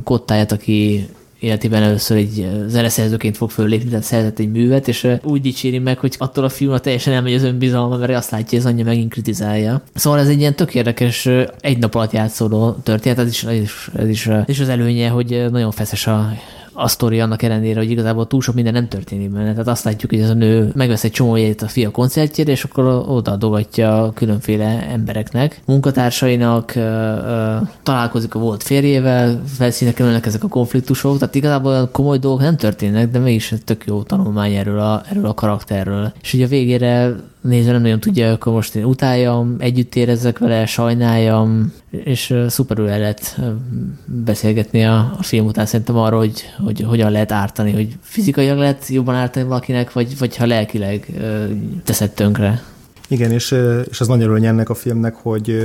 [0.04, 1.08] kottáját, aki
[1.44, 6.14] életében először egy zeneszerzőként fog föllépni, tehát szerzett egy művet, és úgy dicséri meg, hogy
[6.18, 9.82] attól a filmra teljesen elmegy az önbizalma, mert azt látja, hogy az anyja megint kritizálja.
[9.94, 11.28] Szóval ez egy ilyen tök érdekes,
[11.60, 15.08] egy nap alatt játszódó történet, ez is, ez is, ez is, ez is az előnye,
[15.08, 16.32] hogy nagyon feszes a
[16.74, 19.50] a sztori annak ellenére, hogy igazából túl sok minden nem történik benne.
[19.50, 22.64] Tehát azt látjuk, hogy ez a nő megvesz egy csomó jegyet a fia koncertjére, és
[22.64, 26.72] akkor oda dogatja különféle embereknek, munkatársainak,
[27.82, 33.10] találkozik a volt férjével, felszínek kerülnek ezek a konfliktusok, tehát igazából komoly dolgok nem történnek,
[33.10, 36.12] de mégis tök jó tanulmány erről a, erről a karakterről.
[36.22, 40.66] És ugye a végére néző nem nagyon tudja, akkor most én utáljam, együtt érezzek vele,
[40.66, 41.72] sajnáljam,
[42.04, 43.40] és szuperül el lehet
[44.04, 48.88] beszélgetni a, a film után szerintem arról, hogy, hogy hogyan lehet ártani, hogy fizikailag lehet
[48.88, 51.06] jobban ártani valakinek, vagy, vagy ha lelkileg
[51.84, 52.62] teszed tönkre.
[53.08, 53.54] Igen, és,
[53.90, 55.56] és az nagyon örülny ennek a filmnek, hogy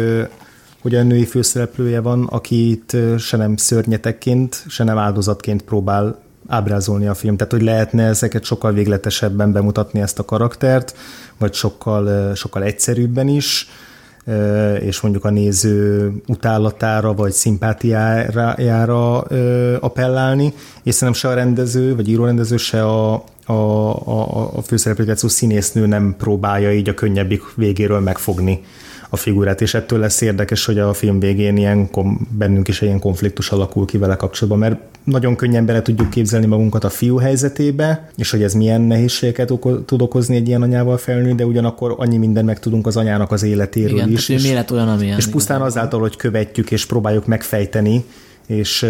[0.81, 7.13] hogy a női főszereplője van, akit se nem szörnyetekként, se nem áldozatként próbál ábrázolni a
[7.13, 7.37] film.
[7.37, 10.95] Tehát, hogy lehetne ezeket sokkal végletesebben bemutatni ezt a karaktert,
[11.37, 13.69] vagy sokkal, sokkal egyszerűbben is,
[14.79, 19.19] és mondjuk a néző utálatára vagy szimpátiájára
[19.79, 25.85] appellálni, és szerintem se a rendező, vagy írórendező, se a, a, a, a főszereplőt színésznő
[25.85, 28.61] nem próbálja így a könnyebbik végéről megfogni
[29.09, 31.89] a figurát, és ettől lesz érdekes, hogy a film végén ilyen,
[32.29, 36.83] bennünk is ilyen konfliktus alakul ki vele kapcsolatban, mert nagyon könnyen bele tudjuk képzelni magunkat
[36.83, 41.35] a fiú helyzetébe, és hogy ez milyen nehézségeket oko- tud okozni egy ilyen anyával felnőni,
[41.35, 44.29] de ugyanakkor annyi minden meg tudunk az anyának az életéről igen, is.
[44.29, 45.17] És, élet olyan, amilyen.
[45.17, 48.03] És pusztán azáltal, hogy követjük és próbáljuk megfejteni,
[48.49, 48.85] és,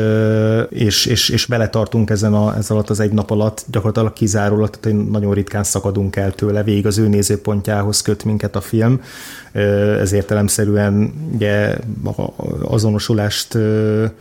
[0.69, 5.09] és, és, és beletartunk ezen a, ez alatt az egy nap alatt, gyakorlatilag kizárólag, tehát
[5.09, 9.01] nagyon ritkán szakadunk el tőle, végig az ő nézőpontjához köt minket a film,
[9.99, 11.77] ez értelemszerűen ugye
[12.61, 13.57] azonosulást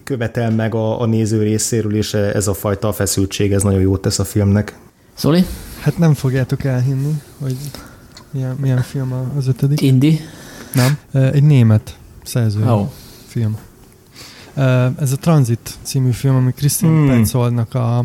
[0.04, 4.18] követel meg a, a néző részéről, és ez a fajta feszültség, ez nagyon jót tesz
[4.18, 4.78] a filmnek.
[5.14, 5.44] Szóli?
[5.80, 7.56] Hát nem fogjátok elhinni, hogy
[8.30, 9.80] milyen, milyen film az ötödik.
[9.80, 10.20] Indi?
[10.74, 10.98] Nem.
[11.32, 12.88] Egy német szerző oh.
[13.26, 13.58] film.
[15.00, 17.08] Ez a Transit című film, ami Christian hmm.
[17.08, 17.98] Petzoldnak a,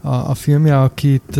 [0.00, 1.36] a, a filmje, akit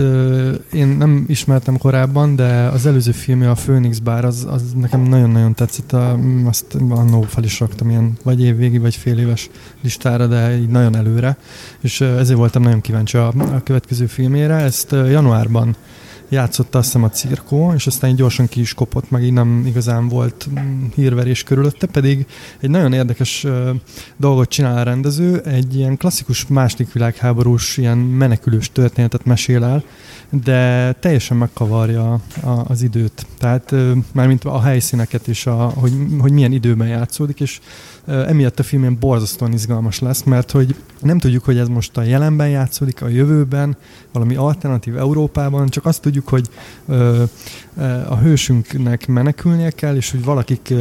[0.73, 5.55] én nem ismertem korábban, de az előző filmje, a Phoenix Bar, az, az nekem nagyon-nagyon
[5.55, 5.93] tetszett.
[5.93, 9.51] A, azt annó fel is raktam ilyen vagy évvégi, vagy fél éves
[9.81, 11.37] listára, de így nagyon előre.
[11.81, 14.55] És ezért voltam nagyon kíváncsi a, a következő filmére.
[14.55, 15.77] Ezt januárban
[16.35, 19.67] játszotta azt hiszem a cirkó, és aztán így gyorsan ki is kopott, meg így nem
[19.67, 22.27] igazán volt mm, hírverés körülötte, pedig
[22.61, 23.47] egy nagyon érdekes
[24.17, 29.85] dolgot csinál a rendező, egy ilyen klasszikus második világháborús, ilyen menekülős történetet mesél el,
[30.31, 32.21] de teljesen megkavarja a,
[32.67, 33.27] az időt.
[33.39, 33.75] Tehát
[34.13, 37.61] mármint a helyszíneket és a, hogy, hogy milyen időben játszódik, és
[38.07, 42.03] emiatt a film ilyen borzasztóan izgalmas lesz, mert hogy nem tudjuk, hogy ez most a
[42.03, 43.77] jelenben játszódik, a jövőben,
[44.13, 46.49] valami alternatív Európában, csak azt tudjuk, hogy
[48.09, 50.75] a hősünknek menekülnie kell, és hogy valakik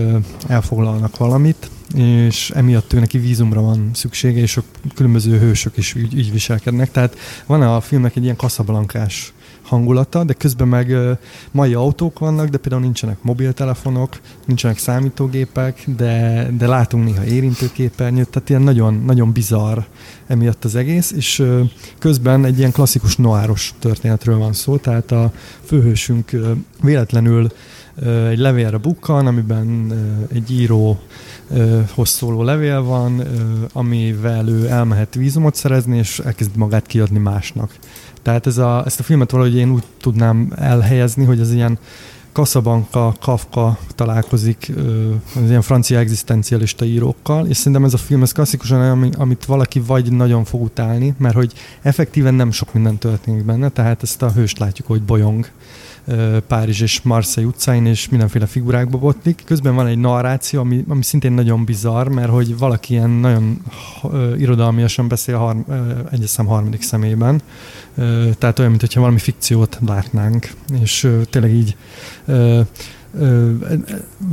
[0.48, 4.64] elfoglalnak valamit, és emiatt ő neki vízumra van szüksége, és a
[4.96, 6.92] különböző hősök is így, így viselkednek.
[6.92, 9.34] Tehát van a filmnek egy ilyen kaszablankás
[9.74, 10.96] hangulata, de közben meg
[11.52, 18.50] mai autók vannak, de például nincsenek mobiltelefonok, nincsenek számítógépek, de, de látunk néha érintőképernyőt, tehát
[18.50, 19.78] ilyen nagyon, nagyon bizarr
[20.28, 21.44] emiatt az egész, és
[22.00, 25.32] közben egy ilyen klasszikus noáros történetről van szó, tehát a
[25.64, 26.32] főhősünk
[26.82, 27.52] véletlenül
[28.30, 29.94] egy levélre bukkan, amiben
[30.34, 31.00] egy író
[31.98, 33.22] szóló levél van,
[33.74, 37.76] amivel ő elmehet vízumot szerezni, és elkezd magát kiadni másnak.
[38.24, 41.78] Tehát ez a, ezt a filmet valahogy én úgy tudnám elhelyezni, hogy ez ilyen
[42.34, 44.72] Casablanca, Kafka találkozik
[45.36, 49.80] az ilyen francia egzisztencialista írókkal, és szerintem ez a film ez klasszikusan olyan, amit valaki
[49.80, 54.32] vagy nagyon fog utálni, mert hogy effektíven nem sok minden történik benne, tehát ezt a
[54.32, 55.48] hőst látjuk, hogy bolyong
[56.48, 59.42] Párizs és Marseille utcáin, és mindenféle figurákba botlik.
[59.46, 63.62] Közben van egy narráció, ami, ami szintén nagyon bizarr, mert hogy valaki ilyen nagyon
[64.38, 65.78] irodalmiasan beszél harm, uh,
[66.12, 67.42] egyeszem harmadik szemében,
[68.38, 70.52] tehát olyan, mintha valami fikciót látnánk,
[70.82, 71.76] és uh, tényleg így
[72.26, 72.60] uh,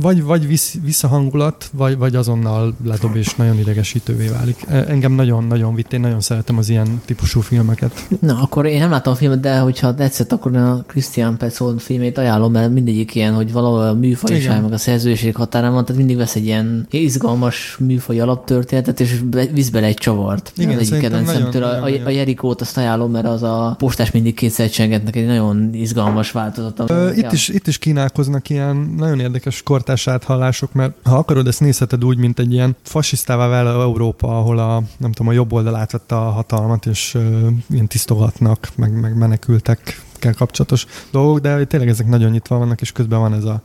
[0.01, 4.65] vagy, vagy visz, visszahangulat, vagy, vagy azonnal ledob és nagyon idegesítővé válik.
[4.67, 8.07] Engem nagyon-nagyon vitt, én nagyon szeretem az ilyen típusú filmeket.
[8.19, 12.17] Na, akkor én nem láttam a filmet, de hogyha tetszett, akkor a Christian Petzold filmét
[12.17, 16.17] ajánlom, mert mindegyik ilyen, hogy valahol a műfajiság, meg a szerzőség határán van, tehát mindig
[16.17, 19.21] vesz egy ilyen izgalmas műfaj alaptörténetet, és
[19.53, 20.51] visz bele egy csavart.
[20.57, 21.63] Igen, az egyik kedvencemtől.
[21.63, 25.69] A, a, a Jerikót azt ajánlom, mert az a postás mindig kétszer csengetnek egy nagyon
[25.73, 26.83] izgalmas változat.
[26.89, 27.29] Ö, itt, ja.
[27.31, 32.05] is, itt is kínálkoznak ilyen ilyen nagyon érdekes kortás áthallások, mert ha akarod, ezt nézheted
[32.05, 36.15] úgy, mint egy ilyen fasisztává váló Európa, ahol a, nem tudom, a jobb oldal átvette
[36.15, 42.07] a hatalmat, és uh, ilyen tisztogatnak, meg, meg menekültek kell kapcsolatos dolgok, de tényleg ezek
[42.07, 43.61] nagyon nyitva vannak, és közben van ez a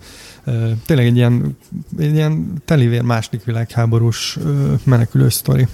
[0.47, 1.57] uh, tényleg egy ilyen,
[1.99, 5.66] egy ilyen telivér második világháborús uh, menekülő sztori.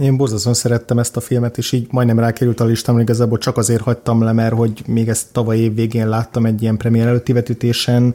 [0.00, 3.82] Én borzasztóan szerettem ezt a filmet, és így majdnem rákerült a listámra, igazából csak azért
[3.82, 8.14] hagytam le, mert hogy még ezt tavaly év végén láttam egy ilyen premier előtti vetítésen,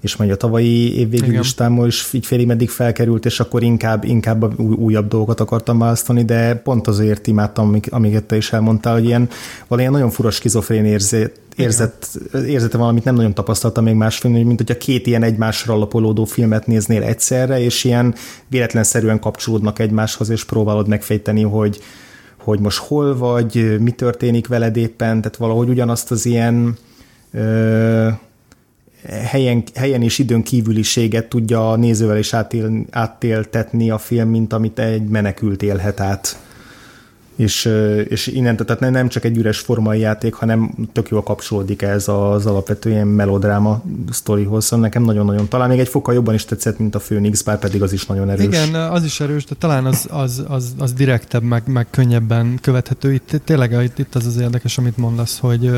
[0.00, 4.60] és majd a tavalyi évvégi listámmal is így félig meddig felkerült, és akkor inkább, inkább
[4.60, 9.28] új, újabb dolgokat akartam választani, de pont azért imádtam, amiket te is elmondtál, hogy ilyen
[9.68, 14.58] valamilyen nagyon fura skizofrén érzet, érzet, érzete valamit nem nagyon tapasztaltam még más filmben, mint
[14.58, 18.14] hogyha két ilyen egymásra alapolódó filmet néznél egyszerre, és ilyen
[18.48, 21.80] véletlenszerűen kapcsolódnak egymáshoz, és próbálod megfejteni, hogy,
[22.36, 26.76] hogy most hol vagy, mi történik veled éppen, tehát valahogy ugyanazt az ilyen
[27.32, 28.08] ö,
[29.08, 34.78] helyen, helyen és időn kívüliséget tudja a nézővel is átél, átéltetni a film, mint amit
[34.78, 36.38] egy menekült élhet át
[37.36, 37.64] és,
[38.08, 42.46] és innentől, tehát nem csak egy üres formai játék, hanem tök jól kapcsolódik ez az
[42.46, 46.94] alapvető ilyen melodráma sztorihoz, szóval nekem nagyon-nagyon, talán még egy fokkal jobban is tetszett, mint
[46.94, 48.44] a Phoenix, bár pedig az is nagyon erős.
[48.44, 53.12] Igen, az is erős, de talán az, az, az, az direktebb, meg, meg könnyebben követhető.
[53.12, 55.70] Itt tényleg itt, itt az az érdekes, amit mondasz, hogy,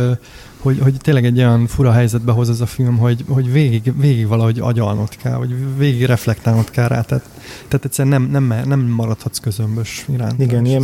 [0.58, 4.26] hogy, hogy tényleg egy olyan fura helyzetbe hoz ez a film, hogy, hogy végig, végig
[4.26, 7.24] valahogy agyalnod kell, vagy végig reflektálnod kell rá, tehát,
[7.68, 10.40] tehát egyszerűen nem, nem, nem maradhatsz közömbös iránt.
[10.40, 10.82] Igen, ilyen,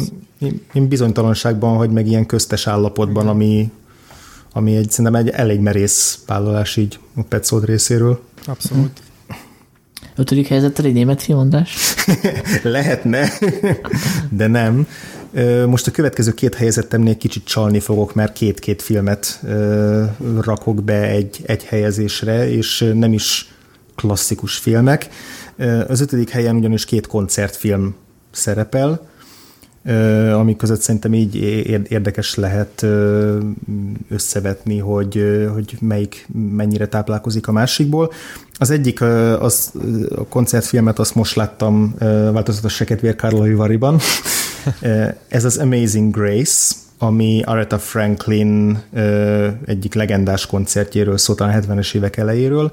[0.72, 3.70] ilyen bizonytalanságban, hogy meg ilyen köztes állapotban, ami,
[4.52, 8.20] ami egy, szerintem egy elég merész vállalás így a Petzold részéről.
[8.46, 9.02] Abszolút.
[10.16, 11.76] Ötödik helyzettel egy német filmondás?
[12.62, 13.28] Lehetne,
[14.30, 14.86] de nem.
[15.66, 19.40] Most a következő két helyezettemnél kicsit csalni fogok, mert két-két filmet
[20.40, 23.54] rakok be egy, egy helyezésre, és nem is
[23.94, 25.08] klasszikus filmek.
[25.88, 27.94] Az ötödik helyen ugyanis két koncertfilm
[28.30, 29.08] szerepel,
[30.32, 31.34] ami között szerintem így
[31.88, 32.86] érdekes lehet
[34.08, 38.12] összevetni, hogy, hogy melyik mennyire táplálkozik a másikból.
[38.58, 39.00] Az egyik,
[39.40, 39.72] az,
[40.16, 41.94] a koncertfilmet azt most láttam
[42.32, 43.98] változatos Seketvér Karlovy Variban.
[45.28, 48.82] Ez az Amazing Grace, ami Aretha Franklin
[49.64, 52.72] egyik legendás koncertjéről szólt a 70-es évek elejéről,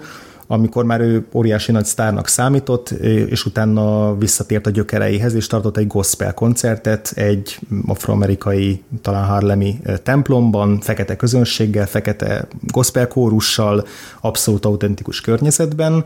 [0.51, 2.89] amikor már ő óriási nagy sztárnak számított,
[3.29, 10.79] és utána visszatért a gyökereihez, és tartott egy gospel koncertet egy afroamerikai, talán harlemi templomban,
[10.79, 13.85] fekete közönséggel, fekete gospel kórussal,
[14.21, 16.05] abszolút autentikus környezetben,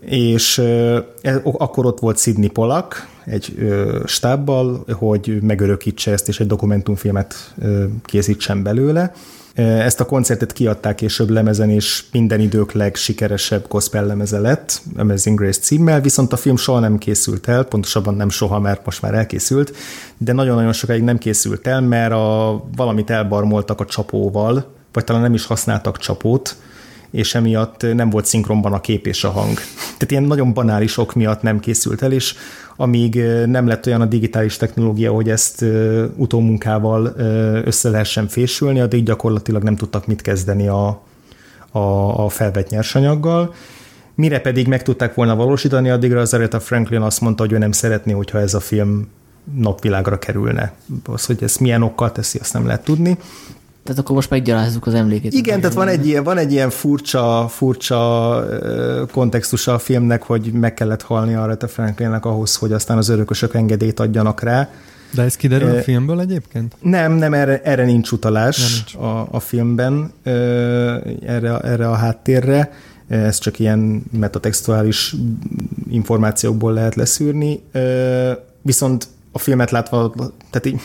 [0.00, 3.72] és e, akkor ott volt Sidney Polak egy
[4.04, 7.54] stábbal, hogy megörökítse ezt, és egy dokumentumfilmet
[8.02, 9.12] készítsen belőle.
[9.54, 15.60] Ezt a koncertet kiadták később lemezen, és minden idők legsikeresebb gospel lemeze lett, Amazing Grace
[15.60, 19.76] címmel, viszont a film soha nem készült el, pontosabban nem soha, mert most már elkészült,
[20.18, 25.34] de nagyon-nagyon sokáig nem készült el, mert a, valamit elbarmoltak a csapóval, vagy talán nem
[25.34, 26.56] is használtak csapót,
[27.14, 29.54] és emiatt nem volt szinkronban a kép és a hang.
[29.82, 32.34] Tehát ilyen nagyon banális ok miatt nem készült el, és
[32.76, 35.64] amíg nem lett olyan a digitális technológia, hogy ezt
[36.16, 37.12] utómunkával
[37.64, 41.02] össze lehessen fésülni, addig gyakorlatilag nem tudtak mit kezdeni a,
[41.70, 41.78] a,
[42.24, 43.54] a felvett nyersanyaggal.
[44.14, 47.72] Mire pedig meg tudták volna valósítani, addigra az Aretha Franklin azt mondta, hogy ő nem
[47.72, 49.08] szeretné, hogyha ez a film
[49.56, 50.74] napvilágra kerülne.
[51.06, 53.18] Az, hogy ez milyen okkal teszi, azt nem lehet tudni.
[53.84, 55.32] Tehát akkor most meggyalázzuk az emlékét.
[55.32, 58.46] Igen, tehát van egy, ilyen, van egy ilyen furcsa, furcsa
[59.12, 63.54] kontextusa a filmnek, hogy meg kellett halni arra a Franklinnek ahhoz, hogy aztán az örökösök
[63.54, 64.68] engedélyt adjanak rá.
[65.14, 66.76] De ez kiderül a filmből egyébként?
[66.80, 68.94] Nem, nem, erre, erre nincs utalás nem nincs.
[68.94, 70.12] A, a filmben,
[71.26, 72.72] erre, erre a háttérre.
[73.08, 75.14] Ez csak ilyen metatextuális
[75.90, 77.62] információkból lehet leszűrni.
[78.62, 80.14] Viszont a filmet látva,
[80.50, 80.80] tehát így,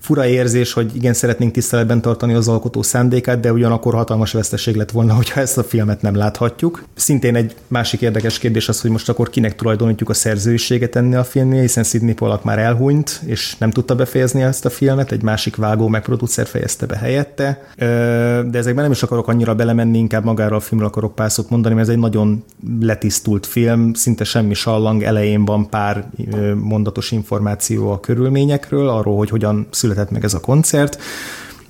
[0.00, 4.90] fura érzés, hogy igen, szeretnénk tiszteletben tartani az alkotó szándékát, de ugyanakkor hatalmas veszteség lett
[4.90, 6.84] volna, hogyha ezt a filmet nem láthatjuk.
[6.94, 11.24] Szintén egy másik érdekes kérdés az, hogy most akkor kinek tulajdonítjuk a szerzőiséget enni a
[11.24, 15.56] filmnél, hiszen Sidney Pollack már elhunyt, és nem tudta befejezni ezt a filmet, egy másik
[15.56, 17.68] vágó meg producer fejezte be helyette.
[17.76, 21.74] De ezekben nem is akarok annyira belemenni, inkább magára a filmről akarok pár szót mondani,
[21.74, 22.44] mert ez egy nagyon
[22.80, 26.10] letisztult film, szinte semmi sallang, elején van pár
[26.54, 30.98] mondatos információ a körülményekről, arról, hogy hogyan született született meg ez a koncert,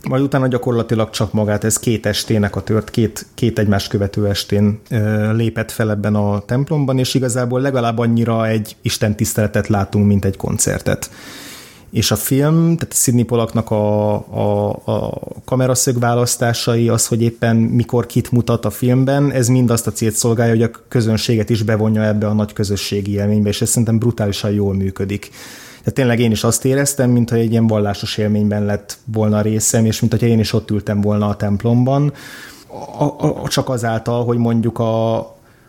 [0.09, 4.81] majd utána gyakorlatilag csak magát, ez két estének a tört, két, két egymás követő estén
[5.33, 10.37] lépett fel ebben a templomban, és igazából legalább annyira egy Isten tiszteletet látunk, mint egy
[10.37, 11.11] koncertet.
[11.91, 18.07] És a film, tehát Sidney Polaknak a, a, a kameraszög választásai, az, hogy éppen mikor
[18.07, 22.03] kit mutat a filmben, ez mind azt a célt szolgálja, hogy a közönséget is bevonja
[22.03, 25.31] ebbe a nagy közösségi élménybe, és ez szerintem brutálisan jól működik.
[25.81, 30.01] Tehát tényleg én is azt éreztem, mintha egy ilyen vallásos élményben lett volna részem, és
[30.01, 32.13] mintha én is ott ültem volna a templomban,
[32.99, 35.19] a, a, csak azáltal, hogy mondjuk a,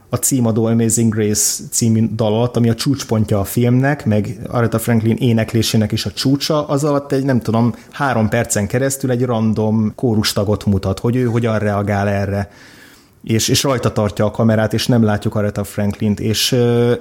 [0.10, 5.16] a címadó Amazing Grace című dal alatt, ami a csúcspontja a filmnek, meg Aretha Franklin
[5.16, 10.66] éneklésének is a csúcsa, az alatt egy, nem tudom, három percen keresztül egy random kórustagot
[10.66, 12.52] mutat, hogy ő hogyan reagál erre
[13.24, 16.56] és, és rajta tartja a kamerát, és nem látjuk Aretha Franklint, és,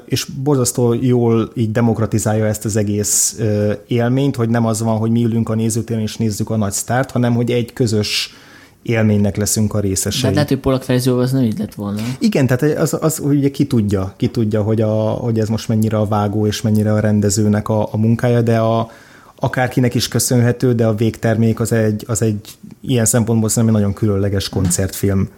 [0.05, 3.40] és borzasztó jól így demokratizálja ezt az egész
[3.86, 7.10] élményt, hogy nem az van, hogy mi ülünk a nézőtéren és nézzük a nagy sztárt,
[7.10, 8.34] hanem hogy egy közös
[8.82, 10.28] élménynek leszünk a részesei.
[10.28, 12.01] De lehet, hogy Polak verzióval az nem így lett volna.
[12.18, 15.97] Igen, tehát az, az ugye ki tudja, ki tudja, hogy, a, hogy ez most mennyire
[15.97, 18.90] a vágó és mennyire a rendezőnek a, a munkája, de a,
[19.36, 22.40] akárkinek is köszönhető, de a végtermék az egy, az egy
[22.80, 25.28] ilyen szempontból szerintem egy nagyon különleges koncertfilm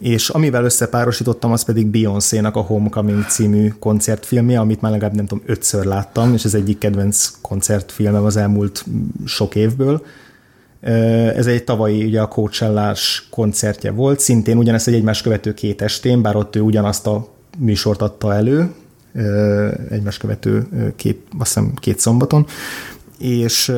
[0.00, 5.44] és amivel összepárosítottam, az pedig Beyoncé-nak a Homecoming című koncertfilmje, amit már legalább nem tudom,
[5.46, 8.84] ötször láttam, és ez egyik kedvenc koncertfilmem az elmúlt
[9.24, 10.02] sok évből.
[11.34, 12.94] Ez egy tavalyi ugye a coachella
[13.30, 17.28] koncertje volt, szintén ugyanezt egy egymás követő két estén, bár ott ő ugyanazt a
[17.58, 18.70] műsort adta elő,
[19.90, 20.66] egymás követő
[20.96, 22.46] két, azt hiszem két szombaton,
[23.18, 23.72] és,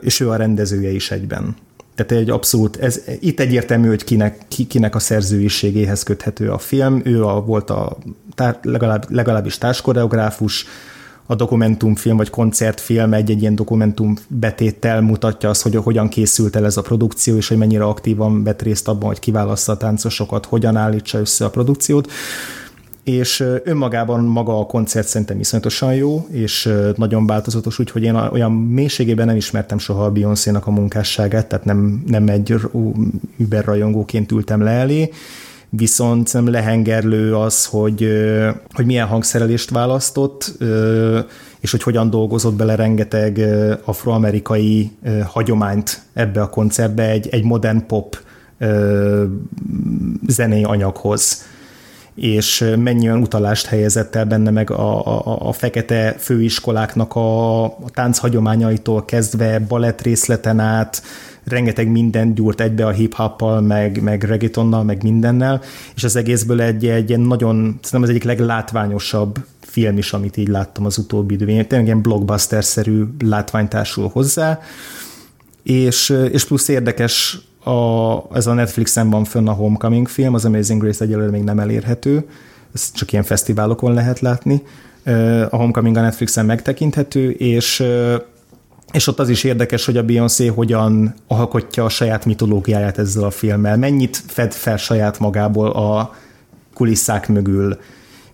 [0.00, 1.56] és ő a rendezője is egyben.
[1.94, 7.00] Tehát egy abszolút, ez, itt egyértelmű, hogy kinek, ki, kinek a szerzőiségéhez köthető a film.
[7.04, 7.96] Ő a, volt a
[8.34, 10.66] tár, legalább, legalábbis társkoreográfus,
[11.26, 16.76] a dokumentumfilm vagy koncertfilm egy-egy ilyen dokumentum betéttel mutatja azt, hogy hogyan készült el ez
[16.76, 21.18] a produkció, és hogy mennyire aktívan vett részt abban, hogy kiválassza a táncosokat, hogyan állítsa
[21.18, 22.10] össze a produkciót
[23.04, 29.26] és önmagában maga a koncert szerintem iszonyatosan jó, és nagyon változatos, úgyhogy én olyan mélységében
[29.26, 32.54] nem ismertem soha a Beyoncé-nak a munkásságát, tehát nem, nem egy
[33.36, 35.10] über rajongóként ültem le elé,
[35.68, 38.08] viszont nem lehengerlő az, hogy,
[38.72, 40.52] hogy milyen hangszerelést választott,
[41.60, 43.40] és hogy hogyan dolgozott bele rengeteg
[43.84, 44.90] afroamerikai
[45.24, 48.18] hagyományt ebbe a koncertbe egy, egy modern pop
[50.26, 51.42] zenei anyaghoz
[52.14, 57.90] és mennyi olyan utalást helyezett el benne meg a, a, a fekete főiskoláknak a, a
[57.92, 61.02] tánchagyományaitól kezdve balett részleten át,
[61.44, 65.60] rengeteg minden gyúrt egybe a hip-hoppal, meg, meg reggaetonnal, meg mindennel,
[65.94, 70.84] és az egészből egy, egy nagyon, szerintem az egyik leglátványosabb film is, amit így láttam
[70.84, 71.68] az utóbbi időben.
[71.68, 73.68] Tényleg ilyen blockbuster-szerű látvány
[74.12, 74.60] hozzá,
[75.62, 80.82] és, és plusz érdekes, a, ez a Netflixen van fönn a Homecoming film, az Amazing
[80.82, 82.28] Grace egyelőre még nem elérhető,
[82.74, 84.62] ezt csak ilyen fesztiválokon lehet látni.
[85.50, 87.84] A Homecoming a Netflixen megtekinthető, és
[88.92, 93.30] és ott az is érdekes, hogy a Beyoncé hogyan alkotja a saját mitológiáját ezzel a
[93.30, 93.76] filmmel.
[93.76, 96.14] Mennyit fed fel saját magából a
[96.74, 97.78] kulisszák mögül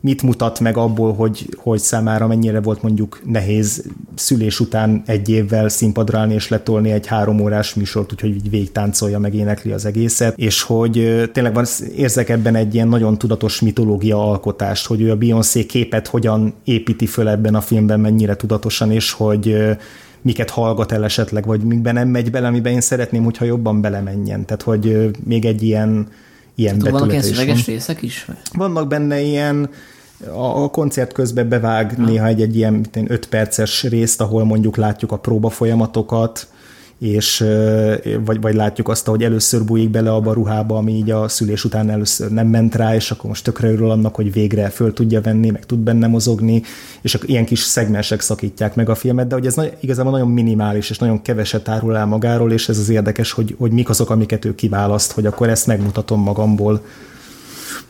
[0.01, 5.69] mit mutat meg abból, hogy, hogy számára mennyire volt mondjuk nehéz szülés után egy évvel
[5.69, 10.39] színpadra állni és letolni egy három órás műsort, úgyhogy így végtáncolja, meg énekli az egészet,
[10.39, 10.93] és hogy
[11.33, 11.67] tényleg van,
[11.97, 17.07] érzek ebben egy ilyen nagyon tudatos mitológia alkotást, hogy ő a Beyoncé képet hogyan építi
[17.07, 19.57] föl ebben a filmben, mennyire tudatosan, és hogy
[20.23, 24.45] miket hallgat el esetleg, vagy mikben nem megy bele, amiben én szeretném, hogyha jobban belemenjen.
[24.45, 26.09] Tehát, hogy még egy ilyen
[26.61, 28.27] ilyen Tehát vannak ilyen szöveges részek is?
[28.53, 29.71] Vannak benne ilyen,
[30.35, 32.05] a koncert közben bevág ha.
[32.05, 36.47] néha egy, egy ilyen 5 perces részt, ahol mondjuk látjuk a próba folyamatokat,
[37.01, 37.45] és
[38.25, 41.65] vagy, vagy látjuk azt, hogy először bújik bele abba a ruhába, ami így a szülés
[41.65, 45.21] után először nem ment rá, és akkor most tökre örül annak, hogy végre föl tudja
[45.21, 46.63] venni, meg tud benne mozogni,
[47.01, 50.29] és akkor ilyen kis szegmensek szakítják meg a filmet, de hogy ez nagy, igazából nagyon
[50.29, 54.11] minimális, és nagyon keveset árul el magáról, és ez az érdekes, hogy, hogy mik azok,
[54.11, 56.85] amiket ő kiválaszt, hogy akkor ezt megmutatom magamból.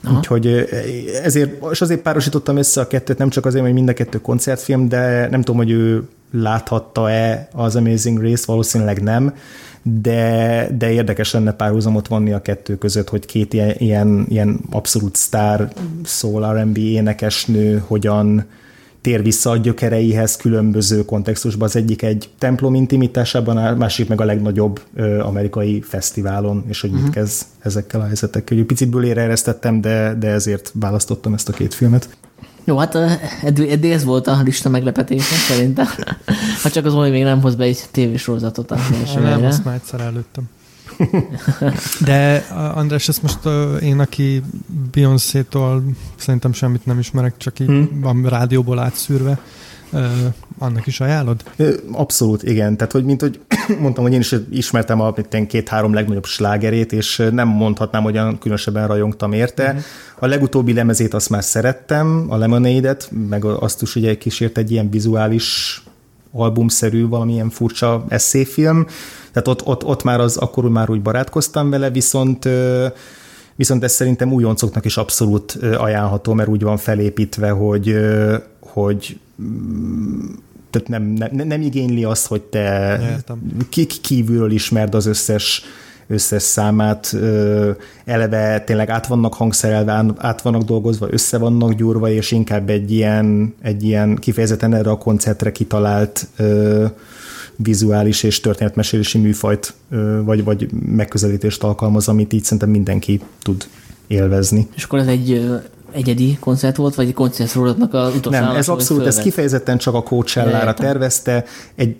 [0.05, 0.17] Aha.
[0.17, 0.69] Úgyhogy
[1.23, 4.89] ezért, és azért párosítottam össze a kettőt, nem csak azért, hogy mind a kettő koncertfilm,
[4.89, 9.35] de nem tudom, hogy ő láthatta-e az Amazing Race, valószínűleg nem,
[9.83, 15.17] de, de érdekes lenne párhuzamot vanni a kettő között, hogy két ilyen, ilyen, ilyen abszolút
[15.17, 15.73] sztár
[16.05, 18.47] soul R&B énekesnő hogyan
[19.01, 21.69] tér vissza a gyökereihez különböző kontextusban.
[21.69, 26.91] Az egyik egy templom intimitásában, a másik meg a legnagyobb ö, amerikai fesztiválon, és hogy
[26.91, 27.05] uh-huh.
[27.05, 27.25] mit mhm.
[27.25, 28.65] kezd ezekkel a helyzetekkel.
[28.65, 32.09] Picit bőlére eresztettem, de, de ezért választottam ezt a két filmet.
[32.71, 32.99] Jó, hát
[33.43, 35.87] eddig, eddig ez volt a lista meglepetése szerintem.
[36.63, 39.75] Ha csak az hogy még nem hoz be egy tévésorozatot a első Nem, azt már
[39.75, 40.49] egyszer előttem.
[42.01, 43.39] De András, ezt most
[43.83, 44.43] én, aki
[44.93, 45.83] Beyoncé-tól
[46.17, 48.01] szerintem semmit nem ismerek, csak így hmm.
[48.01, 49.39] van rádióból átszűrve,
[50.63, 51.43] annak is ajánlod?
[51.93, 52.77] Abszolút, igen.
[52.77, 53.41] Tehát, hogy mint hogy
[53.81, 55.13] mondtam, hogy én is ismertem a
[55.49, 59.65] két-három legnagyobb slágerét, és nem mondhatnám, hogy olyan különösebben rajongtam érte.
[59.65, 59.83] Uh-huh.
[60.19, 64.91] A legutóbbi lemezét azt már szerettem, a Lemonade-et, meg azt is ugye kísért egy ilyen
[64.91, 65.83] vizuális
[66.33, 68.87] albumszerű, valamilyen furcsa eszéfilm.
[69.33, 72.49] Tehát ott, ott, ott már az, akkor már úgy barátkoztam vele, viszont
[73.57, 77.97] viszont ez szerintem újoncoknak is abszolút ajánlható, mert úgy van felépítve, hogy,
[78.61, 80.21] hogy mm,
[80.71, 83.01] tehát nem, nem, nem igényli azt, hogy te
[83.69, 85.63] ki, kívülről ismerd az összes
[86.11, 87.17] összes számát,
[88.05, 93.55] eleve tényleg át vannak hangszerelve, át vannak dolgozva, össze vannak gyúrva, és inkább egy ilyen,
[93.63, 96.27] egy ilyen kifejezetten erre a koncertre kitalált
[97.57, 99.75] vizuális és történetmesélési műfajt,
[100.25, 103.69] vagy, vagy megközelítést alkalmaz, amit így szerintem mindenki tud
[104.07, 104.69] élvezni.
[104.77, 105.61] És akkor ez egy
[105.93, 110.03] egyedi koncert volt, vagy egy koncertsorozatnak az utolsó Nem, ez abszolút, ez kifejezetten csak a
[110.03, 111.45] Coachellára tervezte,
[111.75, 111.97] egy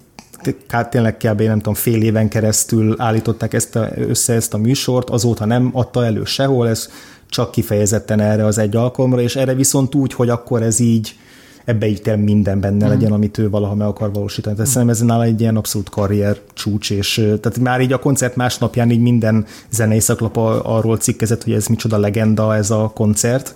[0.91, 1.41] tényleg kb.
[1.41, 6.05] nem tudom, fél éven keresztül állították ezt a, össze ezt a műsort, azóta nem adta
[6.05, 6.89] elő sehol, ez
[7.29, 11.17] csak kifejezetten erre az egy alkalomra, és erre viszont úgy, hogy akkor ez így
[11.65, 12.89] ebbe így tényleg minden benne mm.
[12.89, 14.55] legyen, amit ő valaha meg akar valósítani.
[14.55, 14.73] Tehát mm.
[14.73, 18.91] szerintem ez nála egy ilyen abszolút karrier csúcs, és tehát már így a koncert másnapján
[18.91, 23.55] így minden zenei szaklap arról cikkezett, hogy ez micsoda legenda ez a koncert,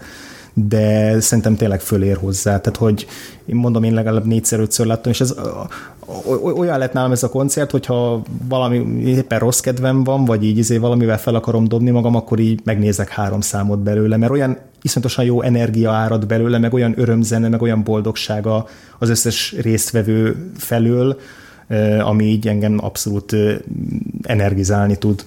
[0.54, 2.60] de szerintem tényleg fölér hozzá.
[2.60, 3.06] Tehát, hogy
[3.46, 5.34] én mondom, én legalább négyszer-ötször láttam, és ez
[6.56, 10.76] olyan lett nálam ez a koncert, hogyha valami éppen rossz kedvem van, vagy így izé
[10.76, 15.42] valamivel fel akarom dobni magam, akkor így megnézek három számot belőle, mert olyan iszonyatosan jó
[15.42, 21.20] energia árad belőle, meg olyan örömzene, meg olyan boldogsága az összes résztvevő felől,
[22.00, 23.36] ami így engem abszolút
[24.22, 25.24] energizálni tud.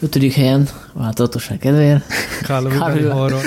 [0.00, 2.04] Ötödik helyen, változatosság kedvéért.
[2.46, 3.40] Halloween horror.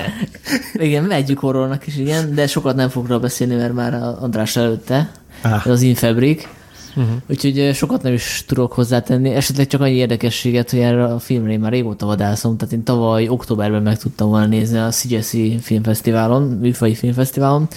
[0.74, 5.10] igen, megyük horrornak is, igen, de sokat nem fog rá beszélni, mert már András előtte.
[5.42, 5.66] Ah.
[5.66, 6.48] Ez az Infabrik.
[6.96, 7.14] Uh-huh.
[7.28, 9.30] Úgyhogy sokat nem is tudok hozzátenni.
[9.30, 13.28] Esetleg csak annyi érdekességet, hogy erre a filmre én már régóta vadászom, tehát én tavaly
[13.28, 17.68] októberben meg tudtam volna nézni a CGSI filmfesztiválon, műfai filmfesztiválon,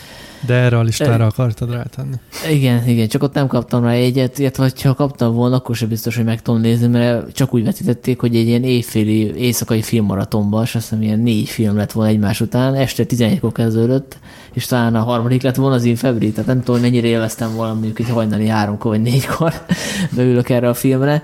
[0.45, 2.15] de erre a listára akartad rátenni.
[2.49, 6.15] Igen, igen, csak ott nem kaptam rá egyet, illetve ha kaptam volna, akkor sem biztos,
[6.15, 10.76] hogy meg tudom nézni, mert csak úgy vetítették, hogy egy ilyen éjféli, éjszakai filmmaratonban, és
[10.76, 14.17] azt hiszem ilyen négy film lett volna egymás után, este 11-kor kezdődött,
[14.53, 17.99] és talán a harmadik lett volna az Infebri, tehát nem tudom, mennyire élveztem volna mondjuk
[17.99, 19.53] egy hajnali háromkor vagy négykor
[20.15, 21.23] beülök erre a filmre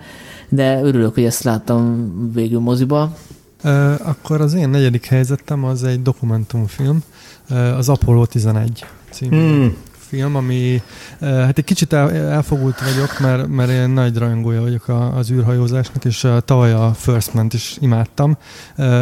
[0.52, 3.16] de örülök, hogy ezt láttam végül moziba.
[4.04, 7.04] Akkor az én negyedik helyzetem az egy dokumentumfilm,
[7.78, 9.76] az Apollo 11 című hmm
[10.12, 10.82] film, ami
[11.20, 16.28] hát egy kicsit el, elfogult vagyok, mert, mert én nagy rajongója vagyok az űrhajózásnak, és
[16.46, 18.38] tavaly a First Man-t is imádtam.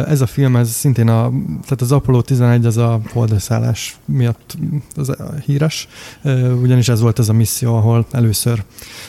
[0.06, 1.30] Ez a film, ez szintén a,
[1.62, 4.56] tehát az Apollo 11 az a holdleszállás miatt
[4.96, 5.88] az híres,
[6.62, 8.64] ugyanis ez volt ez a misszió, ahol először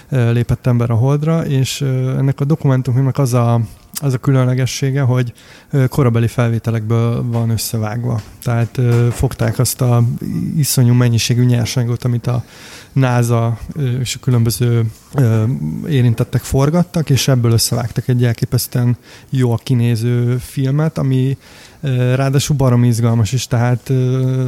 [0.09, 1.81] lépett ember a holdra, és
[2.17, 3.61] ennek a dokumentumfilmnek az a
[4.01, 5.33] az a különlegessége, hogy
[5.89, 8.21] korabeli felvételekből van összevágva.
[8.43, 8.79] Tehát
[9.11, 10.03] fogták azt a
[10.57, 12.43] iszonyú mennyiségű nyersanyagot, amit a
[12.93, 13.59] NASA
[13.99, 14.85] és a különböző
[15.87, 18.97] érintettek forgattak, és ebből összevágtak egy elképesztően
[19.29, 21.37] jó a kinéző filmet, ami
[22.15, 23.91] Ráadásul barom izgalmas is, tehát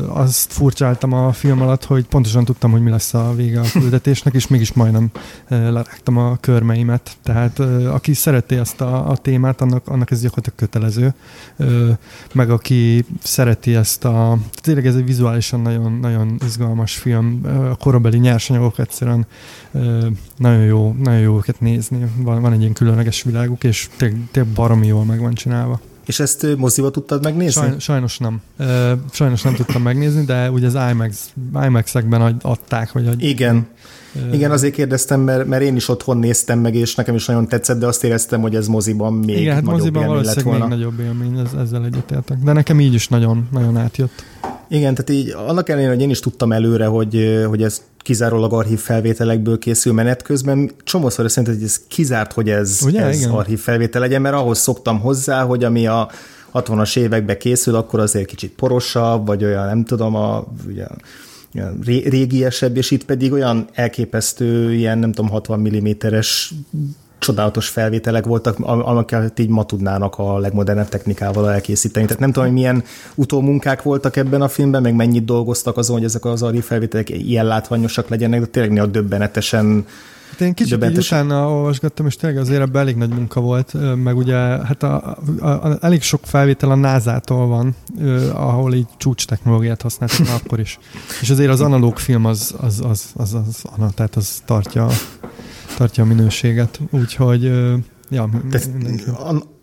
[0.07, 4.33] azt furcsáltam a film alatt, hogy pontosan tudtam, hogy mi lesz a vége a küldetésnek,
[4.33, 5.11] és mégis majdnem
[5.47, 7.17] lerágtam a körmeimet.
[7.23, 11.13] Tehát aki szereti ezt a, a témát, annak, annak ez gyakorlatilag kötelező.
[12.33, 14.37] Meg aki szereti ezt a...
[14.61, 17.41] Tényleg ez egy vizuálisan nagyon, nagyon izgalmas film.
[17.71, 19.25] A korabeli nyersanyagok egyszerűen
[20.37, 22.05] nagyon jó, nagyon jó őket nézni.
[22.15, 25.79] Van, van egy ilyen különleges világuk, és tényleg, tényleg baromi jól meg van csinálva.
[26.05, 27.61] És ezt moziba tudtad megnézni?
[27.61, 28.41] Saj, sajnos nem.
[29.11, 31.33] Sajnos nem tudtam megnézni, de ugye az IMAX,
[31.65, 33.07] IMAX-ekben adták, hogy...
[33.07, 33.67] Adj, Igen.
[34.31, 37.79] Igen, azért kérdeztem, mert, mert én is otthon néztem meg, és nekem is nagyon tetszett,
[37.79, 40.67] de azt éreztem, hogy ez moziban még Igen, hát nagyobb moziban élmény lett volna.
[40.67, 42.37] még nagyobb élmény, ez, ezzel egyetértek.
[42.37, 44.23] De nekem így is nagyon, nagyon átjött.
[44.67, 48.79] Igen, tehát így annak ellenére, hogy én is tudtam előre, hogy, hogy ez kizárólag archív
[48.79, 53.01] felvételekből készül menet közben, csomószor szerintem, hogy ez kizárt, hogy ez, Ugye?
[53.01, 56.09] ez archív felvétel legyen, mert ahhoz szoktam hozzá, hogy ami a
[56.53, 60.85] 60-as években készül, akkor azért kicsit porosabb, vagy olyan, nem tudom, a, ugye,
[61.83, 66.53] régiesebb, és itt pedig olyan elképesztő, ilyen nem tudom, 60 mm-es
[67.23, 72.05] csodálatos felvételek voltak, amiket így ma tudnának a legmodernebb technikával elkészíteni.
[72.05, 72.83] Tehát nem tudom, hogy milyen
[73.15, 77.45] utómunkák voltak ebben a filmben, meg mennyit dolgoztak azon, hogy ezek az arri felvételek ilyen
[77.45, 79.85] látványosak legyenek, de tényleg a döbbenetesen
[80.33, 81.19] Hát én kicsit döbbentesen...
[81.19, 83.73] így utána olvasgattam, és tényleg azért ebben elég nagy munka volt,
[84.03, 87.75] meg ugye hát a, a, a, elég sok felvétel a NASA-tól van,
[88.33, 90.79] ahol így csúcs technológiát használtak akkor is.
[91.21, 93.47] És azért az analóg film az, az, az, az, az,
[93.77, 94.87] az tehát az tartja
[95.73, 97.43] tartja a minőséget, úgyhogy
[98.09, 98.29] ja,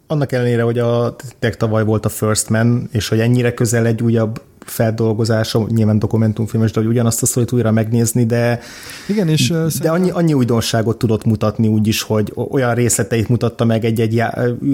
[0.07, 1.17] annak ellenére, hogy a
[1.57, 6.81] tavaly volt a First Man, és hogy ennyire közel egy újabb feldolgozása, nyilván dokumentumfilmes, de
[6.81, 8.61] hogy ugyanazt a sztorit újra megnézni, de,
[9.09, 9.95] Igen, és, de szerintem...
[9.95, 14.23] annyi, annyi újdonságot tudott mutatni úgy is, hogy olyan részleteit mutatta meg egy-egy,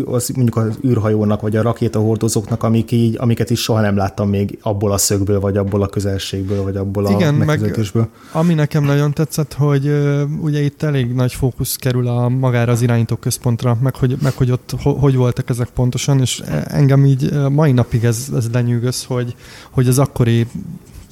[0.05, 4.59] az, mondjuk az űrhajónak, vagy a rakétahordozóknak, amik így, amiket is soha nem láttam még
[4.63, 8.03] abból a szögből, vagy abból a közelségből, vagy abból Igen, a megközelítésből.
[8.03, 9.93] Meg, ami nekem nagyon tetszett, hogy
[10.41, 14.51] ugye itt elég nagy fókusz kerül a magára az irányító központra, meg hogy, meg hogy
[14.51, 19.35] ott hogy voltak ezek pontosan, és engem így mai napig ez, ez lenyűgöz, hogy,
[19.71, 20.47] hogy az akkori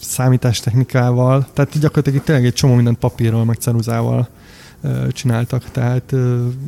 [0.01, 4.29] számítástechnikával, tehát gyakorlatilag itt tényleg egy csomó mindent papírról, meg ceruzával
[5.13, 6.15] csináltak, tehát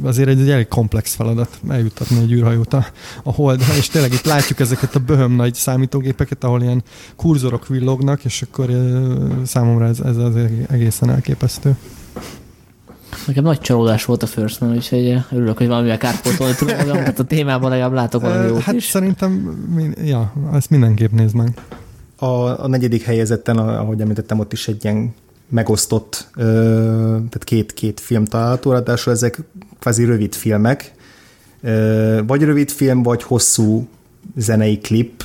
[0.02, 2.86] azért egy, egy elég komplex feladat eljuttatni egy űrhajót a,
[3.22, 6.82] a holdra, és tényleg itt látjuk ezeket a böhöm nagy számítógépeket, ahol ilyen
[7.16, 8.70] kurzorok villognak, és akkor
[9.44, 10.34] számomra ez, ez az
[10.70, 11.76] egészen elképesztő.
[13.26, 17.18] Nekem nagy csalódás volt a First Man, úgyhogy örülök, hogy valamivel kárpótolni tudom magam, tehát
[17.18, 18.84] a témában legalább látok valami jót Hát is.
[18.84, 19.56] szerintem,
[20.04, 21.58] ja, ezt mindenképp nézd meg.
[22.18, 25.14] A, a negyedik helyezetten, ahogy említettem, ott is egy ilyen
[25.48, 29.38] megosztott, tehát két, két film található, ráadásul ezek
[29.78, 30.94] kvázi rövid filmek,
[32.26, 33.88] vagy rövid film, vagy hosszú
[34.36, 35.24] zenei klip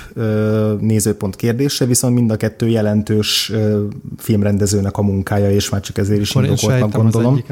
[0.80, 3.52] nézőpont kérdése, viszont mind a kettő jelentős
[4.18, 7.44] filmrendezőnek a munkája, és már csak ezért is indokoltnak gondolom.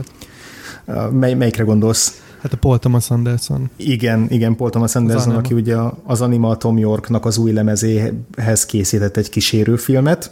[1.12, 2.22] Mely, melyikre gondolsz?
[2.42, 3.70] Hát a Paul Thomas Anderson.
[3.76, 8.66] Igen, igen, Paul Thomas Anderson, az aki ugye az Anima Tom Yorknak az új lemezéhez
[8.66, 10.32] készített egy kísérőfilmet,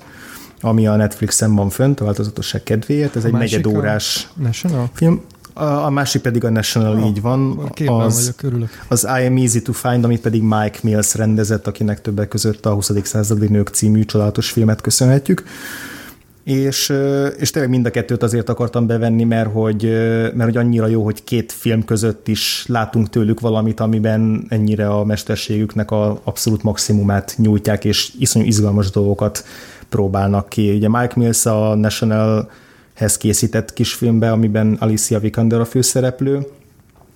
[0.62, 3.16] ami a Netflixen van fönt, a változatosság kedvéért.
[3.16, 4.30] Ez a egy negyedórás
[4.94, 5.22] film.
[5.54, 7.60] A, a másik pedig a National, oh, így van.
[7.86, 8.84] Az, vagyok, örülök.
[8.88, 12.74] az I Am Easy to Find, amit pedig Mike Mills rendezett, akinek többek között a
[12.74, 12.92] 20.
[13.04, 15.44] századi nők című csodálatos filmet köszönhetjük
[16.48, 16.94] és,
[17.38, 19.84] és tényleg mind a kettőt azért akartam bevenni, mert hogy,
[20.34, 25.06] mert hogy annyira jó, hogy két film között is látunk tőlük valamit, amiben ennyire a
[25.06, 29.46] mesterségüknek a abszolút maximumát nyújtják, és iszonyú izgalmas dolgokat
[29.90, 30.72] próbálnak ki.
[30.72, 36.48] Ugye Mike Mills a National-hez készített kisfilmbe, amiben Alicia Vikander a főszereplő,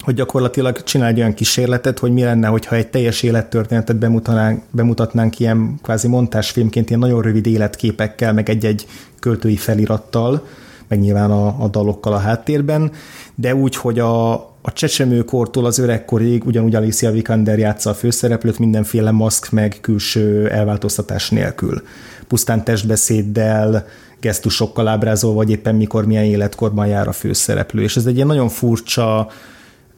[0.01, 5.39] hogy gyakorlatilag csinálj egy olyan kísérletet, hogy mi lenne, hogyha egy teljes élettörténetet bemutatnánk, bemutatnánk
[5.39, 8.85] ilyen kvázi montásfilmként, ilyen nagyon rövid életképekkel, meg egy-egy
[9.21, 10.47] költői felirattal,
[10.87, 12.91] meg nyilván a, a dalokkal a háttérben,
[13.35, 19.11] de úgy, hogy a, a csecsemőkortól az öregkorig ugyanúgy Alicia Vikander játsza a főszereplőt mindenféle
[19.11, 21.81] maszk meg külső elváltoztatás nélkül.
[22.27, 23.87] Pusztán testbeszéddel,
[24.19, 27.81] gesztusokkal ábrázolva, vagy éppen mikor, milyen életkorban jár a főszereplő.
[27.81, 29.27] És ez egy ilyen nagyon furcsa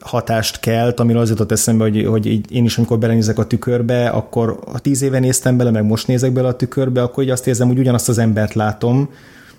[0.04, 4.08] hatást kelt, amiről az jutott eszembe, hogy, hogy így én is, amikor belenézek a tükörbe,
[4.08, 7.46] akkor ha tíz éve néztem bele, meg most nézek bele a tükörbe, akkor így azt
[7.46, 9.08] érzem, hogy ugyanazt az embert látom,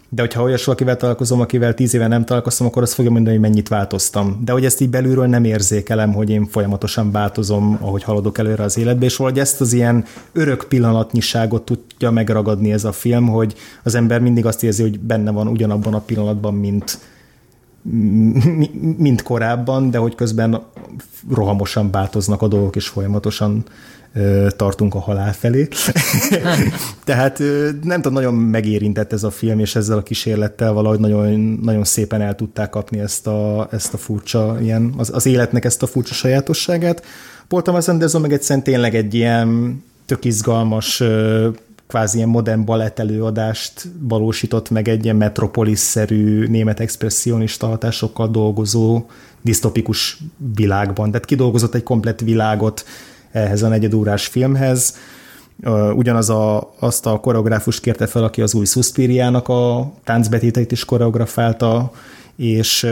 [0.09, 3.43] de hogyha olyas valakivel találkozom, akivel tíz éve nem találkoztam, akkor azt fogja mondani, hogy
[3.45, 4.41] mennyit változtam.
[4.45, 8.77] De hogy ezt így belülről nem érzékelem, hogy én folyamatosan változom, ahogy haladok előre az
[8.77, 13.53] életbe, és valahogy ezt az ilyen örök pillanatnyiságot tudja megragadni ez a film, hogy
[13.83, 16.99] az ember mindig azt érzi, hogy benne van ugyanabban a pillanatban, mint,
[18.97, 20.61] mint korábban, de hogy közben
[21.29, 23.65] rohamosan változnak a dolgok, és folyamatosan
[24.55, 25.67] tartunk a halál felé.
[27.03, 27.39] Tehát
[27.83, 32.21] nem tudom, nagyon megérintett ez a film, és ezzel a kísérlettel valahogy nagyon, nagyon szépen
[32.21, 36.13] el tudták kapni ezt a, ezt a furcsa, ilyen, az, az életnek ezt a furcsa
[36.13, 37.03] sajátosságát.
[37.47, 41.03] Paul Thomas Anderson meg egyszerűen tényleg egy ilyen tök izgalmas
[41.87, 49.05] kvázi ilyen modern balett előadást valósított meg egy ilyen metropolis-szerű német expressionista hatásokkal dolgozó
[49.41, 50.17] disztopikus
[50.55, 51.11] világban.
[51.11, 52.85] Tehát kidolgozott egy komplett világot
[53.31, 54.97] ehhez a negyedórás filmhez.
[55.95, 61.91] Ugyanaz a, azt a koreográfust kérte fel, aki az új Suspiriának a táncbetéteit is koreografálta,
[62.35, 62.87] és,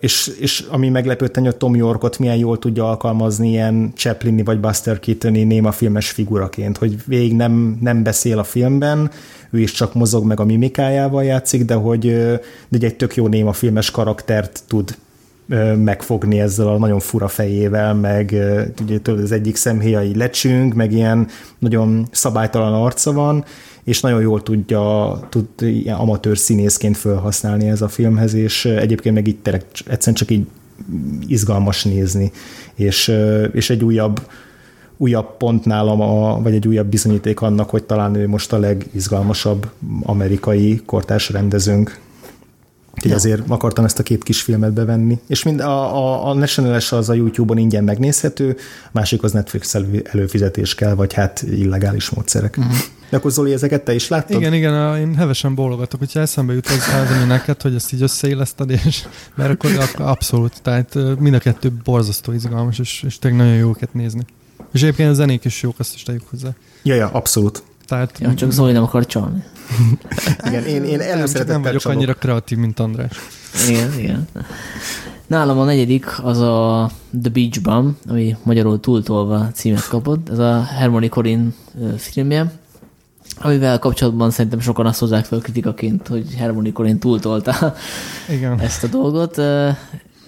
[0.00, 4.98] és, és ami meglepődten, hogy Tom Yorkot milyen jól tudja alkalmazni ilyen Chaplini vagy Buster
[5.00, 9.10] Keatoni néma filmes figuraként, hogy végig nem, nem beszél a filmben,
[9.50, 12.06] ő is csak mozog meg a mimikájával játszik, de hogy,
[12.68, 14.96] de egy tök jó néma filmes karaktert tud
[15.76, 18.34] megfogni ezzel a nagyon fura fejével, meg
[18.82, 21.26] ugye az egyik szemhéja így lecsünk, meg ilyen
[21.58, 23.44] nagyon szabálytalan arca van,
[23.84, 29.26] és nagyon jól tudja tud ilyen amatőr színészként felhasználni ez a filmhez, és egyébként meg
[29.26, 30.46] itt tényleg egyszerűen csak így
[31.26, 32.32] izgalmas nézni,
[32.74, 33.12] és,
[33.52, 34.20] és egy újabb
[34.96, 39.70] újabb pont nálam, a, vagy egy újabb bizonyíték annak, hogy talán ő most a legizgalmasabb
[40.02, 42.00] amerikai kortárs rendezőnk.
[42.94, 43.16] Úgyhogy ja.
[43.16, 45.20] azért akartam ezt a két kis filmet bevenni.
[45.26, 48.56] És mind a, a, a national az a YouTube-on ingyen megnézhető,
[48.90, 52.56] másik az Netflix elő, előfizetés kell, vagy hát illegális módszerek.
[52.58, 52.74] Uh-huh.
[53.10, 54.40] De akkor Zoli, ezeket te is láttad?
[54.40, 58.02] Igen, igen, a, én hevesen bólogatok, hogyha eszembe jut az, az neked, hogy ezt így
[58.02, 59.04] összeilleszted, és
[59.34, 63.94] mert akkor abszolút, tehát mind a kettő borzasztó izgalmas, és, és tényleg nagyon jó őket
[63.94, 64.24] nézni.
[64.72, 66.48] És egyébként a zenék is jók, azt is tegyük hozzá.
[66.82, 67.62] Ja, ja, abszolút.
[67.92, 69.42] Tehát, ja, csak Zoli nem akar csalni.
[70.46, 71.96] igen, én, én előszeretettel Nem vagyok csalok.
[71.96, 73.16] annyira kreatív, mint András.
[73.68, 74.28] Igen, igen.
[75.26, 76.90] Nálam a negyedik az a
[77.22, 80.28] The Beach Bum, ami magyarul túltolva címet kapott.
[80.28, 81.54] Ez a Harmony Corin
[81.96, 82.52] filmje,
[83.40, 87.74] amivel kapcsolatban szerintem sokan azt hozzák fel kritikaként, hogy Harmony Corin túltolta
[88.28, 88.60] Igen.
[88.60, 89.40] ezt a dolgot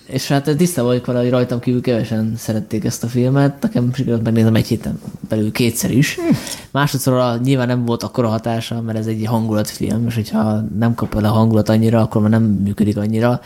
[0.06, 3.62] és hát tiszta vagyok vele, hogy rajtam kívül kevesen szerették ezt a filmet.
[3.62, 6.18] Nekem sikerült megnézem egy héten belül kétszer is.
[6.70, 11.24] Másodszor nyilván nem volt akkora hatása, mert ez egy hangulatfilm, és hogyha nem kap el
[11.24, 13.40] a hangulat annyira, akkor már nem működik annyira.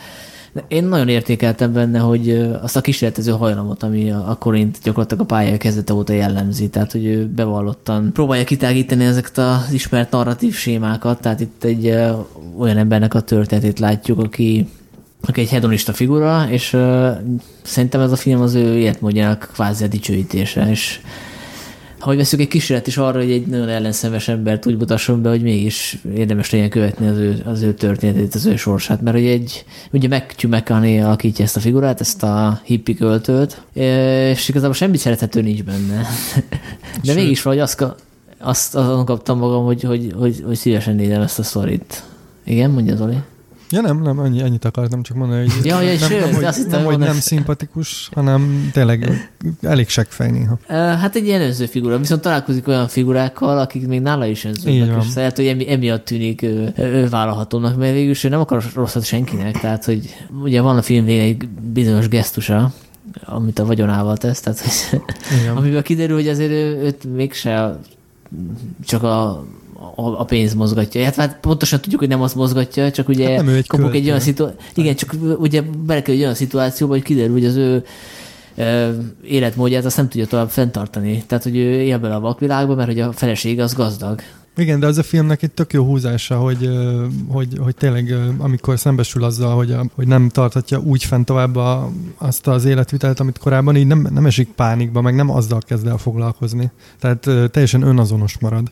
[0.67, 2.29] Én nagyon értékeltem benne, hogy
[2.61, 7.05] azt a kísérletező hajlamot, ami a Korint gyakorlatilag a pályája kezdete óta jellemzi, tehát hogy
[7.05, 11.87] ő bevallottan próbálja kitágítani ezeket az ismert narratív sémákat, tehát itt egy
[12.57, 14.67] olyan embernek a történetét látjuk, aki
[15.21, 17.09] aki egy hedonista figura, és uh,
[17.61, 20.99] szerintem ez a film az ő életmódjának kvázi a dicsőítése, és
[21.99, 25.41] ha veszük egy kísérlet is arra, hogy egy nagyon ellenszenves embert úgy mutasson be, hogy
[25.41, 29.65] mégis érdemes legyen követni az ő, az ő történetét, az ő sorsát, mert hogy egy,
[29.91, 35.41] ugye Matthew McConaughey alakítja ezt a figurát, ezt a hippi költőt, és igazából semmi szerethető
[35.41, 36.05] nincs benne.
[37.03, 37.15] De Sőt.
[37.15, 37.85] mégis valahogy azt,
[38.37, 42.03] azt azon kaptam magam, hogy, hogy, hogy, hogy szívesen nézem ezt a sztorit.
[42.45, 43.17] Igen, mondja Zoli?
[43.71, 46.83] Ja nem, nem, annyi, ennyit akartam csak mondani, hogy ja, nem, sőt, nem, hogy, nem,
[46.83, 49.29] hogy nem szimpatikus, hanem tényleg
[49.61, 50.59] elég seggfej néha.
[50.73, 55.13] Hát egy ilyen önző figura, viszont találkozik olyan figurákkal, akik még nála is önzőnek, és
[55.15, 56.45] lehet, hogy emi, emiatt tűnik
[57.09, 61.47] vállalhatónak, mert végül ő nem akar rosszat senkinek, tehát hogy ugye van a film egy
[61.49, 62.73] bizonyos gesztusa,
[63.25, 65.01] amit a vagyonával tesz, tehát hogy,
[65.55, 67.79] amiből kiderül, hogy azért ő, őt mégse
[68.85, 69.45] csak a
[69.95, 71.03] a, a pénz mozgatja.
[71.03, 74.07] Hát, hát pontosan tudjuk, hogy nem azt mozgatja, csak ugye hát nem egy kapok egy
[74.07, 74.59] olyan szituáció.
[74.73, 77.83] Igen, csak ugye belekerül egy olyan szituációba, hogy kiderül, hogy az ő
[79.23, 81.23] életmódját azt nem tudja tovább fenntartani.
[81.27, 84.21] Tehát, hogy ő él bele a vakvilágba, mert hogy a feleség az gazdag.
[84.57, 86.69] Igen, de az a filmnek egy tök jó húzása, hogy,
[87.27, 92.47] hogy, hogy tényleg amikor szembesül azzal, hogy, hogy nem tartatja úgy fent tovább a, azt
[92.47, 96.71] az életvitelt, amit korábban, így nem, nem esik pánikba, meg nem azzal kezd el foglalkozni.
[96.99, 98.71] Tehát teljesen önazonos marad.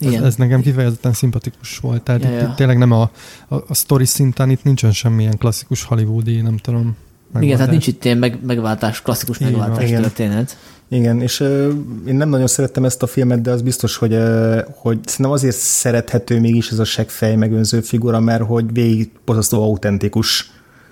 [0.00, 2.02] Ez, ez nekem kifejezetten szimpatikus volt.
[2.02, 2.48] Tehát ja, itt, ja.
[2.48, 3.10] itt tényleg nem a,
[3.48, 6.96] a, a story szinten itt nincsen semmilyen klasszikus hollywoodi, nem tudom,
[7.40, 10.02] Igen, tehát nincs itt ilyen meg, megváltás, klasszikus Igen, megváltás igen.
[10.02, 10.56] történet.
[10.88, 11.72] Igen, és uh,
[12.06, 15.56] én nem nagyon szerettem ezt a filmet, de az biztos, hogy, uh, hogy szerintem azért
[15.56, 20.50] szerethető mégis ez a seggfej megönző figura, mert hogy végig borzasztó autentikus.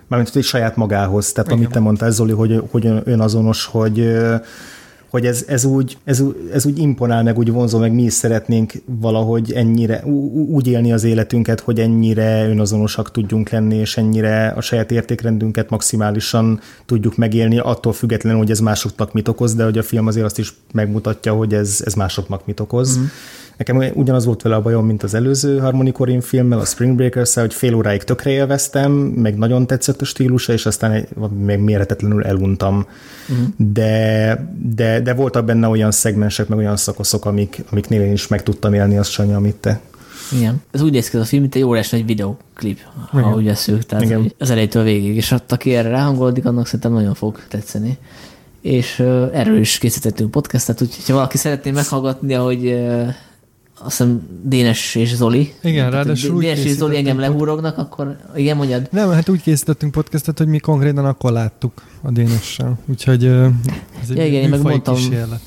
[0.09, 1.33] Mármint hogy saját magához.
[1.33, 1.63] Tehát Igen.
[1.63, 4.17] amit te mondtál, Zoli, hogy, hogy önazonos, hogy
[5.17, 6.23] hogy ez, ez, úgy, ez,
[6.53, 10.05] ez úgy imponál, meg úgy vonzó, meg mi is szeretnénk valahogy ennyire,
[10.49, 16.61] úgy élni az életünket, hogy ennyire önazonosak tudjunk lenni, és ennyire a saját értékrendünket maximálisan
[16.87, 20.39] tudjuk megélni, attól függetlenül, hogy ez másoknak mit okoz, de hogy a film azért azt
[20.39, 22.99] is megmutatja, hogy ez, ez másoknak mit okoz.
[22.99, 23.05] Mm.
[23.57, 27.35] Nekem ugyanaz volt vele a bajom, mint az előző Harmony Korine filmmel, a Spring breakers
[27.35, 31.07] hogy fél óráig tökre élveztem, meg nagyon tetszett a stílusa, és aztán
[31.45, 32.87] meg méretetlenül eluntam.
[33.29, 33.47] Uh-huh.
[33.57, 38.43] De, de, de voltak benne olyan szegmensek, meg olyan szakaszok, amik, amiknél én is meg
[38.43, 39.81] tudtam élni azt Sanyi, amit te.
[40.33, 40.63] Igen.
[40.71, 42.79] Ez úgy néz ki ez a film, mint egy órás nagy videoklip,
[43.11, 43.35] ha Igen.
[43.35, 43.87] úgy veszük.
[43.87, 44.21] Tehát Igen.
[44.21, 45.17] hogy az elejétől végig.
[45.17, 47.99] És ott, aki erre ráhangolódik, annak szerintem nagyon fog tetszeni.
[48.61, 48.99] És
[49.33, 53.09] erről is készítettünk podcastet, úgyhogy ha valaki szeretné meghallgatni, ahogy uh,
[53.79, 55.55] azt hiszem Dénes és Zoli.
[55.63, 58.89] Igen, ráadásul Dénes és Zoli engem lehúrognak, akkor igen, mondjad.
[58.91, 61.73] Nem, hát úgy készítettünk podcastet, hogy mi konkrétan akkor láttuk
[62.03, 62.79] a Dénessel.
[62.87, 65.41] Úgyhogy ez egy Ja, igen, én meg mondtam- kísérlet.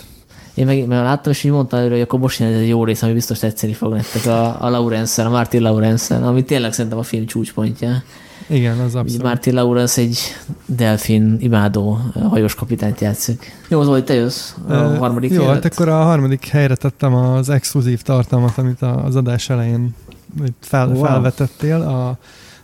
[0.54, 2.84] Én meg mert láttam, és így mondtam előre, hogy akkor most jön ez egy jó
[2.84, 7.00] rész, ami biztos tetszeni fog nektek a, a Laurensen, a Martin Laurensen, ami tényleg szerintem
[7.00, 8.04] a film csúcspontja.
[8.50, 9.24] Igen, az abszolút.
[9.24, 10.20] Martin Lawrence egy
[10.66, 12.00] delfin imádó
[12.30, 13.52] hajós kapitányt játszik.
[13.68, 15.64] Jó, Zoli, te jössz a Ö, harmadik Jó, helyet?
[15.64, 19.96] hát akkor a harmadik helyre tettem az exkluzív tartalmat, amit az adás elején
[20.60, 21.04] fel, Wow.
[21.04, 21.82] felvetettél.
[21.82, 22.18] A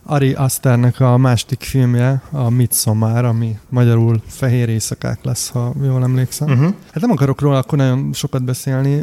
[0.08, 6.48] Ari Asternek a másik filmje, a Midsommar, ami magyarul Fehér éjszakák lesz, ha jól emlékszem.
[6.48, 6.74] Uh-huh.
[6.92, 9.02] Hát nem akarok róla akkor nagyon sokat beszélni.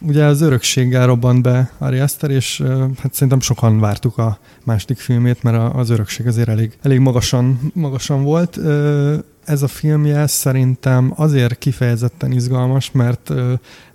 [0.00, 2.62] Ugye az örökséggel robbant be Ari Aster, és
[3.02, 8.22] hát szerintem sokan vártuk a második filmét, mert az örökség azért elég, elég magasan, magasan
[8.22, 8.58] volt.
[9.44, 13.32] Ez a filmje szerintem azért kifejezetten izgalmas, mert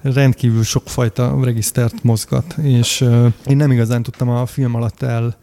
[0.01, 3.05] rendkívül sokfajta regisztert mozgat, és
[3.45, 5.37] én nem igazán tudtam a film alatt el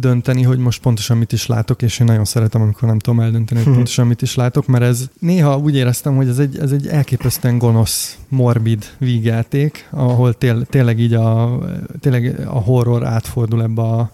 [0.00, 3.58] dönteni, hogy most pontosan mit is látok, és én nagyon szeretem, amikor nem tudom eldönteni,
[3.58, 3.76] hogy Mhm.
[3.76, 7.58] pontosan mit is látok, mert ez néha úgy éreztem, hogy ez egy, ez egy elképesztően
[7.58, 11.58] gonosz, morbid vígjáték, ahol tél, tényleg így a,
[12.00, 14.10] tényleg a horror átfordul ebbe a,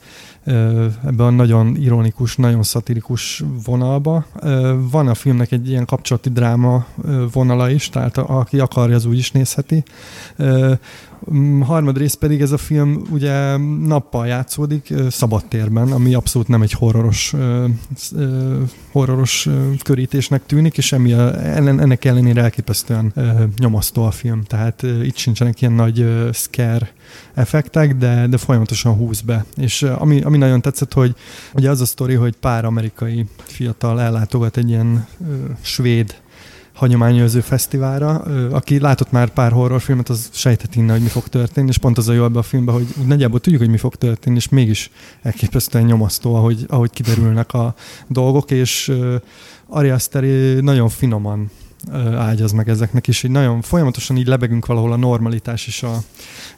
[1.06, 4.24] ebbe a nagyon ironikus, nagyon szatirikus vonalba.
[4.90, 6.86] Van a filmnek egy ilyen kapcsolati dráma
[7.32, 9.82] vonala is, tehát aki akarja, az úgy is nézheti.
[11.30, 17.34] Mm, Harmadrészt pedig ez a film ugye nappal játszódik, szabadtérben, ami abszolút nem egy horroros,
[18.92, 19.48] horroros
[19.82, 23.12] körítésnek tűnik, és emi a, ennek ellenére elképesztően
[23.58, 24.42] nyomasztó a film.
[24.42, 26.92] Tehát itt sincsenek ilyen nagy scare
[27.34, 29.44] effektek, de, de folyamatosan húz be.
[29.56, 31.14] És ami, ami nagyon tetszett, hogy
[31.54, 36.21] ugye az a sztori, hogy pár amerikai fiatal ellátogat egy ilyen ö, svéd
[36.82, 38.14] hagyományőrző fesztiválra.
[38.50, 42.08] Aki látott már pár horrorfilmet, az sejthet innen, hogy mi fog történni, és pont az
[42.08, 44.90] a jó ebbe a filmben, hogy nagyjából tudjuk, hogy mi fog történni, és mégis
[45.22, 47.74] elképesztően nyomasztó, ahogy, ahogy kiderülnek a
[48.06, 48.92] dolgok, és
[49.66, 50.22] Ari Aster
[50.60, 51.50] nagyon finoman
[52.16, 56.02] ágyaz meg ezeknek, és így nagyon folyamatosan így lebegünk valahol a normalitás és a,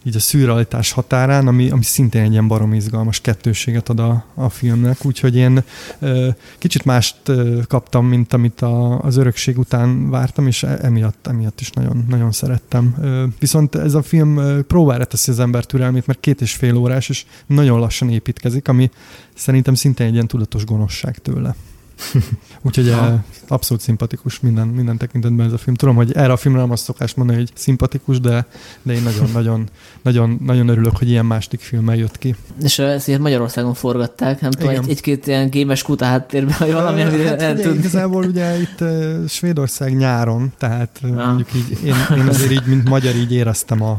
[0.02, 4.48] így a szürrealitás határán, ami, ami szintén egy ilyen barom izgalmas kettőséget ad a, a
[4.48, 5.64] filmnek, úgyhogy én
[5.98, 6.28] ö,
[6.58, 11.60] kicsit mást ö, kaptam, mint amit a, az örökség után vártam, és e- emiatt, emiatt
[11.60, 12.96] is nagyon, nagyon szerettem.
[13.00, 17.08] Ö, viszont ez a film próbára teszi az ember türelmét, mert két és fél órás,
[17.08, 18.90] és nagyon lassan építkezik, ami
[19.34, 21.54] szerintem szinte egy ilyen tudatos gonoszság tőle.
[22.66, 23.06] Úgyhogy Ha.
[23.06, 25.76] eh, abszolút szimpatikus minden, minden tekintetben ez a film.
[25.76, 28.46] Tudom, hogy erre a filmre nem azt szokás mondani, hogy szimpatikus, de,
[28.82, 29.68] de én nagyon, nagyon,
[30.02, 32.34] nagyon, nagyon örülök, hogy ilyen másik filmmel jött ki.
[32.62, 36.72] És ö, ezt ilyen Magyarországon forgatták, nem tudom, egy, egy-két ilyen gémes kuta háttérben, vagy
[36.72, 37.78] valami, amire hát, el ugye, tud.
[37.78, 42.88] Igazából ugye itt uh, Svédország nyáron, tehát uh, mondjuk így, én, én azért így, mint
[42.88, 43.96] magyar így éreztem a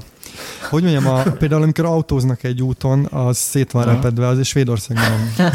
[0.70, 4.98] hogy mondjam, a, például amikor autóznak egy úton, az szét van repedve, az és Svédország
[4.98, 5.48] nem.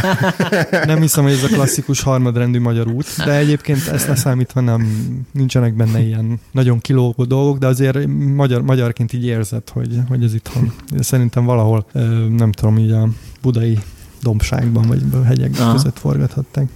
[0.86, 4.86] Nem hiszem, hogy ez a klasszikus harmadrendű magyar út, de egyébként ezt leszámítva nem,
[5.32, 10.34] nincsenek benne ilyen nagyon kilógó dolgok, de azért magyar, magyarként így érzed, hogy, hogy ez
[10.34, 10.72] itthon.
[10.98, 11.86] Szerintem valahol,
[12.36, 13.08] nem tudom, így a
[13.42, 13.78] budai
[14.22, 15.72] dombságban vagy a hegyek Aha.
[15.72, 16.68] között forgathatták.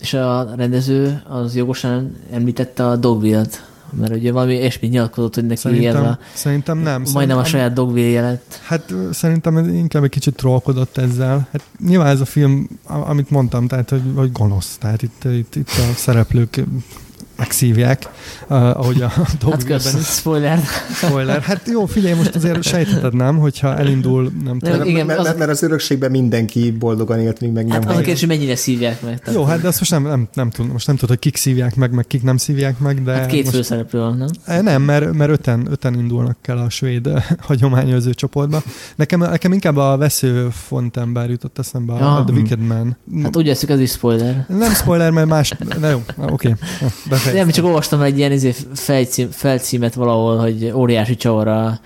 [0.00, 5.60] És a rendező az jogosan említette a Dogville-t, mert ugye valami ilyesmit nyilatkozott, hogy neki
[5.60, 6.84] Szerintem, ez a, szerintem nem.
[6.84, 8.60] majdnem szerintem, a saját Dogville jelet.
[8.64, 11.48] Hát szerintem inkább egy kicsit trollkodott ezzel.
[11.52, 14.76] Hát nyilván ez a film, amit mondtam, tehát hogy, hogy gonosz.
[14.76, 16.64] Tehát itt, itt, itt a szereplők
[17.38, 18.02] megszívják,
[18.48, 19.08] uh, ahogy a
[19.50, 20.06] Hát kösz, is.
[20.06, 20.60] spoiler.
[20.94, 21.40] Spoiler.
[21.42, 24.76] Hát jó, figyelj, most azért sejtheted nem, hogyha elindul, nem tudom.
[24.76, 27.94] Mert, igen, mert, az- mert az örökségben mindenki boldogan élt, míg meg nem Hát annak
[27.94, 28.02] hal.
[28.02, 29.18] kérdés, hogy mennyire szívják meg.
[29.18, 31.36] Tehát, Jó, hát de azt most nem, nem, nem tudom, most nem tudom, hogy kik
[31.36, 34.28] szívják meg, meg kik nem szívják meg, de hát két most, főszereplő van, nem?
[34.44, 38.62] Eh, Nem, mert, mert öten, öten indulnak el a svéd eh, hagyományőrző csoportba.
[38.96, 42.16] Nekem, nekem inkább a vesző fontember jutott eszembe, a, Ja.
[42.16, 42.96] a The Wicked Man.
[43.22, 44.44] Hát úgy eszik, ez is spoiler.
[44.48, 45.52] Nem spoiler, mert más...
[45.80, 46.02] Na jó,
[46.32, 46.54] oké.
[47.08, 47.27] Befejeztem.
[47.32, 51.80] Nem, csak olvastam egy ilyen izé felcím, felcímet valahol, hogy óriási csavara,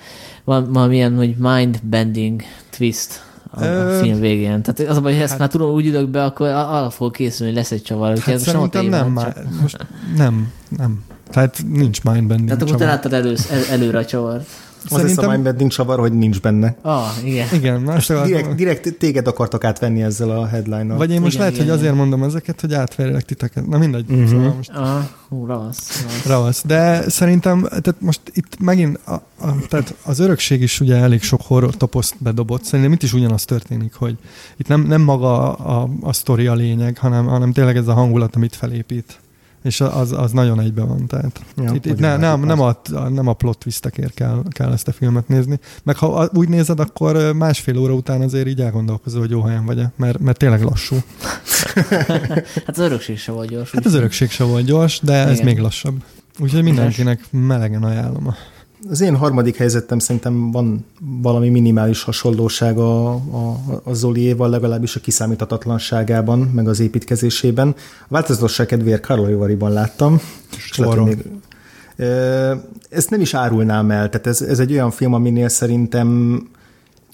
[0.45, 2.43] van valamilyen, hogy mind-bending
[2.77, 4.63] twist a, a Ö, film végén.
[4.63, 6.91] Tehát az a baj, hogy ezt hát- már tudom, úgy ülök be, akkor a- arra
[6.91, 8.09] fog készülni, hogy lesz egy csavar.
[8.19, 9.77] Hát ez most nem a szerintem nem, csak- már, most
[10.17, 11.05] nem, nem.
[11.31, 12.95] Tehát nincs mindbending Tehát akkor te csavar.
[12.95, 14.47] láttad elő, el, előre a csavart.
[14.85, 16.77] Az lesz a Szerintem, mindbending csavar, hogy nincs benne.
[16.83, 17.49] Ah, igen.
[17.53, 20.97] igen, más Direkt, direkt téged akartak átvenni ezzel a headline-nal.
[20.97, 22.07] Vagy én most Igen, lehet, igen, hogy azért igen.
[22.07, 23.67] mondom ezeket, hogy átverjelek titeket.
[23.67, 24.11] Na mindegy.
[24.11, 24.29] Uh-huh.
[24.29, 26.03] Szóval most Ah, hú, ravasz.
[26.03, 26.27] ravasz.
[26.27, 26.63] ravasz.
[26.67, 31.41] De szerintem, tehát most itt megint, a, a, tehát az örökség is ugye elég sok
[31.43, 32.65] horror toposzt bedobott.
[32.65, 34.17] Szerintem itt is ugyanaz történik, hogy
[34.57, 37.93] itt nem, nem maga a, a, a sztori a lényeg, hanem, hanem tényleg ez a
[37.93, 39.19] hangulat, amit felépít.
[39.63, 41.07] És az, az nagyon egybe van.
[41.07, 42.77] Tehát Ja, itt, itt ne, nem, nem, a,
[43.09, 45.59] nem a plot twistekért kell, kell ezt a filmet nézni.
[45.83, 49.83] Meg ha úgy nézed, akkor másfél óra után azért így elgondolkozol, hogy jó helyen vagy
[49.97, 50.97] mert, mert tényleg lassú.
[52.67, 53.71] Hát az örökség se volt gyors.
[53.71, 55.45] Hát az örökség se volt gyors, de ez Igen.
[55.45, 56.03] még lassabb.
[56.39, 58.27] Úgyhogy mindenkinek melegen ajánlom.
[58.29, 58.37] a-
[58.91, 60.85] Az én harmadik helyzetem szerintem van
[61.23, 67.69] valami minimális hasonlóság a, a, a Zoliéval, legalábbis a kiszámíthatatlanságában, meg az építkezésében.
[68.03, 70.21] A változatosság kedvéért Karlovariban láttam.
[70.57, 70.71] és
[71.05, 71.25] még-
[72.89, 76.39] Ezt nem is árulnám el, tehát ez, ez egy olyan film, aminél szerintem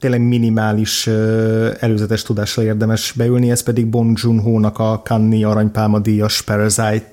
[0.00, 1.06] tényleg minimális
[1.80, 7.10] előzetes tudással érdemes beülni, ez pedig Bon Joon-ho-nak a Cannes aranypálma díjas Parasite,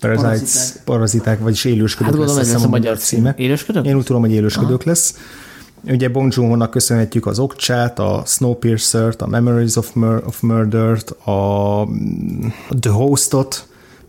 [0.00, 0.84] Parasites, Paraziták.
[0.84, 3.34] paraziták, vagyis élősködők Hát gondolom azt lesz a magyar címe.
[3.36, 3.86] Élősködök?
[3.86, 5.14] én úgy tudom, hogy élősködők lesz.
[5.84, 11.88] Ugye Bong joon köszönhetjük az Okcsát, a Snowpiercer-t, a Memories of, Mur- of Murder-t, a
[12.80, 13.66] The Host-ot,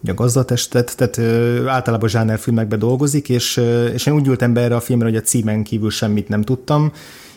[0.08, 4.76] a gazdatestet, tehát ö, általában zsánerfilmekben dolgozik, és, ö, és én úgy ültem be erre
[4.76, 6.92] a filmre, hogy a címen kívül semmit nem tudtam,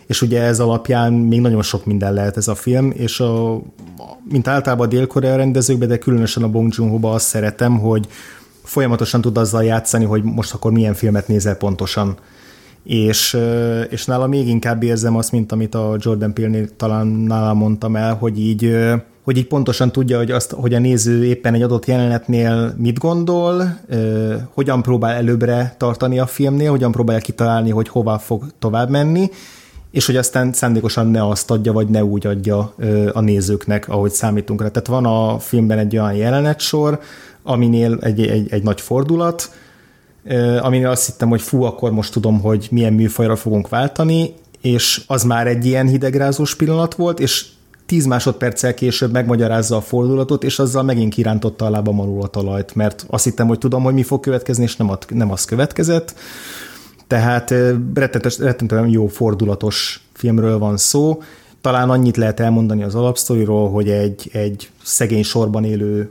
[0.06, 3.62] és ugye ez alapján még nagyon sok minden lehet ez a film, és a,
[4.30, 8.08] mint általában a dél-korea rendezőkben, de különösen a Bong joon azt szeretem, hogy
[8.70, 12.16] folyamatosan tud azzal játszani, hogy most akkor milyen filmet nézel pontosan.
[12.84, 13.38] És,
[13.88, 18.14] és nála még inkább érzem azt, mint amit a Jordan Peele-nél talán nálam mondtam el,
[18.14, 18.76] hogy így,
[19.24, 23.78] hogy így pontosan tudja, hogy, azt, hogy a néző éppen egy adott jelenetnél mit gondol,
[24.54, 29.30] hogyan próbál előbbre tartani a filmnél, hogyan próbálja kitalálni, hogy hova fog tovább menni,
[29.90, 32.74] és hogy aztán szándékosan ne azt adja, vagy ne úgy adja
[33.12, 34.68] a nézőknek, ahogy számítunk rá.
[34.68, 37.00] Tehát van a filmben egy olyan jelenetsor,
[37.42, 39.50] aminél egy, egy, egy nagy fordulat,
[40.60, 45.22] aminél azt hittem, hogy fú, akkor most tudom, hogy milyen műfajra fogunk váltani, és az
[45.22, 47.46] már egy ilyen hidegrázós pillanat volt, és
[47.86, 52.74] 10 másodperccel később megmagyarázza a fordulatot, és azzal megint kirántotta a lábam alul a talajt,
[52.74, 56.14] mert azt hittem, hogy tudom, hogy mi fog következni, és nem, ad, nem az következett.
[57.06, 57.54] Tehát
[58.38, 61.22] rettentően jó fordulatos filmről van szó.
[61.60, 66.10] Talán annyit lehet elmondani az alapsztoriról, hogy egy, egy szegény sorban élő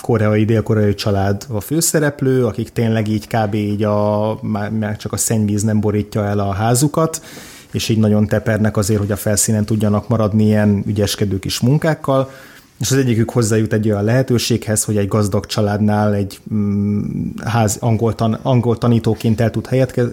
[0.00, 3.54] koreai, dél-koreai család a főszereplő, akik tényleg így kb.
[3.54, 7.22] így a, már, csak a szennyvíz nem borítja el a házukat,
[7.72, 12.30] és így nagyon tepernek azért, hogy a felszínen tudjanak maradni ilyen ügyeskedő kis munkákkal,
[12.80, 17.02] és az egyikük hozzájut egy olyan lehetőséghez, hogy egy gazdag családnál egy mm,
[17.44, 19.68] ház, angol, tan, angol tanítóként el tud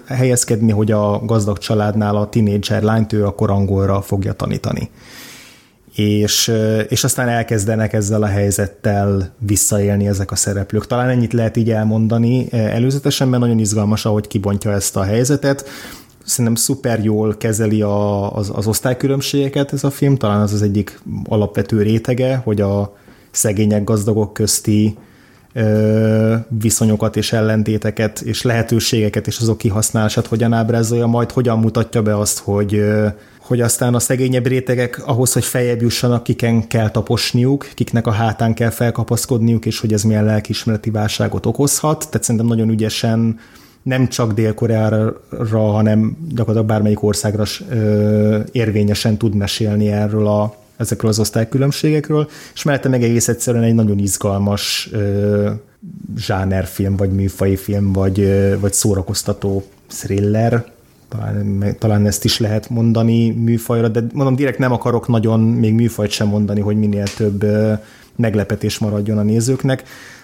[0.06, 4.90] helyezkedni, hogy a gazdag családnál a tinédzser lányt ő akkor angolra fogja tanítani.
[5.96, 6.52] És,
[6.88, 10.88] és aztán elkezdenek ezzel a helyzettel visszaélni ezek a szereplők.
[10.88, 15.70] Talán ennyit lehet így elmondani előzetesen, mert nagyon izgalmas, ahogy kibontja ezt a helyzetet.
[16.24, 21.00] Szerintem szuper jól kezeli a, az, az osztálykülönbségeket ez a film, talán az az egyik
[21.24, 22.98] alapvető rétege, hogy a
[23.32, 25.11] szegények, gazdagok közti ö,
[26.48, 32.40] viszonyokat és ellentéteket és lehetőségeket és azok kihasználását hogyan ábrázolja, majd hogyan mutatja be azt,
[32.40, 32.84] hogy,
[33.40, 38.54] hogy aztán a szegényebb rétegek ahhoz, hogy feljebb jussanak, kiken kell taposniuk, kiknek a hátán
[38.54, 42.08] kell felkapaszkodniuk, és hogy ez milyen lelkismereti válságot okozhat.
[42.10, 43.40] Tehát szerintem nagyon ügyesen
[43.84, 45.14] nem csak Dél-Koreára,
[45.50, 47.44] hanem gyakorlatilag bármelyik országra
[48.52, 54.00] érvényesen tud mesélni erről a, ezekről az osztálykülönbségekről, és mellette meg egész egyszerűen egy nagyon
[54.00, 55.50] izgalmas ö,
[56.18, 60.66] zsánerfilm, vagy műfai film, vagy, ö, vagy szórakoztató thriller,
[61.10, 66.12] talán, talán ezt is lehet mondani műfajra, de mondom, direkt nem akarok nagyon még műfajt
[66.12, 67.46] sem mondani, hogy minél több
[68.16, 69.84] meglepetés maradjon a nézőknek.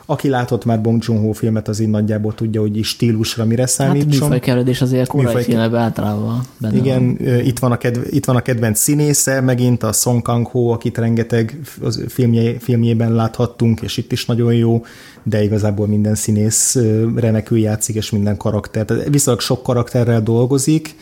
[0.10, 3.70] Aki látott már Bong Joon-ho filmet, az így nagyjából tudja, hogy is stílusra mire Hát
[3.70, 4.10] számítson.
[4.10, 8.36] műfajkerülés azért korai Műfaj- filmekben általában benne Igen, ö, itt van, a kedv, itt van
[8.36, 14.12] a kedvenc színésze, megint a Song Kang-ho, akit rengeteg az filmje, filmjében láthattunk, és itt
[14.12, 14.86] is nagyon jó,
[15.24, 16.78] de igazából minden színész
[17.16, 18.86] remekül játszik, és minden karakter.
[18.86, 20.96] Tehát viszonylag sok karakterrel dolgozik,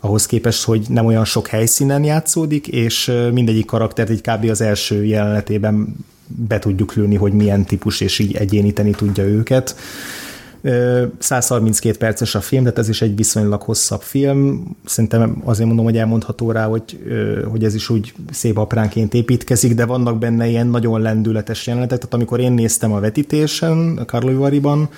[0.00, 4.50] ahhoz képest, hogy nem olyan sok helyszínen játszódik, és mindegyik karaktert így kb.
[4.50, 5.96] az első jelenetében
[6.28, 9.76] be tudjuk lőni, hogy milyen típus, és így egyéníteni tudja őket.
[10.62, 14.76] Ö, 132 perces a film, tehát ez is egy viszonylag hosszabb film.
[14.84, 16.98] Szerintem azért mondom, hogy elmondható rá, hogy,
[17.50, 21.98] hogy ez is úgy szép apránként építkezik, de vannak benne ilyen nagyon lendületes jelenetek.
[21.98, 24.88] Tehát amikor én néztem a vetítésen, a Karlovariban,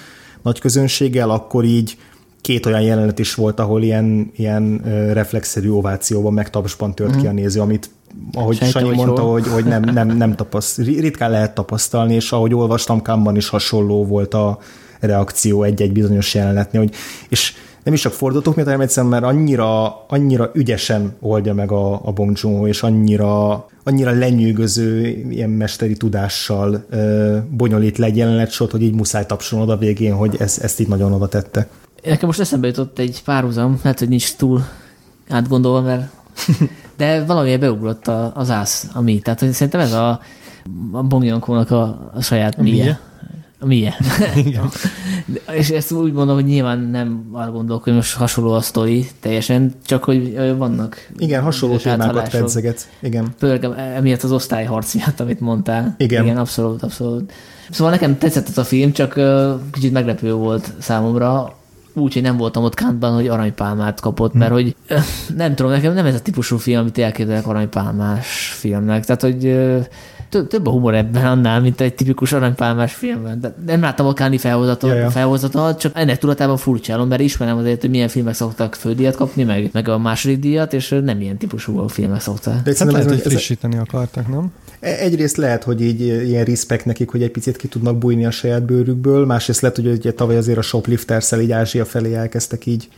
[0.42, 1.96] nagy közönséggel, akkor így
[2.40, 4.80] két olyan jelenet is volt, ahol ilyen, ilyen
[5.12, 7.90] reflexzerű ovációban, meg tapsban tört ki a néző, amit
[8.32, 9.32] ahogy Sejtem, Sanyi hogy mondta, hol.
[9.32, 14.06] hogy, hogy nem, nem, nem tapaszt, ritkán lehet tapasztalni, és ahogy olvastam, Kámban is hasonló
[14.06, 14.58] volt a
[15.00, 16.94] reakció egy-egy bizonyos jelenetnél, hogy,
[17.28, 17.54] és
[17.84, 22.12] nem is csak fordulatok miatt, hanem egyszerűen, mert annyira, annyira ügyesen oldja meg a, a
[22.12, 28.82] Bong Joon-ho, és annyira, annyira lenyűgöző ilyen mesteri tudással ö, bonyolít le egy jelenetsort, hogy
[28.82, 31.68] így muszáj tapsolnod a végén, hogy ez, ezt így nagyon oda tette.
[32.04, 34.64] Nekem most eszembe jutott egy párhuzam, lehet, hogy nincs túl
[35.28, 36.12] átgondolva, mert
[37.00, 39.18] de valamiért beugrott a, az ász, a mi.
[39.18, 40.20] Tehát hogy szerintem ez a,
[40.92, 43.98] a Bong Joon-ho-nak a, a saját a milye.
[43.98, 43.98] A.
[44.44, 44.70] Igen.
[45.26, 49.08] De- És ezt úgy mondom, hogy nyilván nem arra gondolok, hogy most hasonló a sztori
[49.20, 52.88] teljesen, csak hogy vannak Igen, hasonló témákat pedzeget.
[53.00, 53.34] Igen.
[53.38, 53.64] Főleg
[53.96, 55.94] emiatt az osztályharc miatt, amit mondtál.
[55.98, 56.24] Igen.
[56.24, 57.32] Igen, abszolút, abszolút.
[57.70, 59.20] Szóval nekem tetszett ez a film, csak
[59.72, 61.54] kicsit meglepő volt számomra,
[61.94, 64.96] úgy, hogy nem voltam ott Kantban, hogy aranypálmát kapott, mert hogy ö,
[65.36, 69.04] nem tudom, nekem nem ez a típusú film, amit elképzelek aranypálmás filmnek.
[69.04, 69.58] Tehát, hogy
[70.48, 73.40] több a humor ebben annál, mint egy tipikus aranypálmás filmben.
[73.40, 75.10] De nem láttam a Káni felhozatot, Ja, ja.
[75.10, 79.70] felhozatot, csak ennek tudatában furcsálom, mert ismerem azért, hogy milyen filmek szoktak fődíjat kapni, meg,
[79.72, 82.62] meg a második díjat, és nem ilyen típusú filmek szoktak.
[82.62, 84.52] De Hát lehet, ez, hogy ez, frissíteni akartak, nem?
[84.80, 88.62] Egyrészt lehet, hogy így ilyen respekt nekik, hogy egy picit ki tudnak bújni a saját
[88.62, 92.88] bőrükből, másrészt lehet, hogy ugye tavaly azért a shoplifters így Ázsia felé elkezdtek így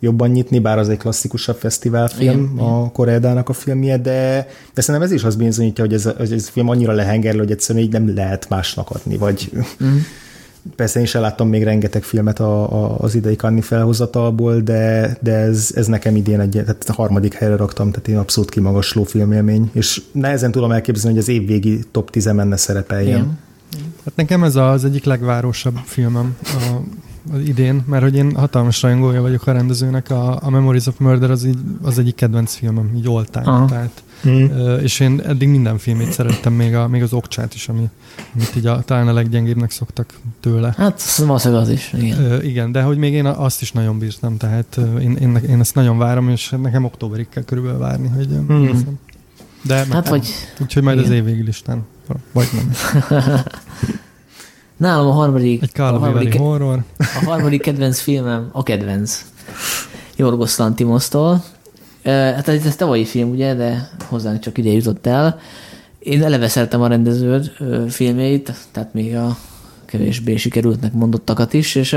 [0.00, 5.10] jobban nyitni, bár az egy klasszikusabb fesztiválfilm, Igen, a Koreedának a filmje, de, de szerintem
[5.10, 8.14] ez is azt bizonyítja, hogy ez, ez a film annyira lehengerlő, hogy egyszerűen így nem
[8.14, 9.50] lehet másnak adni, vagy
[9.84, 9.96] Mm.
[10.76, 15.32] Persze én sem láttam még rengeteg filmet a, a, az idei Kanni felhozatalból, de, de
[15.32, 19.70] ez, ez nekem idén egy, tehát a harmadik helyre raktam, tehát én abszolút kimagasló filmélmény,
[19.72, 23.08] és nehezen tudom elképzelni, hogy az évvégi top 10 menne szerepeljen.
[23.08, 23.38] Igen.
[24.04, 26.80] Hát nekem ez az egyik legvárosabb filmem a,
[27.32, 31.30] az idén, mert hogy én hatalmas rajongója vagyok a rendezőnek, a, a Memories of Murder
[31.30, 33.64] az, így, az egyik kedvenc filmem, így all time.
[33.68, 37.88] Tehát, Ö, és én eddig minden filmét szerettem, még, a, még az okcsát is, ami,
[38.34, 40.74] amit így a, talán a leggyengébbnek szoktak tőle.
[40.76, 42.42] Hát valószínűleg az is, igen.
[42.44, 45.98] Igen, de hogy még én azt is nagyon bírtam, tehát én, én, én ezt nagyon
[45.98, 48.98] várom, és nekem októberig kell körülbelül várni, hogy nézzem.
[49.62, 50.28] De Hát meg- vagy
[50.60, 51.16] Úgyhogy majd az igen.
[51.16, 51.84] évvégi listán.
[52.32, 52.72] Vagy nem.
[54.76, 56.82] nálam a harmadik, Egy a harmadik, horror.
[56.98, 59.24] a harmadik kedvenc filmem, a kedvenc.
[60.16, 61.44] Jorgos Lantimostól.
[62.04, 65.38] Hát ez, ez tavalyi film, ugye, de hozzánk csak ide jutott el.
[65.98, 69.36] Én eleve szeretem a rendező ö, filmjeit, tehát még a
[69.84, 71.96] kevésbé sikerültnek mondottakat is, és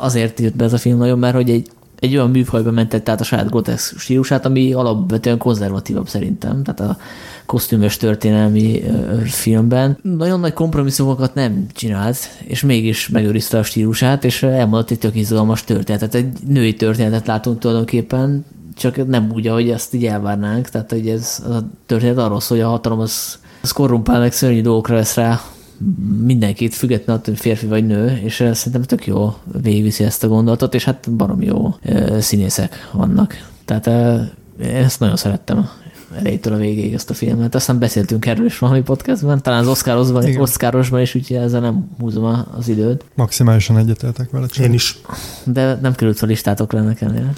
[0.00, 1.68] azért jött be ez a film nagyon, mert hogy egy,
[1.98, 6.96] egy olyan műfajba mentett át a saját groteszk stílusát, ami alapvetően konzervatívabb szerintem, tehát a
[7.46, 8.82] kosztümös történelmi
[9.24, 9.98] filmben.
[10.02, 15.64] Nagyon nagy kompromisszumokat nem csinált, és mégis megőrizte a stílusát, és elmondott egy tök izgalmas
[15.64, 16.14] történetet.
[16.14, 18.44] Egy női történetet látunk tulajdonképpen,
[18.78, 20.68] csak nem úgy, ahogy azt így elvárnánk.
[20.68, 24.60] Tehát, hogy ez a történet arról szól, hogy a hatalom az, az korrumpál, meg szörnyű
[24.60, 25.40] dolgokra vesz rá
[26.22, 30.28] mindenkit, függetlenül attól, hogy férfi vagy nő, és eh, szerintem tök jó végigviszi ezt a
[30.28, 33.34] gondolatot, és hát barom jó eh, színészek vannak.
[33.64, 34.20] Tehát eh,
[34.62, 35.68] én ezt nagyon szerettem
[36.16, 37.54] elejétől a végéig ezt a filmet.
[37.54, 40.40] Aztán beszéltünk erről is valami podcastban, talán az Oscarosban, Igen.
[40.40, 43.04] Oscarosban is, úgyhogy ezzel nem húzom az időt.
[43.14, 44.46] Maximálisan egyetértek vele.
[44.46, 44.64] Csak.
[44.64, 44.98] Én is.
[45.44, 47.32] De nem került fel listátok nekem.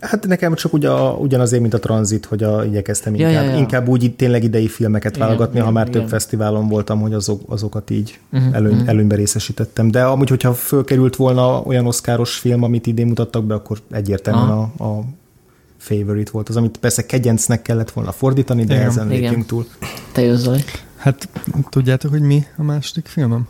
[0.00, 3.56] Hát nekem csak ugye, ugyanazért, mint a tranzit, hogy a, igyekeztem Ja, inkább, ja, ja.
[3.56, 6.08] inkább úgy itt tényleg idei filmeket Igen, válogatni, ha igen, már több igen.
[6.08, 8.88] fesztiválon voltam, hogy azok, azokat így Mhm, előny, mhm.
[8.88, 9.90] előnybe részesítettem.
[9.90, 14.84] De amúgy, hogyha fölkerült volna olyan oszkáros film, amit idén mutattak be, akkor egyértelműen a,
[14.84, 15.04] a
[15.76, 19.66] favorite volt az, amit persze kegyencnek kellett volna fordítani, de Igen, ezen lépjünk túl.
[20.12, 20.64] Te jössz, Zoli.
[20.96, 21.28] Hát
[21.70, 23.48] tudjátok, hogy mi a második filmem?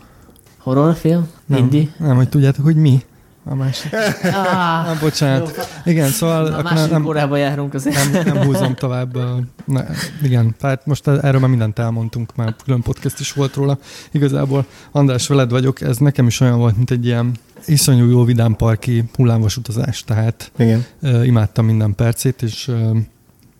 [0.57, 1.27] Horrorfilm?
[1.45, 1.91] Nem, Indi?
[1.99, 3.01] Nem, hogy tudjátok, hogy mi?
[3.43, 3.91] A másik.
[4.23, 5.67] Ah, Ah, bocsánat.
[5.85, 8.11] Igen, szóval a akkor másik nem, nem, járunk azért.
[8.11, 9.17] nem, nem húzom tovább.
[9.65, 9.85] Ne,
[10.23, 13.77] igen, tehát most erről már mindent elmondtunk, már külön podcast is volt róla.
[14.11, 17.31] Igazából András, veled vagyok, ez nekem is olyan volt, mint egy ilyen
[17.65, 20.85] iszonyú jó vidámparki hullámvas utazás, tehát Igen.
[21.01, 22.97] ö, imádtam minden percét, és ö,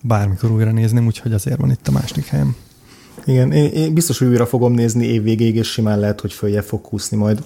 [0.02, 2.56] bármikor újra nézném, úgyhogy azért van itt a második helyem.
[3.26, 6.82] Igen, én, én biztos, hogy újra fogom nézni évvégéig, és simán lehet, hogy följebb fog
[6.82, 7.44] kúszni majd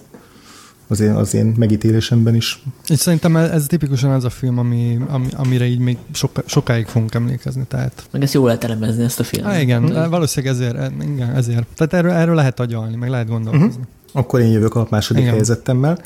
[0.88, 2.64] az én, az én megítélésemben is.
[2.88, 7.14] És szerintem ez, tipikusan az a film, ami, ami, amire így még soka, sokáig fogunk
[7.14, 7.64] emlékezni.
[7.68, 9.52] Tehát, Meg ezt jól lehet elemezni, ezt a filmet.
[9.54, 10.10] ah, igen, Hm.
[10.10, 11.66] valószínűleg ezért, igen, ezért.
[11.76, 13.68] Tehát erről, erről lehet agyalni, meg lehet gondolkozni.
[13.68, 13.84] Uh-huh.
[14.14, 15.34] Akkor én jövök a második Igen.
[15.34, 16.00] helyezettemmel.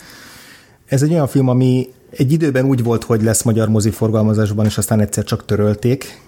[0.86, 4.78] Ez egy olyan film, ami egy időben úgy volt, hogy lesz magyar mozi forgalmazásban, és
[4.78, 6.22] aztán egyszer csak törölték,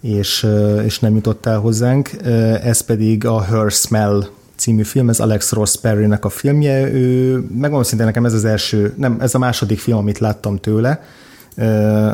[0.00, 0.46] és,
[0.84, 2.10] és nem jutott el hozzánk.
[2.62, 4.24] Ez pedig a Her Smell
[4.62, 6.92] című film, ez Alex Ross Perry-nek a filmje.
[6.92, 11.02] Ő, megmondom szintén nekem ez az első, nem, ez a második film, amit láttam tőle.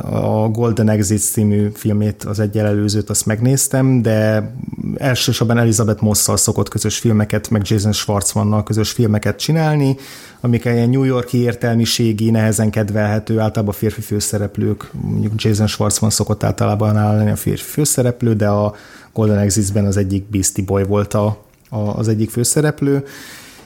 [0.03, 4.51] A Golden Exit című filmét, az egyel előzőt, azt megnéztem, de
[4.97, 9.97] elsősorban Elizabeth Mosszal szokott közös filmeket, meg Jason Schwartzmannal közös filmeket csinálni,
[10.41, 16.97] amik ilyen New Yorki értelmiségi, nehezen kedvelhető, általában férfi főszereplők, mondjuk Jason Schwartzman szokott általában
[16.97, 18.75] állni a férfi főszereplő, de a
[19.13, 23.05] Golden Exits-ben az egyik Beastie Boy volt a, az egyik főszereplő,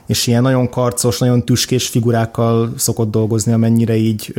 [0.07, 4.35] és ilyen nagyon karcos, nagyon tüskés figurákkal szokott dolgozni, amennyire így,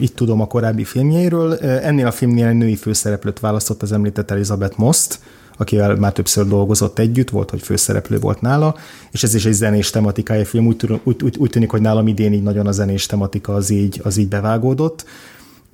[0.00, 1.54] így tudom a korábbi filmjeiről.
[1.58, 5.18] Ennél a filmnél egy női főszereplőt választott az említett Elizabeth Most,
[5.56, 8.76] akivel már többször dolgozott együtt, volt, hogy főszereplő volt nála,
[9.10, 12.32] és ez is egy zenés tematikája film, úgy, úgy, úgy, úgy tűnik, hogy nálam idén
[12.32, 15.04] így nagyon a zenés tematika az így, az így bevágódott.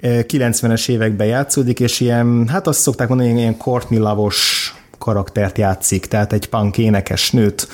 [0.00, 6.06] Ö, 90-es években játszódik, és ilyen, hát azt szokták mondani, ilyen Courtney Lavos karaktert játszik,
[6.06, 7.68] tehát egy punk énekes nőt,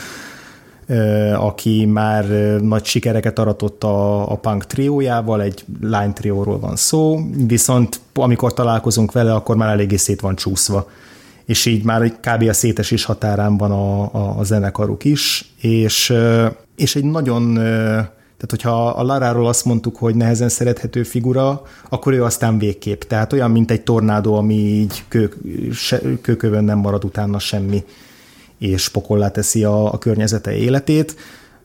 [1.34, 2.24] aki már
[2.60, 9.12] nagy sikereket aratott a, a punk triójával, egy lány trióról van szó, viszont amikor találkozunk
[9.12, 10.86] vele, akkor már eléggé szét van csúszva
[11.44, 12.48] és így már kb.
[12.48, 16.14] a szétesés határán van a, a, a zenekaruk is, és,
[16.76, 17.58] és egy nagyon,
[18.46, 23.02] tehát hogyha a Laráról azt mondtuk, hogy nehezen szerethető figura, akkor ő aztán végképp.
[23.02, 25.32] Tehát olyan, mint egy tornádó, ami így kő,
[25.72, 27.84] se, kőkövön nem marad utána semmi,
[28.58, 31.16] és pokollá teszi a, a környezete életét.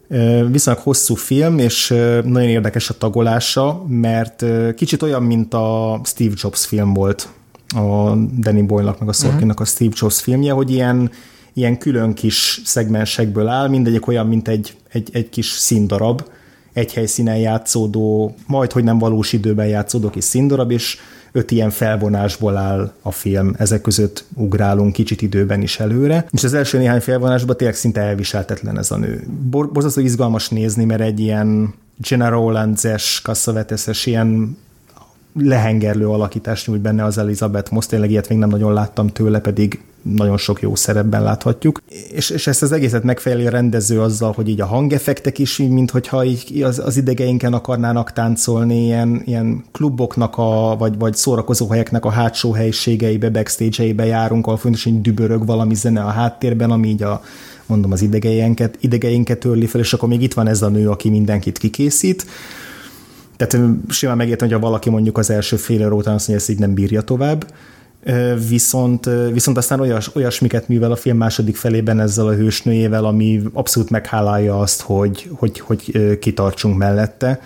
[0.08, 1.88] Ö, Viszonylag hosszú film, és
[2.24, 4.46] nagyon érdekes a tagolása, mert
[4.76, 7.30] kicsit olyan, mint a Steve Jobs film volt,
[7.76, 11.12] a Danny Boyle-nak, meg a Sorkinnak a Steve Jobs filmje, hogy ilyen,
[11.54, 16.22] ilyen külön kis szegmensekből áll, mindegyik olyan, mint egy, egy, egy kis színdarab,
[16.74, 20.98] egy helyszínen játszódó, majd, hogy nem valós időben játszódó kis színdarab, és
[21.32, 23.54] öt ilyen felvonásból áll a film.
[23.58, 26.26] Ezek között ugrálunk kicsit időben is előre.
[26.32, 29.28] És az első néhány felvonásban tényleg szinte elviseltetlen ez a nő.
[29.50, 34.58] Bor- Borzasztó izgalmas nézni, mert egy ilyen General Rollins-es, Cassavetes-es ilyen
[35.34, 39.82] lehengerlő alakítást nyújt benne az Elizabeth Moss, tényleg ilyet még nem nagyon láttam tőle, pedig
[40.02, 41.82] nagyon sok jó szerepben láthatjuk.
[42.12, 45.70] És, és ezt az egészet megfejeli a rendező azzal, hogy így a hangeffektek is, így,
[45.70, 52.06] mint hogyha így az, az idegeinken akarnának táncolni, ilyen, ilyen kluboknak, a, vagy, vagy szórakozóhelyeknek
[52.06, 57.22] a hátsó helyiségeibe, backstage-eibe járunk, ahol fontosan dübörög valami zene a háttérben, ami így a
[57.66, 61.10] mondom, az idegeinket, idegeinket törli fel, és akkor még itt van ez a nő, aki
[61.10, 62.26] mindenkit kikészít.
[63.38, 66.50] Tehát simán megértem, hogy ha valaki mondjuk az első fél óra után azt mondja, ezt
[66.50, 67.46] így nem bírja tovább,
[68.50, 73.90] viszont, viszont aztán olyas, olyasmiket művel a film második felében ezzel a hősnőjével, ami abszolút
[73.90, 77.42] meghálálja azt, hogy, hogy, hogy kitartsunk mellette,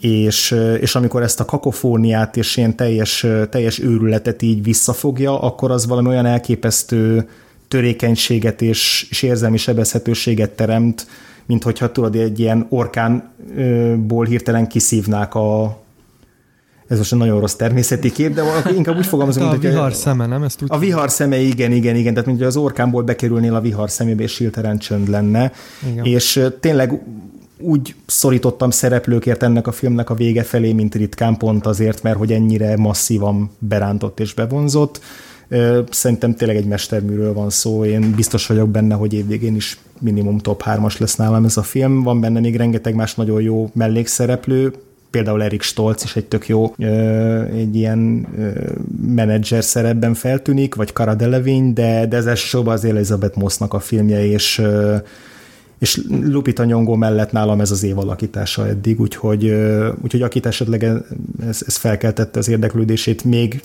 [0.00, 5.86] és, és amikor ezt a kakofóniát és ilyen teljes, teljes őrületet így visszafogja, akkor az
[5.86, 7.28] valami olyan elképesztő
[7.68, 11.06] törékenységet és, és érzelmi sebezhetőséget teremt,
[11.46, 15.84] mint hogyha tudod, egy ilyen orkánból hirtelen kiszívnák a,
[16.88, 18.42] ez most egy nagyon rossz természeti kép, de
[18.76, 20.42] inkább úgy fogalmazom, mint, a vihar szeme, nem?
[20.42, 23.60] Ezt úgy a vihar szeme, igen, igen, igen, tehát mint hogy az orkánból bekerülnél a
[23.60, 25.52] vihar szemébe, és hirtelen csönd lenne.
[25.92, 26.04] Igen.
[26.04, 27.02] És tényleg
[27.58, 32.32] úgy szorítottam szereplőkért ennek a filmnek a vége felé, mint ritkán pont azért, mert hogy
[32.32, 35.00] ennyire masszívan berántott és bevonzott.
[35.90, 40.62] Szerintem tényleg egy mesterműről van szó, én biztos vagyok benne, hogy évvégén is minimum top
[40.64, 42.02] 3-as lesz nálam ez a film.
[42.02, 44.72] Van benne még rengeteg más nagyon jó mellékszereplő,
[45.10, 46.74] például Erik Stolz is egy tök jó
[47.52, 48.26] egy ilyen
[49.00, 54.24] menedzser szerepben feltűnik, vagy Cara Delevingne, de, de ez elsősorban az Elizabeth Mossnak a filmje,
[54.24, 54.62] és
[55.78, 59.54] és Lupita Nyongó mellett nálam ez az év alakítása eddig, úgyhogy,
[60.02, 63.62] úgyhogy akit esetleg ez, ez felkeltette az érdeklődését, még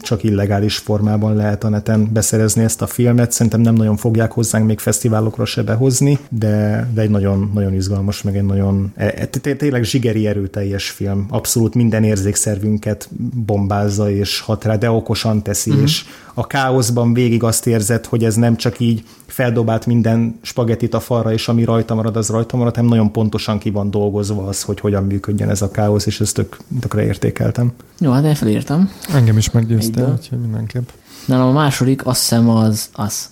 [0.00, 3.32] csak illegális formában lehet a neten beszerezni ezt a filmet.
[3.32, 8.22] Szerintem nem nagyon fogják hozzánk még fesztiválokra se behozni, de, de egy nagyon, nagyon izgalmas,
[8.22, 11.26] meg egy nagyon e, e, tényleg zsigeri erőteljes film.
[11.30, 13.08] Abszolút minden érzékszervünket
[13.46, 15.82] bombázza és hat rá, de okosan teszi, mm-hmm.
[15.82, 16.04] és
[16.34, 19.02] a káoszban végig azt érzed, hogy ez nem csak így
[19.38, 23.58] feldobált minden spagettit a falra, és ami rajta marad, az rajta marad, hanem nagyon pontosan
[23.58, 27.72] ki van dolgozva az, hogy hogyan működjön ez a káosz, és ezt tök, tökre értékeltem.
[27.98, 28.90] Jó, hát felírtam.
[29.14, 30.88] Engem is meggyőzte, úgyhogy mindenképp.
[31.26, 33.30] Nálam a második, azt hiszem az az.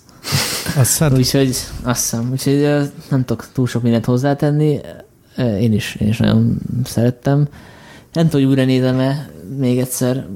[0.77, 4.79] Azt Úgyhogy azt hiszem, úgyhogy nem tudok túl sok mindent hozzátenni.
[5.37, 7.47] Én is, én is nagyon szerettem.
[8.13, 10.27] Nem tudom, hogy újra nézem-e még egyszer,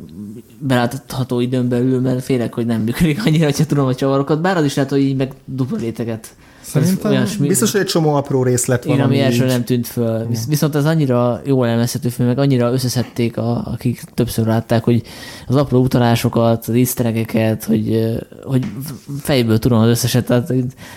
[0.68, 4.64] belátható időn belül, mert félek, hogy nem működik annyira, hogyha tudom a csavarokat, bár az
[4.66, 8.44] is lehet, hogy így meg dupla réteget Szerintem olyan smi- biztos, hogy egy csomó apró
[8.44, 8.96] részlet van.
[8.96, 10.28] Igen, ami első nem tűnt föl.
[10.28, 15.02] Visz- viszont az annyira jól elmeszhető film, meg annyira összeszedték, a, akik többször látták, hogy
[15.48, 17.26] az apró utalásokat, az easter
[17.66, 18.66] hogy, hogy
[19.22, 20.54] fejből tudom az összeset, tehát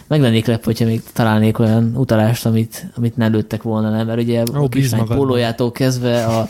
[0.07, 4.07] meg lennék lep, hogyha még találnék olyan utalást, amit, amit ne lőttek volna, nem?
[4.07, 6.49] Mert ugye Ó, a kislány pólójától kezdve a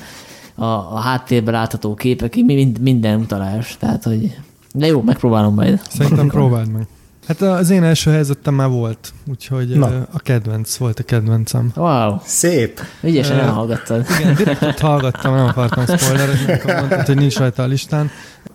[0.54, 3.76] a, a háttérben látható képek, mind, minden utalás.
[3.78, 4.36] Tehát, hogy
[4.72, 5.80] de jó, megpróbálom majd.
[5.88, 6.86] Szerintem próbáld meg.
[7.26, 10.06] Hát az én első helyzetem már volt, úgyhogy Na.
[10.12, 11.72] a kedvenc volt a kedvencem.
[11.76, 12.16] Wow.
[12.24, 12.80] Szép.
[13.02, 14.06] Ügyesen uh, elhallgattad.
[14.20, 18.10] Igen, direkt hallgattam, nem akartam spoilerezni, amikor mondtad, hogy nincs rajta a listán.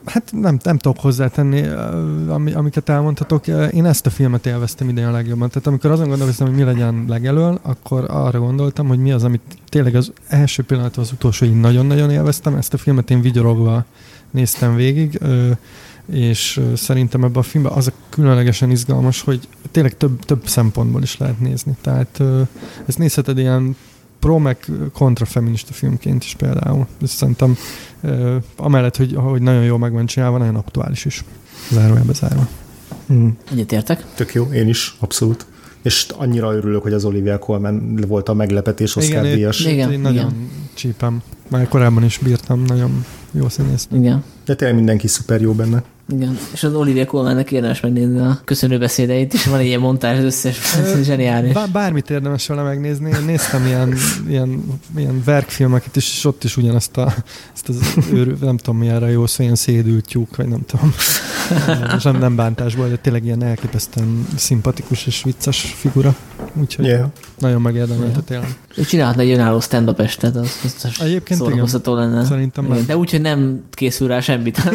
[0.06, 1.68] Hát nem, nem tudok hozzátenni,
[2.28, 3.48] ami, amiket elmondhatok.
[3.48, 5.50] Én ezt a filmet élveztem idén a legjobban.
[5.50, 9.42] Tehát amikor azon gondolkoztam, hogy mi legyen legelől, akkor arra gondoltam, hogy mi az, amit
[9.70, 12.56] tényleg az első pillanat az utolsó, én nagyon-nagyon élveztem.
[12.56, 13.86] Ezt a filmet én vigyorogva
[14.32, 15.20] néztem végig
[16.12, 21.18] és szerintem ebben a filmben az a különlegesen izgalmas, hogy tényleg több, több szempontból is
[21.18, 21.78] lehet nézni.
[21.82, 22.22] Tehát
[22.86, 23.76] ezt nézheted ilyen
[24.20, 26.88] pro meg kontrafeminista filmként is például.
[27.02, 27.58] Ez szerintem
[28.56, 31.24] amellett, hogy, hogy nagyon jól meg van csinálva, nagyon aktuális is.
[31.72, 32.48] Zárójelbe zárva.
[33.08, 33.38] Hmm.
[33.52, 34.06] Egyetértek?
[34.16, 35.46] Tök jó, én is, abszolút.
[35.82, 39.60] És annyira örülök, hogy az Olivia Colman volt a meglepetés Oscar igen, díjas.
[39.60, 40.50] Igen, én, én nagyon igen.
[40.74, 41.22] csípem.
[41.48, 43.88] Már korábban is bírtam, nagyon jó színész.
[43.92, 44.24] Igen.
[44.46, 45.84] De tényleg mindenki szuper jó benne.
[46.12, 50.18] Igen, és az Olivia Colmannek érdemes megnézni a köszönő beszédeit, és van egy ilyen montázs
[50.18, 51.54] az összes, zseniális.
[51.54, 53.10] Bár, bármit érdemes volna megnézni.
[53.10, 53.96] Én néztem ilyen,
[54.28, 54.64] ilyen,
[54.98, 57.14] ilyen verkfilmeket is, és ott is ugyanazt a,
[57.54, 57.78] ezt az
[58.14, 60.94] őr, nem tudom mi erre jó szó, ilyen szédült tyúk, vagy nem tudom.
[61.98, 66.16] és nem, nem bántásból, de tényleg ilyen elképesztően szimpatikus és vicces figura.
[66.54, 67.10] Úgyhogy yeah.
[67.40, 68.24] nagyon megérdemelte yeah.
[68.24, 68.58] tényleg.
[68.76, 72.26] Ő csinálhatna egy önálló stand-up estet, az biztos Egyébként szórakoztató lenne.
[72.26, 74.58] Szerintem igen, De úgy, hogy nem készül rá semmit,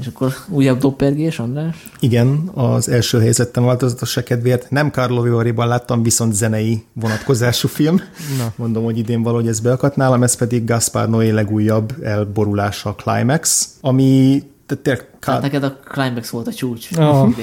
[0.00, 1.90] És akkor újabb doppergés, András?
[2.00, 4.70] Igen, az első helyzetem változatos se kedvéért.
[4.70, 8.00] Nem Carlo Vioriban láttam, viszont zenei vonatkozású film.
[8.38, 8.52] Na.
[8.56, 14.42] Mondom, hogy idén valahogy ez beakadt nálam, ez pedig Gaspar Noé legújabb elborulása Climax, ami
[14.76, 16.88] tehát Hát neked a Climax volt a csúcs.
[16.96, 17.28] Oh.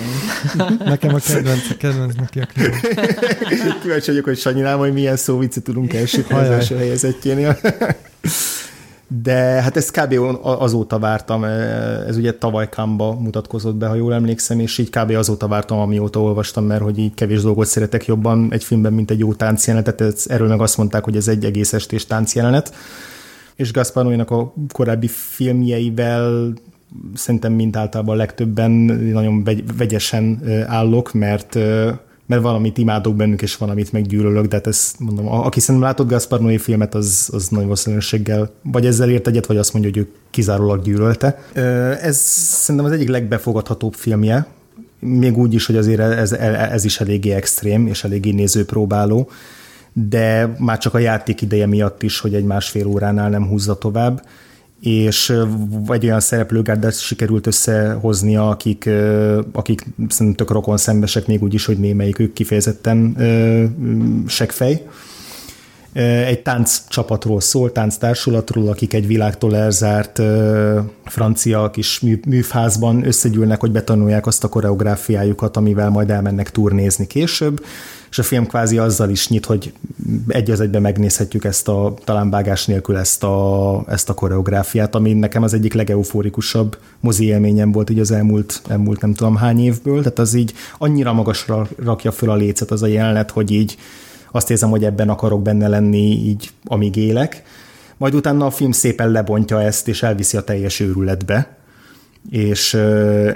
[0.86, 2.82] Nekem a kedvenc, kedvenc neki a Climax.
[3.82, 5.94] Kíváncsi vagyok, hogy Sanyinál majd milyen szó vicci tudunk
[6.30, 7.58] az első helyezettjénél.
[9.24, 10.20] De hát ezt kb.
[10.42, 11.44] azóta vártam,
[12.08, 15.12] ez ugye tavaly Kamba mutatkozott be, ha jól emlékszem, és így kb.
[15.12, 19.20] azóta vártam, amióta olvastam, mert hogy így kevés dolgot szeretek jobban egy filmben, mint egy
[19.20, 22.74] jó táncjelenetet, erről meg azt mondták, hogy ez egy egész estés táncjelenet,
[23.56, 26.54] és Gaspar a korábbi filmjeivel
[27.14, 29.48] szerintem mint általában legtöbben nagyon
[29.78, 31.58] vegyesen állok, mert
[32.28, 36.40] mert valamit imádok bennük, és valamit meggyűlölök, de hát ezt mondom, aki szerintem látott Gaspar
[36.40, 40.08] Noé filmet, az, az nagy valószínűséggel vagy ezzel ért egyet, vagy azt mondja, hogy ő
[40.30, 41.44] kizárólag gyűlölte.
[42.02, 44.48] Ez szerintem az egyik legbefogadhatóbb filmje,
[45.00, 49.30] még úgy is, hogy azért ez, ez is eléggé extrém, és eléggé nézőpróbáló,
[49.94, 54.26] de már csak a játék ideje miatt is, hogy egy másfél óránál nem húzza tovább
[54.86, 55.34] és
[55.88, 58.90] egy olyan szereplőgárdát sikerült összehoznia, akik,
[59.52, 63.16] akik szerintem tök rokon szembesek, még úgy is, hogy némelyikük kifejezetten
[64.28, 64.88] segfej.
[66.04, 70.22] Egy tánc csapatról szól, társulatról, akik egy világtól elzárt
[71.06, 77.66] francia kis mű, műfházban összegyűlnek, hogy betanulják azt a koreográfiájukat, amivel majd elmennek turnézni később.
[78.10, 79.74] És a film kvázi azzal is nyit, hogy
[80.28, 85.14] egy az egyben megnézhetjük ezt a, talán vágás nélkül ezt a, ezt a koreográfiát, ami
[85.14, 89.98] nekem az egyik legeufórikusabb mozi élményem volt így az elmúlt, elmúlt nem tudom hány évből,
[89.98, 93.78] tehát az így annyira magasra rakja föl a lécet az a jelenet, hogy így
[94.36, 97.44] azt érzem, hogy ebben akarok benne lenni így, amíg élek.
[97.98, 101.58] Majd utána a film szépen lebontja ezt, és elviszi a teljes őrületbe.
[102.30, 102.78] És,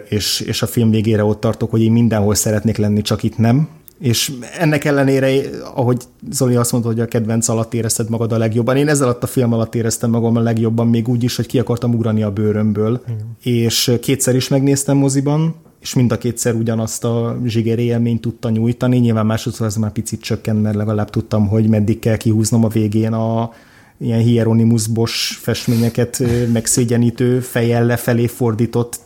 [0.10, 3.68] és, és a film végére ott tartok, hogy én mindenhol szeretnék lenni, csak itt nem,
[4.00, 5.40] és ennek ellenére,
[5.76, 6.02] ahogy
[6.32, 9.28] Zoli azt mondta, hogy a kedvenc alatt érezted magad a legjobban, én ezzel alatt a
[9.28, 13.02] film alatt éreztem magam a legjobban, még úgy is, hogy ki akartam ugrani a bőrömből,
[13.12, 13.16] mm.
[13.42, 18.98] és kétszer is megnéztem moziban, és mind a kétszer ugyanazt a zsigeri élményt tudta nyújtani,
[18.98, 23.14] nyilván másodszor ez már picit csökkent, mert legalább tudtam, hogy meddig kell kihúznom a végén
[23.14, 23.52] a
[23.98, 26.24] ilyen Hieronymus Bosch festményeket
[26.54, 29.00] megszégyenítő fejjel lefelé fordított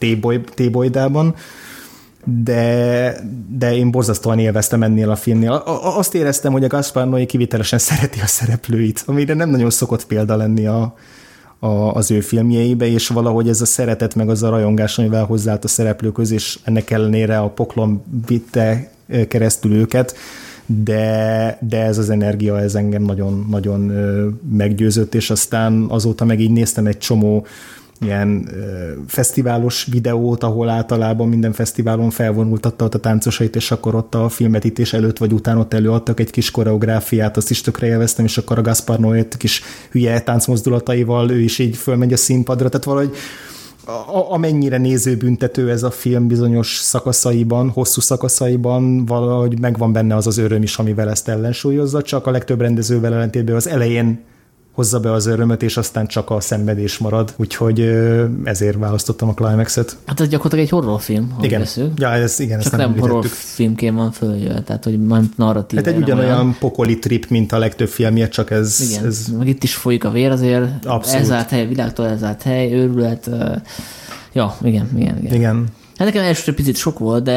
[0.56, 1.36] tébolydában,
[2.44, 3.16] de,
[3.58, 5.52] de én borzasztóan élveztem ennél a filmnél.
[5.98, 10.36] Azt éreztem, hogy a Gaspar Noé kivitelesen szereti a szereplőit, amire nem nagyon szokott példa
[10.36, 10.96] lenni a,
[11.64, 15.64] a, az ő filmjeibe, és valahogy ez a szeretet, meg az a rajongás, amivel hozzáállt
[15.64, 18.92] a szereplőköz, és ennek ellenére a poklon vitte
[19.28, 20.16] keresztül őket,
[20.66, 23.80] de, de ez az energia, ez engem nagyon, nagyon
[24.52, 27.46] meggyőzött, és aztán azóta meg így néztem egy csomó
[28.04, 28.50] ilyen
[29.08, 35.18] fesztiválos videót, ahol általában minden fesztiválon felvonultatta a táncosait, és akkor ott a filmetítés előtt
[35.18, 39.00] vagy után ott előadtak egy kis koreográfiát, azt is tökre élveztem, és akkor a Gaspar
[39.00, 39.62] Noé kis
[39.92, 43.16] hülye táncmozdulataival ő is így fölmegy a színpadra, tehát valahogy
[44.30, 50.64] amennyire nézőbüntető ez a film bizonyos szakaszaiban, hosszú szakaszaiban, valahogy megvan benne az az öröm
[50.64, 54.20] is, amivel ezt ellensúlyozza, csak a legtöbb rendezővel ellentétben az elején
[54.74, 57.80] hozza be az örömöt, és aztán csak a szenvedés marad, úgyhogy
[58.44, 59.98] ezért választottam a Climax-et.
[60.06, 61.60] Hát ez gyakorlatilag egy horrorfilm, igen.
[61.60, 62.00] Beszélünk.
[62.00, 65.78] Ja, ez, igen, Csak nem, nem horrorfilmként van följön, tehát hogy már narratív.
[65.78, 66.56] Hát egy ugyanolyan olyan...
[66.60, 68.90] pokoli trip, mint a legtöbb filmje, csak ez...
[68.90, 69.28] Igen, ez...
[69.38, 70.86] meg itt is folyik a vér azért.
[70.86, 71.20] Abszolút.
[71.20, 73.30] Elzárt hely, világtól elzárt hely, őrület.
[74.34, 75.34] Ja, igen, igen, igen.
[75.34, 75.68] Igen.
[76.04, 77.34] Hát nekem elsőre picit sok volt, de,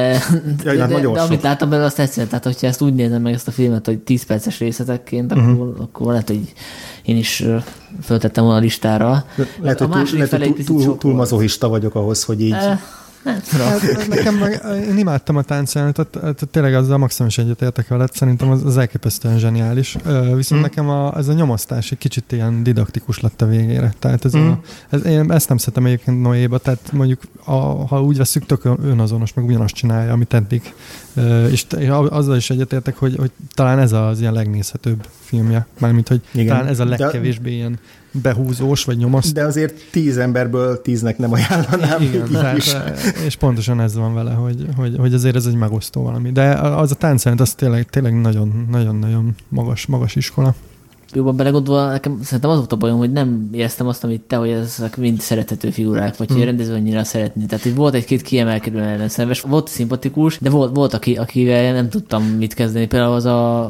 [0.64, 2.28] ja, de, de, de amit láttam belőle, azt tetszett.
[2.28, 5.51] Tehát, hogyha ezt úgy nézem meg ezt a filmet, hogy 10 perces részletekként, uh-huh.
[5.51, 6.52] akkor, akkor lehet, hogy
[7.02, 7.44] én is
[8.02, 9.24] föltettem volna a listára.
[9.60, 12.52] Lehet, hogy, túl, lehet, hogy túl, túl, túl mazohista vagyok ahhoz, hogy így...
[12.52, 12.78] Uh,
[13.27, 13.40] nem.
[13.69, 18.65] Hát, nekem meg, én imádtam a táncjelenetet, tehát tényleg azzal maximális egyetértek veled, szerintem az,
[18.65, 19.97] az elképesztően zseniális.
[20.35, 20.61] Viszont hmm.
[20.61, 23.94] nekem a, ez a nyomasztás egy kicsit ilyen didaktikus lett a végére.
[23.98, 24.51] Tehát ez hmm.
[24.51, 28.65] a, ez, én ezt nem szeretem egyébként Noéba, tehát mondjuk a, ha úgy veszük, tök
[28.65, 30.74] önazonos, meg ugyanazt csinálja, amit eddig.
[31.51, 31.66] És
[32.09, 35.66] azzal is egyetértek, hogy, hogy talán ez az ilyen legnézhetőbb filmje.
[35.78, 36.47] Mármint, hogy Igen.
[36.47, 37.78] talán ez a legkevésbé ilyen
[38.22, 39.32] behúzós vagy nyomasztó.
[39.32, 42.02] De azért tíz emberből tíznek nem ajánlanám.
[42.02, 42.72] Igen, tehát, is.
[43.24, 46.32] és pontosan ez van vele, hogy, hogy, hogy azért ez egy megosztó valami.
[46.32, 50.55] De az a táncjelent, az tényleg, tényleg nagyon, nagyon, nagyon magas, magas iskola
[51.12, 54.51] jobban belegondolva, nekem szerintem az volt a bajom, hogy nem éreztem azt, amit te, hogy
[54.51, 56.37] ezek mind szerethető figurák, vagy hmm.
[56.37, 57.47] hogy rendező annyira szeretni.
[57.47, 62.23] Tehát hogy volt egy-két kiemelkedő ellenszenves, volt szimpatikus, de volt, volt aki, akivel nem tudtam
[62.23, 62.87] mit kezdeni.
[62.87, 63.65] Például az a,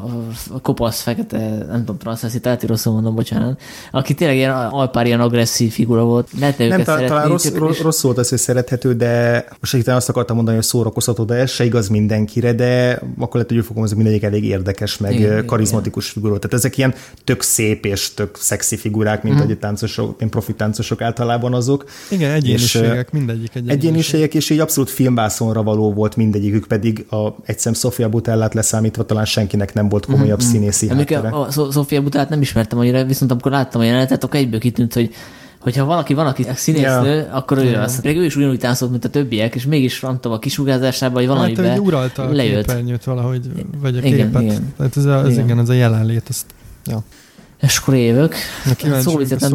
[0.51, 1.39] a kopasz, fekete,
[1.69, 3.61] nem tudom, transzenszitált, rosszul mondom, bocsánat,
[3.91, 6.29] aki tényleg ilyen alpár ilyen agresszív figura volt.
[6.39, 9.89] Lehet nem, ta, szeretni, talán rossz, rossz, rossz, volt az, hogy szerethető, de most itt
[9.89, 13.83] azt akartam mondani, hogy szórakoztató, de ez se igaz mindenkire, de akkor lehet, hogy fogom,
[13.83, 16.23] hogy mindegyik elég érdekes, meg igen, karizmatikus igen.
[16.23, 16.39] figura.
[16.39, 16.95] Tehát ezek ilyen
[17.27, 19.39] tök szép és tök szexi figurák, mint mm.
[19.39, 21.85] hogy táncosok, mint profi táncosok általában azok.
[22.11, 24.35] Igen, egyéniségek, és, mindegyik egy egyéniségek.
[24.35, 29.75] és így abszolút filmbászonra való volt mindegyikük, pedig a egyszem Sofia Butellát leszámítva talán senkinek
[29.75, 30.47] nem volt komolyabb mm.
[30.47, 31.29] színészi háttere.
[31.29, 35.15] A Sofia Butellát nem ismertem annyira, viszont amikor láttam a jelenetet, akkor egyből kitűnt, hogy
[35.61, 37.37] hogyha valaki van, aki színésznő, yeah.
[37.37, 37.83] akkor ő yeah.
[37.83, 38.01] az.
[38.01, 41.27] Pedig ő is ugyanúgy táncolt, mint a többiek, és mégis nem tudom, a kisugázásában, vagy
[41.27, 42.67] valamiben hát, hogy uralta a lejött.
[42.67, 43.51] képernyőt valahogy,
[43.81, 44.43] vagy a igen, képet.
[44.43, 44.75] Igen.
[44.77, 45.45] Tehát ez, a, ez igen.
[45.45, 46.47] igen, ez a jelenlét, ezt,
[46.87, 47.03] ja.
[47.61, 48.35] És akkor évök.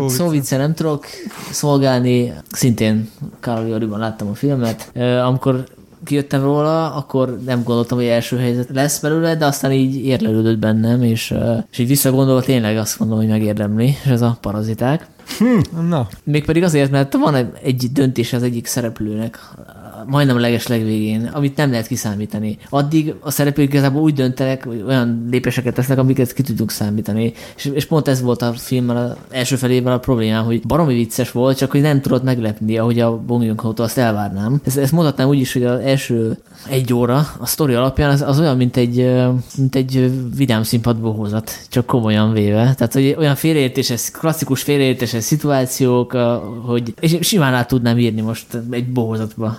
[0.10, 1.06] Szóvicet nem, tudok
[1.52, 2.34] szolgálni.
[2.52, 3.10] Szintén
[3.40, 4.92] Karol láttam a filmet.
[5.26, 5.64] Amikor
[6.04, 11.04] kijöttem róla, akkor nem gondoltam, hogy első helyzet lesz belőle, de aztán így érlelődött bennem,
[11.04, 11.34] és,
[11.72, 15.08] és így visszagondolva tényleg azt mondom, hogy megérdemli, és ez a paraziták.
[15.38, 16.08] Hm, na.
[16.24, 19.40] Mégpedig azért, mert van egy döntés az egyik szereplőnek,
[20.06, 22.58] majdnem a leges legvégén, amit nem lehet kiszámítani.
[22.70, 27.34] Addig a szereplők igazából úgy döntenek, hogy olyan lépéseket tesznek, amiket ki tudunk számítani.
[27.56, 31.32] És, és pont ez volt a filmmel az első felében a problémám, hogy baromi vicces
[31.32, 34.62] volt, csak hogy nem tudott meglepni, ahogy a Bong joon azt elvárnám.
[34.66, 36.38] Ezt, ezt mondhatnám úgy is, hogy az első
[36.70, 39.16] egy óra a sztori alapján az, az olyan, mint egy,
[39.58, 42.74] mint egy vidám színpadbohózat, csak komolyan véve.
[42.78, 46.12] Tehát, hogy olyan félreértéses, klasszikus félreértéses szituációk,
[46.66, 49.58] hogy és simán át tudnám írni most egy bohózatba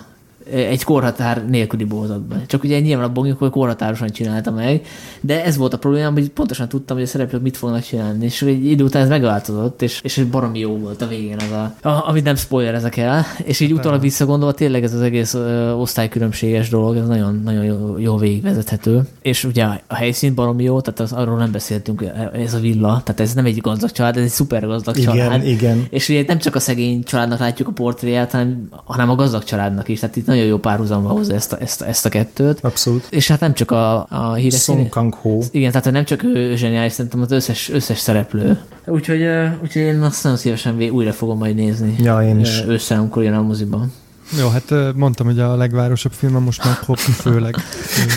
[0.51, 2.43] egy korhatár nélküli bohozatban.
[2.47, 4.85] Csak ugye nyilván a bongjuk, hogy korhatárosan csinálta meg,
[5.21, 8.41] de ez volt a probléma, hogy pontosan tudtam, hogy a szereplők mit fognak csinálni, és
[8.41, 11.89] egy idő után ez megváltozott, és, és egy baromi jó volt a végén az a,
[11.89, 15.71] a amit nem spoiler ezek el, és így utólag visszagondolva tényleg ez az egész ö,
[15.71, 20.99] osztálykülönbséges dolog, ez nagyon, nagyon jó, jó végigvezethető, és ugye a helyszín baromi jó, tehát
[20.99, 24.29] az, arról nem beszéltünk, ez a villa, tehát ez nem egy gazdag család, ez egy
[24.29, 25.47] szuper gazdag Igen, család.
[25.47, 25.85] igen.
[25.89, 29.87] És ugye nem csak a szegény családnak látjuk a portréját, hanem, hanem a gazdag családnak
[29.87, 29.99] is.
[29.99, 32.59] Tehát itt nagyon jó párhuzamba hozza ezt a, ezt, a- ezt a kettőt.
[32.61, 33.07] Abszolút.
[33.09, 35.39] És hát nem csak a, a híres Song Kang Ho.
[35.51, 38.59] igen, tehát nem csak ő zseniális, szerintem az összes, összes szereplő.
[38.87, 39.21] Úgyhogy,
[39.61, 41.95] úgyhogy én azt nagyon szívesen újra fogom majd nézni.
[41.99, 42.63] Ja, én is.
[42.67, 43.91] Ősszel, amikor jön a moziban.
[44.37, 47.55] Jó, hát mondtam, hogy a legvárosabb filmem most már hop főleg.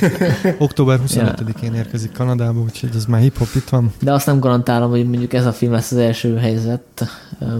[0.58, 3.92] Október 25-én érkezik Kanadába, úgyhogy ez már hip-hop itt van.
[4.00, 7.08] De azt nem garantálom, hogy mondjuk ez a film lesz az első helyzet,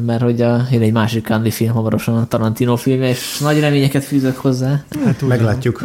[0.07, 4.05] mert hogy a, jön egy másik Candy film hamarosan, a Tarantino filmje, és nagy reményeket
[4.05, 4.85] fűzök hozzá.
[5.05, 5.85] Hát Meglátjuk.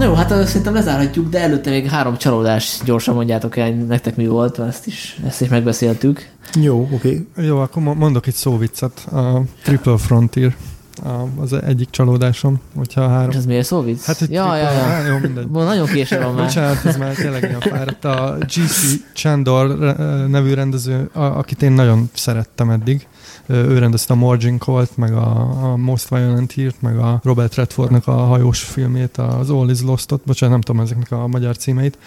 [0.00, 4.26] Na jó, hát szerintem lezárhatjuk, de előtte még három csalódás gyorsan mondjátok el, nektek mi
[4.26, 6.28] volt, mert ezt is, ezt is megbeszéltük.
[6.60, 7.26] Jó, oké.
[7.34, 7.44] van.
[7.44, 9.06] Jó, akkor mo- mondok egy szóviccet.
[9.12, 10.56] A Triple Frontier
[11.04, 13.30] a, az egyik csalódásom, hogyha a három...
[13.30, 14.04] És ez miért szó vicc?
[14.04, 15.12] Hát egy ja, ja, triple- ja.
[15.12, 15.46] Jó, mindegy.
[15.46, 16.44] Bon, nagyon késő van már.
[16.44, 18.04] Bocsánat, ez már tényleg ilyen fáradt.
[18.04, 18.84] A G.C.
[19.14, 23.06] Chandor eh, nevű rendező, a- akit én nagyon szerettem eddig.
[23.50, 28.06] Ő rendezte a Margin Colt, meg a, a Most Violent Hírt, meg a Robert Redfordnak
[28.06, 31.98] a hajós filmét, az All is Lost-ot, bocsánat, nem tudom ezeknek a magyar címeit.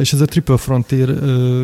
[0.00, 1.08] És ez a Triple Frontier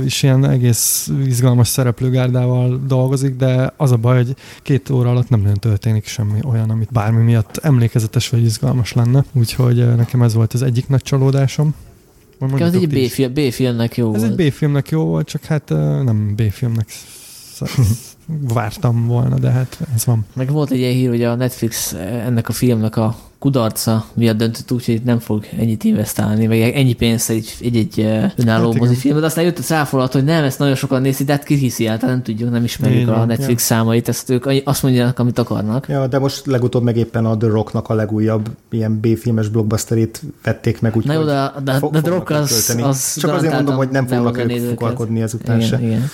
[0.04, 5.40] is ilyen egész izgalmas szereplőgárdával dolgozik, de az a baj, hogy két óra alatt nem
[5.40, 9.24] nagyon történik semmi olyan, amit bármi miatt emlékezetes vagy izgalmas lenne.
[9.32, 11.74] Úgyhogy nekem ez volt az egyik nagy csalódásom.
[12.40, 14.40] Ez mondjatok egy B-filmnek jó Ez volt.
[14.40, 15.68] egy B-filmnek jó volt, csak hát
[16.04, 16.88] nem B-filmnek
[18.26, 20.26] vártam volna, de hát ez van.
[20.32, 24.72] Meg volt egy ilyen hír, hogy a Netflix ennek a filmnek a kudarca miatt döntött
[24.72, 28.74] úgy, hogy nem fog ennyit investálni, meg ennyi pénzt egy, egy, egy eh, önálló Hát
[28.74, 28.86] igen.
[28.86, 31.54] mozifilmbe, de aztán jött a cáfolat, hogy nem, ezt nagyon sokan nézik, de hát ki
[31.54, 35.18] hiszi el, tehát nem tudjuk, nem ismerjük Így a Netflix számait, ezt ők azt mondják,
[35.18, 35.88] amit akarnak.
[35.88, 40.80] Ja, de most legutóbb meg éppen a The Rocknak a legújabb ilyen B-filmes blockbusterét vették
[40.80, 43.76] meg, úgyhogy Na jó, de, de, fo- de The Rock az, az Csak azért mondom,
[43.76, 45.76] hogy nem fognak ők fogalkodni ezután se.
[45.76, 46.10] Igen, igen.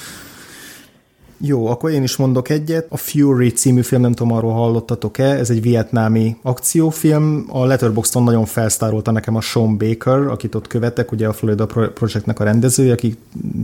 [1.41, 2.87] Jó, akkor én is mondok egyet.
[2.89, 7.47] A Fury című film, nem tudom, arról hallottatok-e, ez egy vietnámi akciófilm.
[7.49, 11.93] A Letterboxdon nagyon felsztárolta nekem a Sean Baker, akit ott követek, ugye a Florida Pro-
[11.93, 13.17] Projectnek a rendezője, aki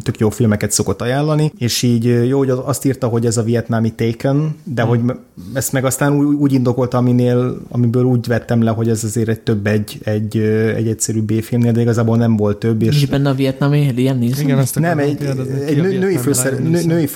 [0.02, 3.92] tök jó filmeket szokott ajánlani, és így jó, hogy azt írta, hogy ez a vietnámi
[3.92, 4.90] Taken, de hmm.
[4.90, 5.16] hogy
[5.52, 9.40] ezt meg aztán úgy, úgy indokolta, aminél, amiből úgy vettem le, hogy ez azért egy
[9.40, 10.38] több egy, egy,
[10.76, 14.44] egy egyszerű B-filmnél, de igazából nem volt több, és És benne a vietnami Liam Neeson?
[14.44, 15.22] Igen, ezt nem, egy,
[15.66, 17.06] egy a nő, női, vietnámi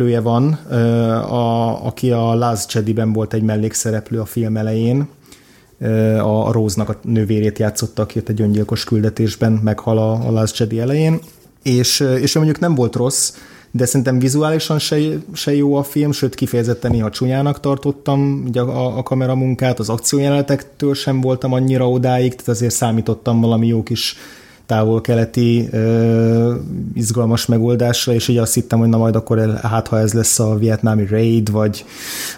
[0.00, 0.52] főszereplője van,
[1.22, 5.08] a, aki a Last Jedi-ben volt egy mellékszereplő a film elején.
[6.18, 10.80] A, a Rose-nak a nővérét játszotta, aki egy öngyilkos küldetésben meghal a, a Last Jedi
[10.80, 11.18] elején.
[11.62, 13.32] És, és mondjuk nem volt rossz,
[13.70, 14.96] de szerintem vizuálisan se,
[15.32, 20.94] se jó a film, sőt kifejezetten néha csúnyának tartottam ugye a, a kameramunkát, az akciójelenetektől
[20.94, 24.16] sem voltam annyira odáig, tehát azért számítottam valami jó kis
[24.70, 26.54] távol-keleti ö,
[26.94, 30.54] izgalmas megoldásra, és így azt hittem, hogy na majd akkor hát ha ez lesz a
[30.54, 31.84] vietnámi raid, vagy,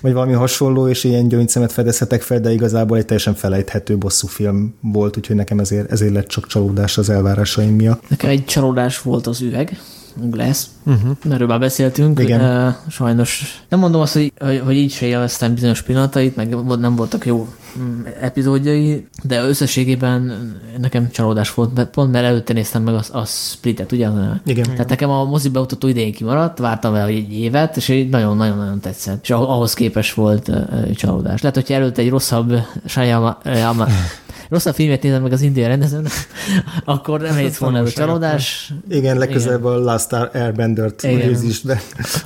[0.01, 5.17] vagy valami hasonló, és ilyen gyöngycemet fedezhetek fel, de igazából egy teljesen felejthető bosszúfilm volt,
[5.17, 8.03] úgyhogy nekem ezért, ezért lett csak csalódás az elvárásaim miatt.
[8.09, 9.79] Nekem egy csalódás volt az üveg,
[10.15, 11.17] Glass, Uh-huh.
[11.31, 12.21] erről már beszéltünk.
[12.21, 12.77] Igen.
[12.89, 14.33] Sajnos nem mondom azt, hogy,
[14.65, 17.49] hogy, így se élveztem bizonyos pillanatait, meg nem voltak jó
[17.79, 23.25] mm, epizódjai, de összességében nekem csalódás volt, mert pont mert előtte néztem meg a, a
[23.25, 24.09] Splitet, ugye?
[24.45, 24.65] Igen.
[24.65, 29.23] Tehát nekem a mozi beutató idején kimaradt, vártam vele egy évet, és így nagyon-nagyon-nagyon tetszett.
[29.23, 30.51] És ah- ahhoz képes volt
[30.95, 31.41] csalódás.
[31.41, 32.55] Lehet, hogyha előtte egy rosszabb
[32.87, 33.87] Shyama, Yama,
[34.53, 36.07] rosszabb filmet nézem meg az indiai rendezőn,
[36.85, 38.73] akkor nem egy volna ez a csalódás.
[38.89, 41.29] Igen, legközelebb a Last Airbender-t Igen.
[41.29, 41.83] nézd be.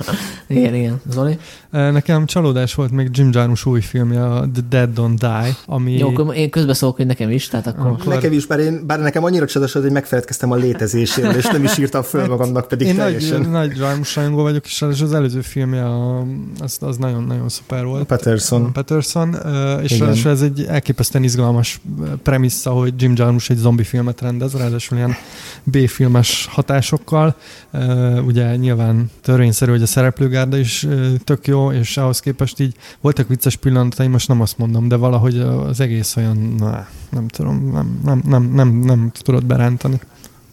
[0.47, 1.01] Igen, igen.
[1.11, 1.37] Zoli?
[1.71, 5.97] Nekem csalódás volt még Jim Jarmusch új filmje, a The Dead Don't Die, ami...
[5.97, 7.87] Jó, akkor én közbeszólok, hogy nekem is, tehát akkor...
[7.87, 11.63] Akkor- Nekem is, bár, én, bár nekem annyira csodálatos, hogy megfeledkeztem a létezéséről, és nem
[11.63, 13.39] is írtam föl magamnak, pedig Én teljesen.
[13.39, 16.25] nagy, nagy Jarmusch rajongó vagyok, és és az előző filmje, a,
[16.59, 18.03] az, az nagyon-nagyon szuper volt.
[18.05, 18.71] Patterson.
[18.73, 20.05] Patterson, ö, és Igen.
[20.05, 21.81] ráadásul ez egy elképesztően izgalmas
[22.23, 25.15] premissza, hogy Jim Jarmusch egy zombi filmet rendez, ráadásul ilyen
[25.63, 27.35] B-filmes hatásokkal.
[28.25, 30.87] Ugye nyilván törvényszerű, hogy a szereplőgárda is
[31.23, 35.39] tök jó, és ahhoz képest így voltak vicces pillanataim, most nem azt mondom, de valahogy
[35.39, 39.99] az egész olyan, na, nem tudom, nem, nem, nem, nem, nem tudod berántani.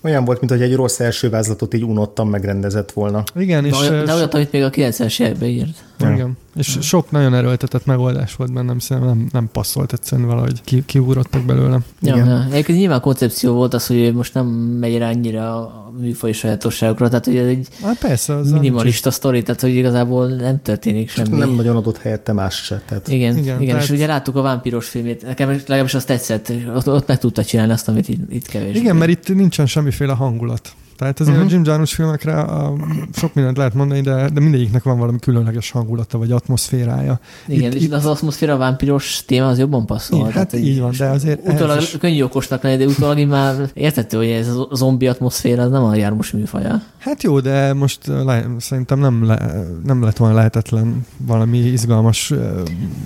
[0.04, 3.22] Olyan volt, mint hogy egy rossz első vázlatot így unottam megrendezett volna.
[3.36, 3.80] Igen, De, és...
[3.80, 5.84] olyan, de olyat, amit még a 90-es években írt.
[6.00, 6.36] Igen.
[6.56, 11.42] És sok nagyon erőltetett megoldás volt bennem, szerintem nem, nem passzolt egyszerűen valahogy ki, kiugrottak
[11.44, 11.78] belőle.
[12.00, 12.26] Ja, Igen.
[12.26, 12.46] ja.
[12.50, 14.46] Egyébként nyilván koncepció volt az, hogy most nem
[14.80, 19.42] megy rá annyira a műfaj sajátosságokra, tehát hogy ez egy Hát persze, az minimalista sztori,
[19.42, 21.36] tehát hogy igazából nem történik semmi.
[21.38, 22.82] Nem nagyon adott helyette más se.
[22.86, 26.06] Tehát Igen, igen, Igen, igen tehát- és ugye láttuk a vámpiros filmét, nekem legalábbis azt
[26.06, 28.76] tetszett, ott, ott meg tudta csinálni azt, amit itt, itt kevés.
[28.76, 30.72] Igen, mert itt nincsen semmiféle hangulat.
[30.96, 31.50] Tehát azért uh-huh.
[31.50, 32.74] a Jim Jarmusch filmekre a,
[33.14, 37.20] sok mindent lehet mondani, de, de mindegyiknek van valami különleges hangulata, vagy atmoszférája.
[37.46, 40.18] Igen, itt- és az atmoszféra vámpiros téma az jobban passzol.
[40.18, 43.70] Igen, hát így van, de azért Utólag is- könnyű okosnak lenni, de utólag így már
[43.74, 46.82] értető, hogy ez a zombi atmoszféra az nem a jármus műfaja.
[46.98, 52.38] Hát jó, de most le, szerintem nem, le, nem lett volna lehetetlen valami izgalmas uh,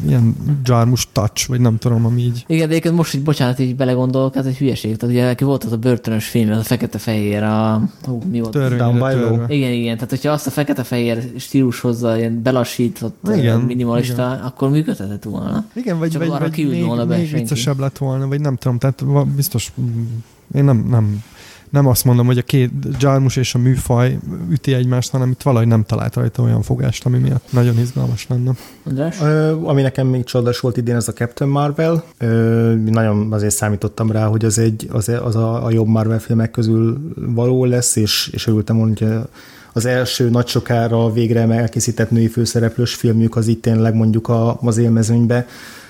[0.06, 2.44] ilyen Jarmusch touch, vagy nem tudom, ami így.
[2.46, 4.96] Igen, de most, hogy bocsánat, így belegondolok, ez egy hülyeség.
[4.96, 7.77] Tehát ugye volt az a börtönös film, az a fekete-fehér, a...
[8.02, 8.52] Hú, mi volt?
[8.52, 9.54] Törvényre Down by törve.
[9.54, 9.94] Igen, igen.
[9.94, 14.46] Tehát, hogyha azt a fekete-fehér stílus hozza, ilyen belassított, Igen, minimalista, igen.
[14.46, 15.64] akkor működhetett volna.
[15.74, 18.78] Igen, vagy, Csak vagy, arra vagy még, volna még viccesebb lett volna, vagy nem tudom,
[18.78, 20.04] tehát biztos, mm,
[20.54, 21.22] én nem, nem,
[21.70, 24.18] nem azt mondom, hogy a két Jarmusch és a műfaj
[24.50, 28.52] üti egymást, hanem itt valahogy nem talált rajta olyan fogást, ami miatt nagyon izgalmas lenne.
[29.20, 32.04] Ö, ami nekem még csodás volt idén, az a Captain Marvel.
[32.18, 36.50] Ö, nagyon azért számítottam rá, hogy az, egy, az, az a, a jobb Marvel filmek
[36.50, 39.08] közül való lesz, és, és örültem volna, hogy
[39.72, 44.78] az első nagy sokára végre elkészített női főszereplős filmjük az itt tényleg mondjuk a, az
[44.78, 45.46] élmezőnybe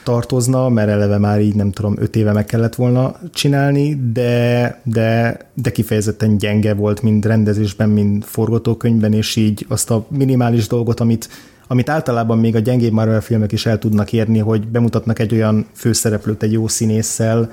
[0.09, 5.39] tartozna, mert eleve már így nem tudom, öt éve meg kellett volna csinálni, de, de,
[5.55, 11.29] de kifejezetten gyenge volt mind rendezésben, mind forgatókönyvben, és így azt a minimális dolgot, amit
[11.71, 15.67] amit általában még a gyengébb Marvel filmek is el tudnak érni, hogy bemutatnak egy olyan
[15.73, 17.51] főszereplőt egy jó színésszel,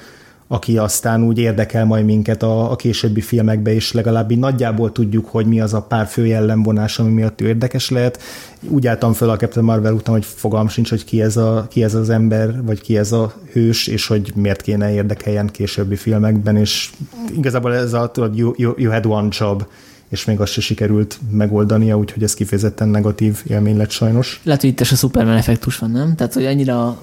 [0.47, 5.25] aki aztán úgy érdekel majd minket a, a későbbi filmekbe, és legalább így nagyjából tudjuk,
[5.25, 8.21] hogy mi az a pár fő jellemvonás, ami miatt ő érdekes lehet.
[8.69, 11.83] Úgy álltam fel a Captain Marvel után, hogy fogalm sincs, hogy ki ez, a, ki
[11.83, 16.57] ez az ember, vagy ki ez a hős, és hogy miért kéne érdekeljen későbbi filmekben,
[16.57, 16.91] és
[17.37, 19.65] igazából ez a, tudod, you, you, you had one job,
[20.09, 24.41] és még azt se sikerült megoldania, úgyhogy ez kifejezetten negatív élmény lett sajnos.
[24.43, 26.15] Lehet, hogy itt is a Superman effektus van, nem?
[26.15, 26.97] Tehát, hogy annyira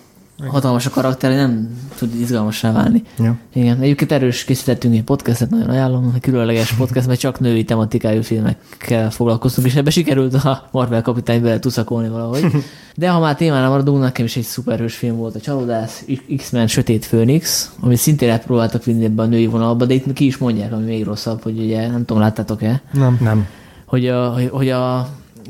[0.47, 3.03] hatalmas a karakter, hogy nem tud izgalmassá válni.
[3.19, 3.37] Ja.
[3.53, 8.23] Igen, egyébként erős készítettünk egy podcastet, nagyon ajánlom, egy különleges podcast, mert csak női tematikájú
[8.23, 12.45] filmekkel foglalkoztunk, és ebbe sikerült a Marvel kapitány bele tuszakolni valahogy.
[12.97, 16.05] De ha már témánál maradunk, nekem is egy szuperhős film volt a Csalódász,
[16.37, 20.37] X-Men Sötét Főnix, amit szintén elpróbáltak vinni ebbe a női vonalba, de itt ki is
[20.39, 23.19] mondják, ami még rosszabb, hogy ugye, nem tudom, láttátok-e, Nem.
[23.21, 23.47] Nem.
[23.87, 24.69] hogy a, hogy- hogy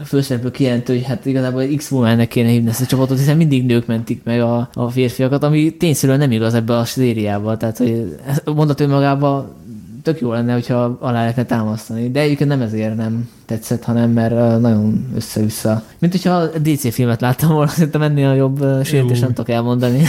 [0.01, 3.67] a főszereplő kijelentő, hogy hát igazából x woman kéne hívni ezt a csapatot, hiszen mindig
[3.67, 7.57] nők mentik meg a, a férfiakat, ami tényszerűen nem igaz ebbe a szériába.
[7.57, 9.55] Tehát, hogy mondat önmagában
[10.03, 12.11] tök jó lenne, hogyha alá lehetne támasztani.
[12.11, 15.83] De egyébként nem ezért nem tetszett, hanem mert nagyon össze-vissza.
[15.99, 20.03] Mint hogyha a DC filmet láttam volna, szerintem ennél a jobb sértés nem tudok elmondani.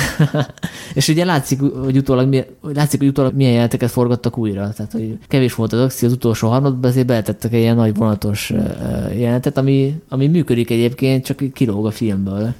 [0.93, 4.73] és ugye látszik, hogy utólag, látszik, hogy utólag milyen jeleneteket forgattak újra.
[4.75, 8.53] Tehát, hogy kevés volt az akció az utolsó harmadban, ezért beletettek egy ilyen nagy vonatos
[9.15, 12.53] jelenetet, ami, ami működik egyébként, csak kilóg a filmből.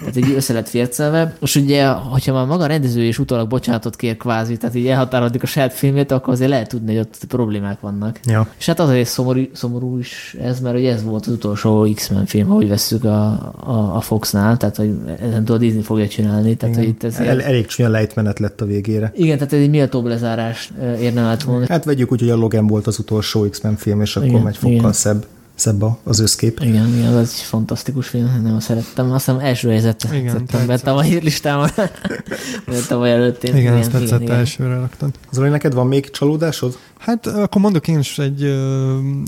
[0.00, 1.34] Tehát így össze lett fércelve.
[1.40, 5.42] És ugye, hogyha már maga a rendező és utólag bocsánatot kér kvázi, tehát így elhatárodik
[5.42, 8.20] a saját filmét, akkor azért lehet tudni, hogy ott problémák vannak.
[8.24, 8.46] Ja.
[8.58, 12.50] És hát azért szomorú, szomorú is ez, mert ugye ez volt az utolsó X-Men film,
[12.50, 13.26] ahogy vesszük a,
[13.66, 17.42] a, a Foxnál, tehát hogy ezen a Disney fogja csinálni, tehát hogy itt ez El,
[17.42, 19.12] elég csúnya lejtmenet lett a végére.
[19.16, 21.64] igen, tehát ez egy méltóbb lezárás érne át volna.
[21.68, 24.56] Hát vegyük úgy, hogy a Logan volt az utolsó X-Men film, és akkor Igen, megy
[24.56, 24.92] fokkal igen.
[24.92, 25.26] szebb,
[25.60, 26.60] szebb a- az összkép.
[26.60, 29.12] Igen, igen, az egy fantasztikus film, nem szerettem.
[29.12, 31.68] Azt hiszem első helyzet Igen, tettem be tavalyi listámon.
[32.66, 33.44] Vagy tavaly előtt.
[33.44, 35.10] én- Igen, ezt tetszett elsőre raktad.
[35.32, 36.78] Zoli, neked van még csalódásod?
[36.98, 38.42] Hát akkor mondok én is egy,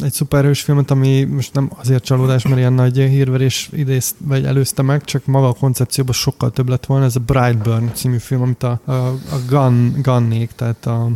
[0.04, 4.82] egy szuperhős filmet, ami most nem azért csalódás, mert ilyen nagy hírverés idézt, vagy előzte
[4.82, 7.04] meg, csak maga a koncepcióban sokkal több lett volna.
[7.04, 9.16] Ez a Brightburn című film, amit a, a, a
[9.48, 11.08] Gun, Gunnék, tehát a,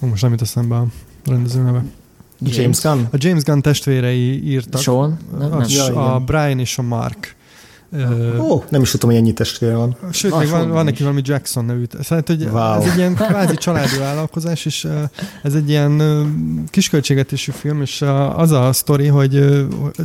[0.00, 0.86] most nem jut eszembe a
[1.26, 1.84] rendező neve.
[2.50, 3.00] James Gunn?
[3.12, 4.80] A James Gunn testvérei írtak.
[4.80, 5.18] Sean?
[5.38, 5.66] Nem, a, nem.
[5.68, 6.18] Ja, a.
[6.18, 7.36] Brian és a Mark.
[7.92, 9.96] Ö, Ó, nem is tudtam, hogy ennyi testvére van.
[10.12, 11.84] Sőt, még van, van neki valami Jackson nevű.
[12.00, 12.80] Szóval, hogy Wow.
[12.80, 14.88] ez egy ilyen kvázi családi vállalkozás, és
[15.42, 16.02] ez egy ilyen
[16.70, 18.04] kisköltségetésű film, és
[18.36, 19.30] az a sztori, hogy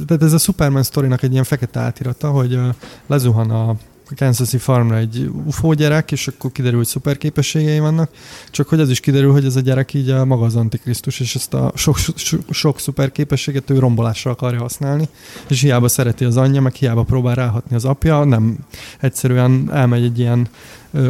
[0.08, 2.60] tehát ez a Superman sztorinak egy ilyen fekete átirata, hogy
[3.08, 3.76] lezuhan a
[4.16, 8.12] Kansas-i farmra egy UFO gyerek, és akkor kiderül, hogy szuper képességei vannak,
[8.52, 11.36] csak hogy az is kiderül, hogy ez a gyerek így a maga az antikrisztus, és
[11.36, 15.08] ezt a sok, sok, sok szuper képességet ő rombolásra akarja használni,
[15.48, 18.58] és hiába szereti az anyja, meg hiába próbál ráhatni az apja, nem
[19.00, 20.48] egyszerűen elmegy egy ilyen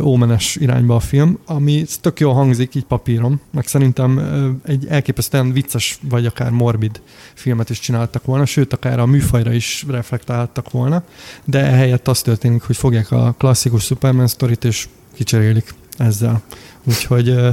[0.02, 4.20] ómenes irányba a film, ami tök jól hangzik így papíron, meg szerintem
[4.66, 7.02] egy elképesztően vicces, vagy akár morbid
[7.34, 11.04] filmet is csináltak volna, sőt, akár a műfajra is reflektáltak volna,
[11.46, 16.42] de ehelyett az történik, hogy fogják a klasszikus Superman sztorit és kicserélik ezzel.
[16.84, 17.50] Úgyhogy ö,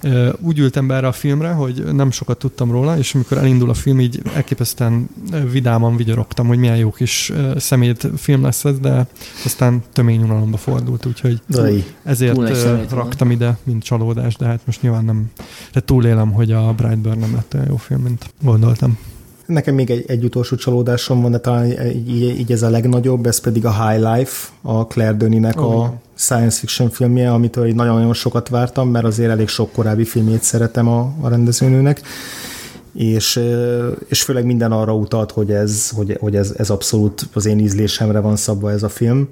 [0.00, 3.70] ö, úgy ültem be erre a filmre, hogy nem sokat tudtam róla, és amikor elindul
[3.70, 5.08] a film, így elképesztően
[5.50, 9.06] vidáman vigyorogtam, hogy milyen jó kis szemét film lesz ez, de
[9.44, 11.84] aztán tömény unalomba fordult, úgyhogy Dai.
[12.02, 15.30] ezért raktam ide, mint csalódás, de hát most nyilván nem,
[15.72, 18.98] de túlélem, hogy a Brightburn nem lett olyan jó film, mint gondoltam.
[19.46, 23.40] Nekem még egy, egy utolsó csalódásom van, de talán így, így ez a legnagyobb, ez
[23.40, 28.14] pedig a High Life, a Claire Denis-nek oh, a science fiction filmje, amitől így nagyon-nagyon
[28.14, 32.00] sokat vártam, mert azért elég sok korábbi filmét szeretem a, a rendezőnőnek.
[32.92, 33.40] És,
[34.08, 38.20] és főleg minden arra utalt, hogy ez, hogy, hogy ez, ez abszolút az én ízlésemre
[38.20, 39.28] van szabva ez a film.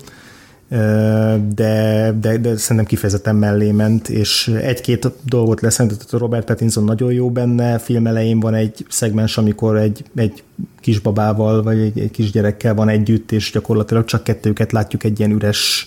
[1.54, 7.30] De, de, de szerintem kifejezetten mellé ment, és egy-két dolgot leszentett, Robert Pattinson nagyon jó
[7.30, 10.42] benne, film elején van egy szegmens, amikor egy, egy
[10.80, 15.86] kisbabával, vagy egy, egy kisgyerekkel van együtt, és gyakorlatilag csak kettőket látjuk egy ilyen üres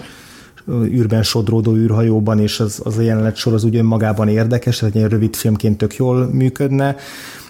[0.70, 5.10] űrben sodródó űrhajóban, és az, az a jelenet sor az úgy önmagában érdekes, egy ilyen
[5.10, 6.96] rövid filmként tök jól működne,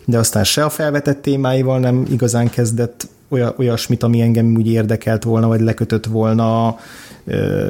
[0.06, 3.08] de aztán se a felvetett témáival nem igazán kezdett
[3.58, 6.78] olyasmit, ami engem úgy érdekelt volna, vagy lekötött volna,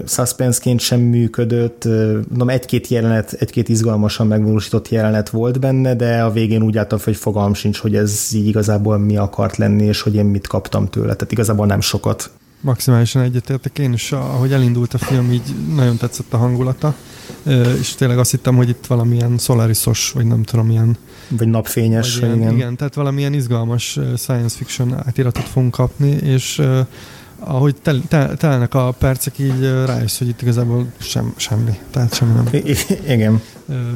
[0.06, 1.86] suspenseként sem működött,
[2.30, 7.16] mondom, egy-két jelenet, egy-két izgalmasan megvalósított jelenet volt benne, de a végén úgy láttam, hogy
[7.16, 11.14] fogalm sincs, hogy ez így igazából mi akart lenni, és hogy én mit kaptam tőle,
[11.14, 12.32] tehát igazából nem sokat.
[12.62, 16.96] Maximálisan egyetértek én is, ahogy elindult a film, így nagyon tetszett a hangulata,
[17.80, 20.98] és tényleg azt hittem, hogy itt valamilyen Solarisos, vagy nem tudom, ilyen...
[21.28, 22.56] Vagy napfényes, vagy ilyen, igen.
[22.56, 22.76] igen.
[22.76, 26.62] tehát valamilyen izgalmas science fiction átiratot fogunk kapni, és
[27.40, 31.80] ahogy tel, tel, telnek a percek, így rájössz, hogy itt igazából sem, semmi.
[31.92, 32.48] Tehát semmi nem.
[32.52, 32.76] I-
[33.08, 33.42] igen.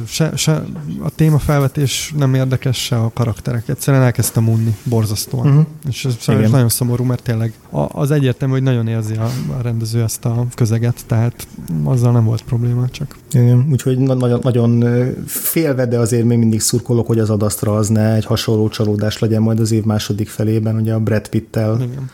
[0.06, 0.64] Se, se,
[1.02, 3.68] a témafelvetés nem érdekes, se a karakterek.
[3.68, 5.46] Egyszerűen elkezdtem unni borzasztóan.
[5.46, 5.66] Uh-huh.
[5.88, 7.52] És ez sajnos nagyon szomorú, mert tényleg
[7.88, 11.46] az egyértelmű, hogy nagyon érzi a, a rendező ezt a közeget, tehát
[11.84, 13.16] azzal nem volt probléma csak.
[13.32, 14.84] Igen, úgyhogy nagyon, nagyon
[15.26, 19.42] félve, de azért még mindig szurkolok, hogy az adasztra az ne egy hasonló csalódás legyen
[19.42, 21.74] majd az év második felében, ugye a Brad Pitt-tel.
[21.80, 22.10] Igen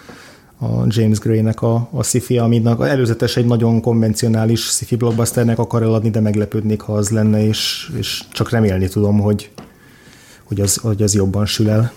[0.63, 6.11] a James Gray-nek a, a sci-fi, aminek előzetes egy nagyon konvencionális sci-fi blockbusternek akar eladni,
[6.11, 9.51] de meglepődnék, ha az lenne, és, és csak remélni tudom, hogy,
[10.45, 11.93] hogy, az, hogy az jobban sül el.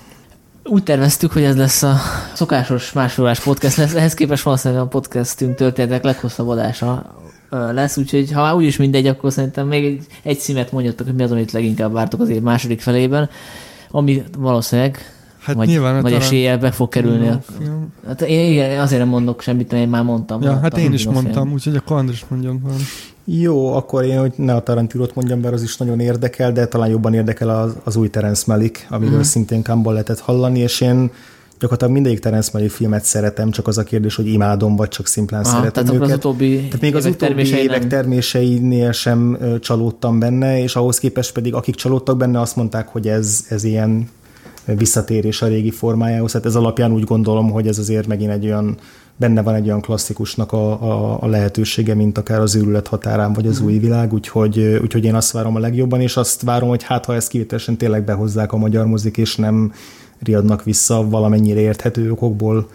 [0.64, 1.95] Úgy terveztük, hogy ez lesz a
[2.34, 7.16] szokásos másfélórás podcast lesz, ehhez képest valószínűleg a podcastünk történetek leghosszabb adása
[7.50, 11.24] lesz, úgyhogy ha már úgyis mindegy, akkor szerintem még egy, egy címet mondjatok, hogy mi
[11.24, 13.30] az, amit leginkább vártok az év második felében,
[13.92, 15.15] ami valószínűleg
[15.45, 17.27] Hát vagy, nyilván vagy eséllyel be fog kerülni.
[17.27, 17.41] A,
[18.07, 20.41] hát én igen, azért nem mondok semmit, mert én már mondtam.
[20.41, 22.75] Ja, hát én is mondtam, úgyhogy akkor Andris mondjon van.
[23.25, 26.90] Jó, akkor én, hogy ne a Tarantinot mondjam, mert az is nagyon érdekel, de talán
[26.90, 29.22] jobban érdekel az, az új Terence Malick, amiről mm.
[29.22, 31.11] szintén Campbell lehetett hallani, és én
[31.59, 35.43] gyakorlatilag mindegyik Terence Malick filmet szeretem, csak az a kérdés, hogy imádom, vagy csak szimplán
[35.43, 36.09] Aha, szeretem tehát őket.
[36.09, 37.90] Az utóbbi tehát még az utóbbi évek nem...
[37.90, 43.45] terméseinél sem csalódtam benne, és ahhoz képest pedig akik csalódtak benne, azt mondták, hogy ez,
[43.49, 44.09] ez ilyen
[44.66, 46.32] visszatérés a régi formájához.
[46.32, 48.77] Hát ez alapján úgy gondolom, hogy ez azért megint egy olyan,
[49.16, 53.48] benne van egy olyan klasszikusnak a, a, a lehetősége, mint akár az őrület határán, vagy
[53.48, 53.66] az mm.
[53.66, 57.16] új világ, úgyhogy, úgyhogy én azt várom a legjobban, és azt várom, hogy hát ha
[57.16, 59.74] ezt kivételesen tényleg behozzák a magyar mozik, és nem
[60.19, 62.69] riadnak vissza valamennyire érthető okokból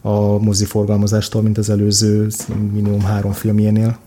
[0.00, 2.26] a moziforgalmazástól, mint az előző
[2.72, 3.98] minimum három filmjénél.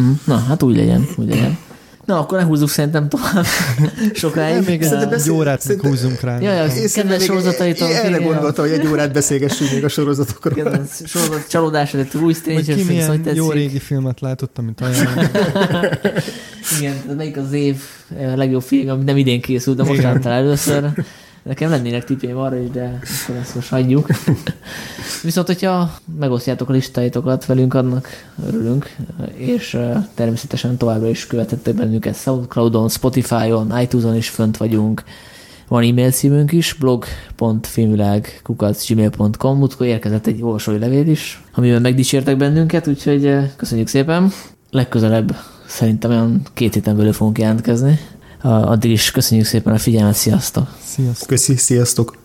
[0.00, 0.10] Mm.
[0.24, 1.58] Na, hát úgy legyen, úgy legyen.
[2.04, 3.44] Na, akkor ne húzzuk szerintem tovább
[4.12, 4.66] sokáig.
[4.66, 5.32] még egy beszél...
[5.32, 6.40] órát még húzzunk rá.
[6.40, 7.88] Ja, ja, kedves sorozataitól.
[7.88, 10.66] Erre gondoltam, hogy egy órát beszélgessünk még a sorozatokról.
[10.66, 15.24] Igen, sorozat, csalódás előtt új Stranger Things, hogy milyen jó régi filmet látott, amit ajánlom.
[16.78, 17.76] Igen, melyik az év
[18.34, 20.90] legjobb film, ami nem idén készült, de most láttál először.
[21.44, 24.06] Nekem lennének tipjeim arra is, de akkor ezt most hagyjuk.
[25.22, 28.08] Viszont, hogyha megosztjátok a listáitokat velünk, annak
[28.46, 28.96] örülünk,
[29.34, 29.78] és
[30.14, 35.04] természetesen továbbra is követhettek bennünket Soundcloudon, Spotify-on, iTunes-on is fönt vagyunk.
[35.68, 38.42] Van e-mail címünk is, blog.filmvilág
[38.88, 44.30] gmail.com Múltkor érkezett egy olvasói levél is, amiben megdicsértek bennünket, úgyhogy köszönjük szépen.
[44.70, 47.98] Legközelebb szerintem olyan két héten belül fogunk jelentkezni.
[48.44, 50.68] Addig is köszönjük szépen a figyelmet, sziasztok!
[50.84, 51.28] Sziasztok!
[51.28, 52.16] Köszi, sziasztok!